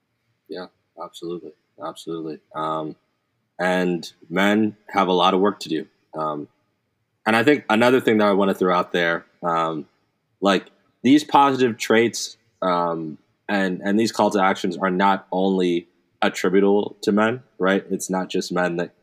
Yeah, 0.49 0.67
absolutely. 1.03 1.53
Absolutely. 1.85 2.41
Um, 2.55 2.97
and 3.59 4.13
men 4.29 4.77
have 4.89 5.09
a 5.09 5.13
lot 5.13 5.35
of 5.35 5.41
work 5.41 5.61
to 5.61 5.69
do. 5.69 5.87
Um, 6.15 6.49
and 7.25 7.37
I 7.37 7.45
think 7.45 7.65
another 7.71 8.01
thing 8.01 8.19
that 8.19 8.27
I 8.27 8.33
want 8.33 8.51
to 8.51 8.55
throw 8.55 8.75
out 8.75 8.93
there, 8.93 9.25
um, 9.43 9.87
like 10.41 10.67
these 11.03 11.23
positive 11.23 11.79
traits 11.79 12.37
um, 12.61 13.19
and, 13.49 13.81
and 13.85 13.99
these 13.99 14.11
call 14.11 14.31
to 14.31 14.43
actions 14.43 14.77
are 14.77 14.91
not 14.91 15.29
only 15.31 15.87
attributable 16.23 16.97
to 17.03 17.13
men, 17.13 17.43
right? 17.59 17.85
It's 17.91 18.09
not 18.09 18.29
just 18.29 18.53
men 18.53 18.77
that 18.77 18.95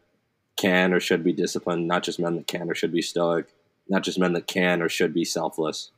can 0.55 0.93
or 0.93 0.99
should 0.99 1.23
be 1.23 1.33
disciplined, 1.33 1.87
not 1.87 2.03
just 2.03 2.19
men 2.19 2.35
that 2.35 2.47
can 2.47 2.69
or 2.69 2.75
should 2.75 2.91
be 2.91 3.01
stoic, 3.01 3.47
not 3.87 4.03
just 4.03 4.19
men 4.19 4.33
that 4.33 4.47
can 4.47 4.81
or 4.81 4.89
should 4.89 5.13
be 5.13 5.25
selfless. 5.25 5.91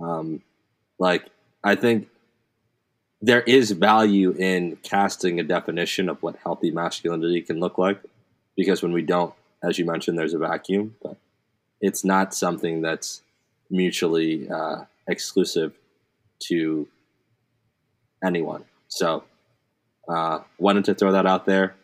Um, 0.00 0.42
like, 0.98 1.26
I 1.64 1.74
think 1.74 2.08
there 3.20 3.42
is 3.42 3.70
value 3.72 4.32
in 4.32 4.76
casting 4.82 5.40
a 5.40 5.42
definition 5.42 6.08
of 6.08 6.22
what 6.22 6.36
healthy 6.44 6.70
masculinity 6.70 7.40
can 7.42 7.58
look 7.58 7.78
like 7.78 8.00
because 8.56 8.82
when 8.82 8.92
we 8.92 9.02
don't, 9.02 9.34
as 9.62 9.78
you 9.78 9.84
mentioned, 9.84 10.18
there's 10.18 10.34
a 10.34 10.38
vacuum, 10.38 10.96
but 11.02 11.16
it's 11.80 12.04
not 12.04 12.34
something 12.34 12.82
that's 12.82 13.22
mutually 13.70 14.48
uh, 14.48 14.84
exclusive 15.08 15.72
to 16.38 16.86
anyone. 18.24 18.64
So, 18.88 19.24
uh, 20.08 20.40
wanted 20.58 20.84
to 20.86 20.94
throw 20.94 21.12
that 21.12 21.26
out 21.26 21.46
there. 21.46 21.74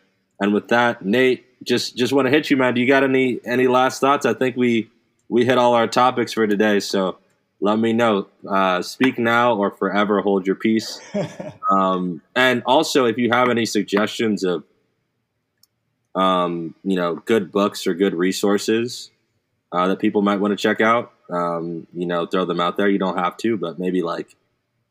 And 0.40 0.52
with 0.52 0.68
that, 0.68 1.04
Nate, 1.04 1.44
just 1.64 1.96
just 1.96 2.12
want 2.12 2.26
to 2.26 2.30
hit 2.30 2.50
you, 2.50 2.56
man. 2.56 2.74
Do 2.74 2.80
you 2.80 2.86
got 2.86 3.04
any 3.04 3.40
any 3.44 3.68
last 3.68 4.00
thoughts? 4.00 4.26
I 4.26 4.34
think 4.34 4.56
we 4.56 4.90
we 5.28 5.44
hit 5.44 5.58
all 5.58 5.74
our 5.74 5.86
topics 5.86 6.32
for 6.32 6.46
today. 6.46 6.80
So 6.80 7.18
let 7.60 7.78
me 7.78 7.92
know. 7.92 8.26
Uh, 8.48 8.82
speak 8.82 9.18
now 9.18 9.54
or 9.54 9.70
forever 9.70 10.20
hold 10.20 10.46
your 10.46 10.56
peace. 10.56 11.00
um, 11.70 12.20
and 12.34 12.62
also, 12.66 13.04
if 13.04 13.18
you 13.18 13.30
have 13.30 13.48
any 13.48 13.64
suggestions 13.64 14.42
of 14.42 14.64
um, 16.14 16.74
you 16.82 16.96
know 16.96 17.16
good 17.16 17.52
books 17.52 17.86
or 17.86 17.94
good 17.94 18.14
resources 18.14 19.10
uh, 19.72 19.88
that 19.88 19.98
people 19.98 20.22
might 20.22 20.40
want 20.40 20.52
to 20.52 20.56
check 20.56 20.80
out, 20.80 21.12
um, 21.30 21.86
you 21.94 22.06
know, 22.06 22.26
throw 22.26 22.44
them 22.44 22.60
out 22.60 22.76
there. 22.76 22.88
You 22.88 22.98
don't 22.98 23.16
have 23.16 23.36
to, 23.38 23.56
but 23.56 23.78
maybe 23.78 24.02
like 24.02 24.36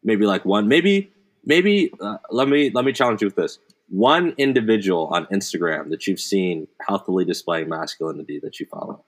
maybe 0.04 0.26
like 0.26 0.46
one, 0.46 0.68
maybe 0.68 1.12
maybe 1.46 1.92
uh, 2.00 2.18
let 2.30 2.48
me 2.48 2.72
let 2.74 2.86
me 2.86 2.94
challenge 2.94 3.22
you 3.22 3.28
with 3.28 3.36
this. 3.36 3.60
One 3.90 4.34
individual 4.38 5.08
on 5.08 5.26
instagram 5.28 5.90
that 5.90 6.08
you've 6.08 6.20
seen 6.20 6.68
healthily 6.88 7.26
displaying 7.26 7.70
masculinity 7.70 8.40
that 8.44 8.60
you 8.60 8.66
follow. 8.66 9.04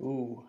Ooh. 0.00 0.44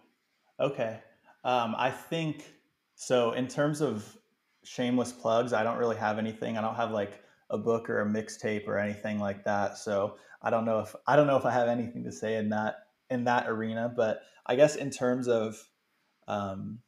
Okay. 0.60 1.00
Um, 1.44 1.76
i 1.78 1.90
think 1.92 2.54
so 2.96 3.32
in 3.32 3.48
terms 3.48 3.80
of 3.82 4.18
shameless 4.64 5.14
plugs 5.14 5.54
i 5.54 5.64
don't 5.64 5.78
really 5.78 5.96
have 5.96 6.18
anything. 6.18 6.58
I 6.58 6.62
don't 6.62 6.76
have 6.76 6.92
like 6.92 7.24
a 7.50 7.58
book 7.58 7.90
or 7.90 8.02
a 8.02 8.06
mixtape 8.06 8.68
or 8.68 8.78
anything 8.78 9.20
like 9.20 9.46
that. 9.46 9.78
So 9.78 10.18
i 10.42 10.50
don't 10.50 10.66
know 10.66 10.80
if 10.80 10.96
i 11.06 11.16
don't 11.16 11.28
know 11.28 11.38
if 11.38 11.46
i 11.46 11.52
have 11.52 11.68
anything 11.68 12.04
to 12.04 12.12
say 12.12 12.36
in 12.36 12.50
that 12.50 12.76
in 13.10 13.24
that 13.26 13.48
arena. 13.48 13.92
But 13.96 14.22
i 14.46 14.56
guess 14.56 14.76
in 14.76 14.90
terms 14.90 15.28
of 15.28 15.58
um, 16.28 16.80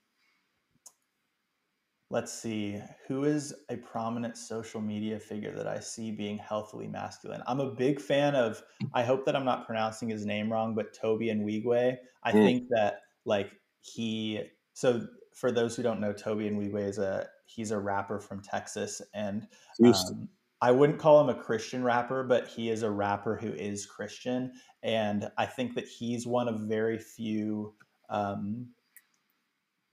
let's 2.11 2.33
see 2.33 2.81
who 3.07 3.23
is 3.23 3.53
a 3.69 3.77
prominent 3.77 4.37
social 4.37 4.81
media 4.81 5.19
figure 5.19 5.55
that 5.55 5.67
i 5.67 5.79
see 5.79 6.11
being 6.11 6.37
healthily 6.37 6.87
masculine? 6.87 7.41
I'm 7.47 7.59
a 7.59 7.71
big 7.71 7.99
fan 7.99 8.35
of 8.35 8.61
i 8.93 9.03
hope 9.03 9.25
that 9.25 9.35
i'm 9.35 9.45
not 9.45 9.65
pronouncing 9.65 10.09
his 10.09 10.25
name 10.25 10.51
wrong 10.51 10.75
but 10.75 10.93
Tobe 10.93 11.21
Nwigwe. 11.21 11.97
I 12.23 12.31
mm. 12.31 12.45
think 12.45 12.67
that 12.69 13.01
like 13.25 13.51
he 13.81 14.41
so 14.73 15.05
for 15.33 15.51
those 15.51 15.75
who 15.75 15.83
don't 15.83 15.99
know 15.99 16.13
Tobe 16.13 16.39
Nwigwe 16.39 16.87
is 16.87 16.97
a 16.97 17.27
he's 17.45 17.71
a 17.71 17.79
rapper 17.79 18.19
from 18.19 18.41
texas 18.41 19.01
and 19.13 19.47
um, 19.83 20.29
i 20.61 20.71
wouldn't 20.71 20.99
call 20.99 21.21
him 21.21 21.29
a 21.29 21.39
christian 21.39 21.83
rapper 21.83 22.23
but 22.23 22.47
he 22.47 22.69
is 22.69 22.83
a 22.83 22.89
rapper 22.89 23.35
who 23.35 23.49
is 23.53 23.85
christian. 23.85 24.51
And 24.81 25.29
i 25.37 25.45
think 25.45 25.75
that 25.75 25.87
he's 25.87 26.25
one 26.25 26.47
of 26.47 26.61
very 26.61 26.97
few 26.97 27.73
um, 28.09 28.67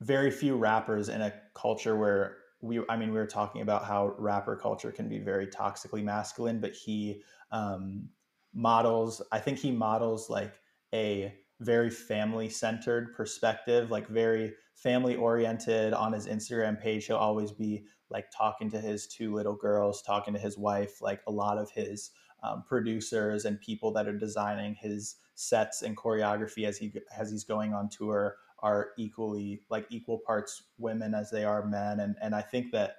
very 0.01 0.31
few 0.31 0.55
rappers 0.55 1.09
in 1.09 1.21
a 1.21 1.33
culture 1.53 1.95
where 1.95 2.37
we 2.61 2.81
i 2.89 2.97
mean 2.97 3.11
we 3.11 3.17
were 3.17 3.27
talking 3.27 3.61
about 3.61 3.85
how 3.85 4.13
rapper 4.17 4.55
culture 4.55 4.91
can 4.91 5.07
be 5.07 5.19
very 5.19 5.47
toxically 5.47 6.03
masculine 6.03 6.59
but 6.59 6.73
he 6.73 7.21
um, 7.51 8.07
models 8.53 9.21
i 9.31 9.39
think 9.39 9.57
he 9.57 9.71
models 9.71 10.29
like 10.29 10.59
a 10.93 11.33
very 11.59 11.89
family 11.89 12.49
centered 12.49 13.13
perspective 13.15 13.89
like 13.89 14.07
very 14.07 14.53
family 14.75 15.15
oriented 15.15 15.93
on 15.93 16.13
his 16.13 16.27
instagram 16.27 16.79
page 16.79 17.05
he'll 17.05 17.17
always 17.17 17.51
be 17.51 17.83
like 18.09 18.25
talking 18.35 18.69
to 18.69 18.79
his 18.79 19.07
two 19.07 19.33
little 19.33 19.55
girls 19.55 20.01
talking 20.01 20.33
to 20.33 20.39
his 20.39 20.57
wife 20.57 21.01
like 21.01 21.21
a 21.27 21.31
lot 21.31 21.57
of 21.57 21.69
his 21.71 22.11
um, 22.43 22.63
producers 22.67 23.45
and 23.45 23.59
people 23.59 23.91
that 23.91 24.07
are 24.07 24.17
designing 24.17 24.75
his 24.75 25.15
sets 25.35 25.81
and 25.81 25.97
choreography 25.97 26.65
as 26.65 26.77
he 26.77 26.93
as 27.15 27.31
he's 27.31 27.43
going 27.43 27.73
on 27.73 27.89
tour 27.89 28.37
are 28.59 28.89
equally 28.97 29.61
like 29.69 29.85
equal 29.89 30.19
parts 30.25 30.63
women 30.77 31.13
as 31.13 31.29
they 31.29 31.43
are 31.43 31.65
men 31.65 31.99
and 31.99 32.15
and 32.21 32.33
I 32.33 32.41
think 32.41 32.71
that 32.71 32.95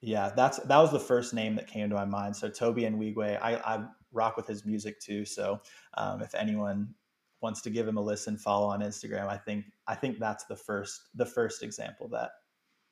yeah 0.00 0.30
that's 0.36 0.58
that 0.58 0.78
was 0.78 0.92
the 0.92 1.00
first 1.00 1.32
name 1.34 1.54
that 1.56 1.66
came 1.66 1.88
to 1.88 1.94
my 1.94 2.04
mind. 2.04 2.36
So 2.36 2.48
Tobe 2.48 2.78
Nwigwe 2.78 3.38
I 3.40 3.54
I 3.56 3.84
rock 4.12 4.36
with 4.36 4.46
his 4.46 4.64
music 4.64 5.00
too. 5.00 5.24
So 5.24 5.60
um, 5.94 6.22
if 6.22 6.34
anyone 6.34 6.94
wants 7.40 7.60
to 7.62 7.70
give 7.70 7.86
him 7.86 7.96
a 7.96 8.00
listen 8.00 8.36
follow 8.36 8.66
on 8.66 8.80
Instagram 8.80 9.28
I 9.28 9.36
think 9.36 9.64
I 9.86 9.94
think 9.94 10.18
that's 10.18 10.44
the 10.44 10.56
first 10.56 11.02
the 11.14 11.26
first 11.26 11.62
example 11.62 12.08
that 12.08 12.32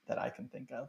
that 0.06 0.18
I 0.18 0.30
can 0.30 0.48
think 0.48 0.70
of. 0.72 0.88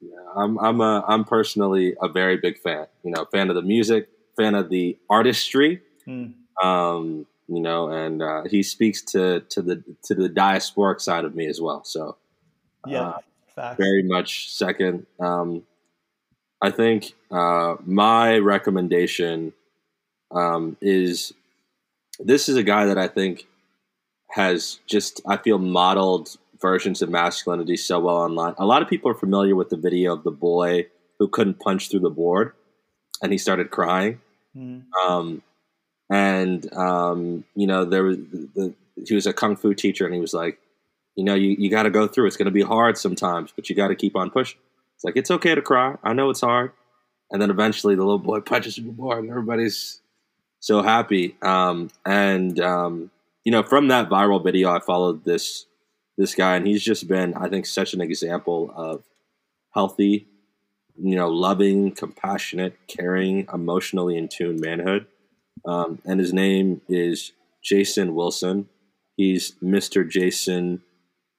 Yeah 0.00 0.16
I'm 0.34 0.58
I'm 0.58 0.80
a 0.80 1.04
I'm 1.06 1.24
personally 1.24 1.94
a 2.00 2.08
very 2.08 2.38
big 2.38 2.58
fan 2.58 2.86
you 3.04 3.10
know 3.10 3.26
fan 3.26 3.50
of 3.50 3.56
the 3.56 3.62
music 3.62 4.08
fan 4.36 4.54
of 4.54 4.70
the 4.70 4.98
artistry. 5.10 5.82
Hmm. 6.06 6.28
um 6.62 7.26
you 7.50 7.60
know, 7.60 7.88
and 7.88 8.22
uh, 8.22 8.44
he 8.44 8.62
speaks 8.62 9.02
to 9.02 9.40
to 9.50 9.60
the 9.60 9.82
to 10.04 10.14
the 10.14 10.28
diasporic 10.28 11.00
side 11.00 11.24
of 11.24 11.34
me 11.34 11.46
as 11.46 11.60
well. 11.60 11.84
So, 11.84 12.16
yeah, 12.86 13.18
uh, 13.56 13.74
very 13.74 14.02
much 14.02 14.52
second. 14.52 15.06
Um, 15.18 15.64
I 16.62 16.70
think 16.70 17.14
uh, 17.30 17.76
my 17.84 18.38
recommendation 18.38 19.52
um, 20.30 20.76
is 20.80 21.32
this 22.18 22.48
is 22.48 22.56
a 22.56 22.62
guy 22.62 22.86
that 22.86 22.98
I 22.98 23.08
think 23.08 23.46
has 24.30 24.78
just 24.86 25.20
I 25.26 25.36
feel 25.36 25.58
modeled 25.58 26.36
versions 26.60 27.02
of 27.02 27.08
masculinity 27.08 27.76
so 27.76 27.98
well 27.98 28.16
online. 28.16 28.54
A 28.58 28.66
lot 28.66 28.82
of 28.82 28.88
people 28.88 29.10
are 29.10 29.14
familiar 29.14 29.56
with 29.56 29.70
the 29.70 29.76
video 29.76 30.12
of 30.12 30.22
the 30.22 30.30
boy 30.30 30.86
who 31.18 31.26
couldn't 31.26 31.58
punch 31.58 31.90
through 31.90 32.00
the 32.00 32.10
board 32.10 32.52
and 33.22 33.32
he 33.32 33.38
started 33.38 33.70
crying. 33.70 34.20
Mm. 34.56 34.84
Um, 34.92 35.42
and 36.10 36.72
um, 36.74 37.44
you 37.54 37.66
know 37.66 37.84
there 37.84 38.02
was 38.02 38.18
the, 38.18 38.74
he 39.06 39.14
was 39.14 39.26
a 39.26 39.32
kung 39.32 39.56
fu 39.56 39.72
teacher 39.74 40.04
and 40.04 40.14
he 40.14 40.20
was 40.20 40.34
like 40.34 40.58
you 41.16 41.24
know 41.24 41.34
you, 41.34 41.56
you 41.58 41.70
got 41.70 41.84
to 41.84 41.90
go 41.90 42.06
through. 42.06 42.26
It's 42.26 42.36
going 42.36 42.46
to 42.46 42.52
be 42.52 42.62
hard 42.62 42.98
sometimes 42.98 43.52
but 43.54 43.70
you 43.70 43.76
got 43.76 43.88
to 43.88 43.96
keep 43.96 44.16
on 44.16 44.30
pushing. 44.30 44.60
It's 44.94 45.04
like 45.04 45.16
it's 45.16 45.30
okay 45.30 45.54
to 45.54 45.62
cry. 45.62 45.96
I 46.02 46.12
know 46.12 46.30
it's 46.30 46.42
hard. 46.42 46.72
And 47.30 47.40
then 47.40 47.50
eventually 47.50 47.94
the 47.94 48.02
little 48.02 48.18
boy 48.18 48.40
punches 48.52 48.76
the 48.76 48.82
board 48.82 49.20
and 49.20 49.30
everybody's 49.30 50.00
so 50.58 50.82
happy. 50.82 51.36
Um, 51.40 51.90
and 52.04 52.60
um, 52.60 53.10
you 53.44 53.52
know 53.52 53.62
from 53.62 53.88
that 53.88 54.08
viral 54.08 54.42
video 54.42 54.70
i 54.70 54.78
followed 54.78 55.24
this 55.24 55.66
this 56.16 56.34
guy 56.34 56.56
and 56.56 56.66
he's 56.66 56.82
just 56.82 57.08
been 57.08 57.34
i 57.34 57.48
think 57.48 57.66
such 57.66 57.94
an 57.94 58.00
example 58.00 58.72
of 58.74 59.04
healthy 59.72 60.26
you 60.98 61.16
know 61.16 61.28
loving 61.28 61.90
compassionate 61.92 62.76
caring 62.86 63.46
emotionally 63.52 64.16
in 64.16 64.28
tune 64.28 64.60
manhood 64.60 65.06
um, 65.64 66.00
and 66.04 66.20
his 66.20 66.32
name 66.32 66.80
is 66.88 67.32
Jason 67.62 68.14
Wilson. 68.14 68.68
He's 69.16 69.52
Mr. 69.62 70.08
Jason 70.08 70.82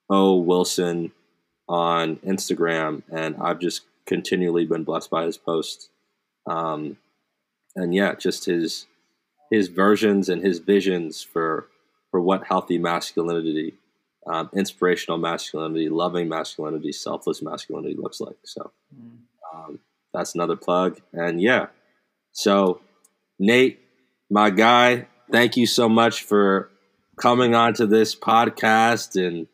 O. 0.09 0.36
Wilson 0.36 1.11
on 1.67 2.17
Instagram, 2.17 3.03
and 3.11 3.36
I've 3.38 3.59
just 3.59 3.84
continually 4.05 4.65
been 4.65 4.84
blessed 4.84 5.09
by 5.09 5.26
his 5.26 5.38
posts. 5.38 5.89
Um, 6.49 6.97
and 7.76 7.95
yeah, 7.95 8.15
just 8.15 8.45
his 8.45 8.88
his 9.49 9.67
versions 9.67 10.30
and 10.30 10.43
his 10.43 10.59
visions 10.59 11.24
for 11.24 11.67
for 12.09 12.22
what 12.22 12.45
healthy 12.45 12.78
masculinity, 12.78 13.74
um, 14.28 14.49
inspirational 14.53 15.17
masculinity, 15.17 15.88
loving 15.88 16.28
masculinity, 16.28 16.91
selfless 16.91 17.41
masculinity 17.41 17.95
looks 17.97 18.19
like. 18.19 18.36
So 18.43 18.72
mm. 18.93 19.17
um, 19.53 19.80
that's 20.13 20.36
another 20.36 20.57
plug. 20.57 20.99
And 21.13 21.41
yeah, 21.41 21.67
so 22.34 22.82
Nate, 23.39 23.80
my 24.32 24.49
guy, 24.49 25.07
thank 25.29 25.57
you 25.57 25.67
so 25.67 25.89
much 25.89 26.23
for 26.23 26.71
coming 27.17 27.53
onto 27.53 27.86
this 27.86 28.15
podcast 28.15 29.21
and 29.21 29.45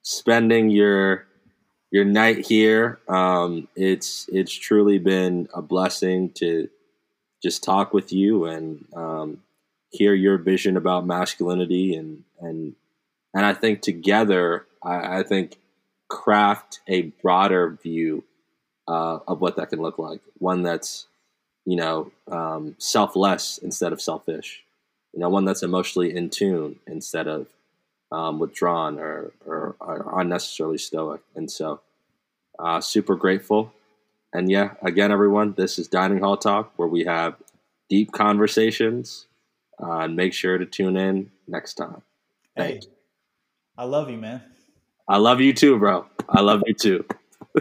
spending 0.00 0.70
your 0.70 1.26
your 1.90 2.06
night 2.06 2.46
here. 2.46 2.98
Um, 3.08 3.68
it's 3.76 4.30
it's 4.32 4.52
truly 4.52 4.98
been 4.98 5.48
a 5.52 5.60
blessing 5.60 6.30
to 6.36 6.70
just 7.42 7.62
talk 7.62 7.92
with 7.92 8.10
you 8.10 8.46
and 8.46 8.86
um, 8.96 9.42
hear 9.90 10.14
your 10.14 10.38
vision 10.38 10.78
about 10.78 11.06
masculinity 11.06 11.94
and 11.94 12.24
and 12.40 12.74
and 13.34 13.44
I 13.44 13.52
think 13.52 13.82
together, 13.82 14.66
I, 14.82 15.18
I 15.18 15.22
think 15.24 15.58
craft 16.08 16.80
a 16.88 17.02
broader 17.22 17.78
view 17.82 18.24
uh, 18.88 19.18
of 19.28 19.42
what 19.42 19.56
that 19.56 19.68
can 19.68 19.82
look 19.82 19.98
like. 19.98 20.22
One 20.38 20.62
that's 20.62 21.06
you 21.64 21.76
know, 21.76 22.10
um, 22.30 22.74
selfless 22.78 23.58
instead 23.58 23.92
of 23.92 24.00
selfish. 24.00 24.62
You 25.12 25.20
know, 25.20 25.28
one 25.28 25.44
that's 25.44 25.62
emotionally 25.62 26.16
in 26.16 26.30
tune 26.30 26.78
instead 26.86 27.28
of 27.28 27.46
um, 28.10 28.38
withdrawn 28.38 28.98
or, 28.98 29.32
or, 29.46 29.76
or, 29.80 30.20
unnecessarily 30.20 30.78
stoic. 30.78 31.22
And 31.34 31.50
so, 31.50 31.80
uh, 32.58 32.80
super 32.80 33.16
grateful. 33.16 33.72
And 34.34 34.50
yeah, 34.50 34.74
again, 34.82 35.10
everyone, 35.10 35.54
this 35.56 35.78
is 35.78 35.88
Dining 35.88 36.20
Hall 36.20 36.36
Talk, 36.36 36.72
where 36.76 36.88
we 36.88 37.04
have 37.04 37.36
deep 37.88 38.12
conversations. 38.12 39.26
Uh, 39.82 40.00
and 40.00 40.14
make 40.14 40.32
sure 40.32 40.58
to 40.58 40.66
tune 40.66 40.96
in 40.96 41.30
next 41.48 41.74
time. 41.74 42.02
Thank 42.56 42.74
hey, 42.74 42.80
you. 42.82 42.92
I 43.76 43.84
love 43.84 44.10
you, 44.10 44.16
man. 44.16 44.42
I 45.08 45.16
love 45.16 45.40
you 45.40 45.52
too, 45.52 45.78
bro. 45.78 46.06
I 46.28 46.40
love 46.40 46.62
you 46.66 46.74
too. 46.74 47.04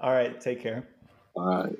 All 0.00 0.12
right. 0.12 0.40
Take 0.40 0.62
care. 0.62 0.86
All 1.34 1.64
right. 1.64 1.78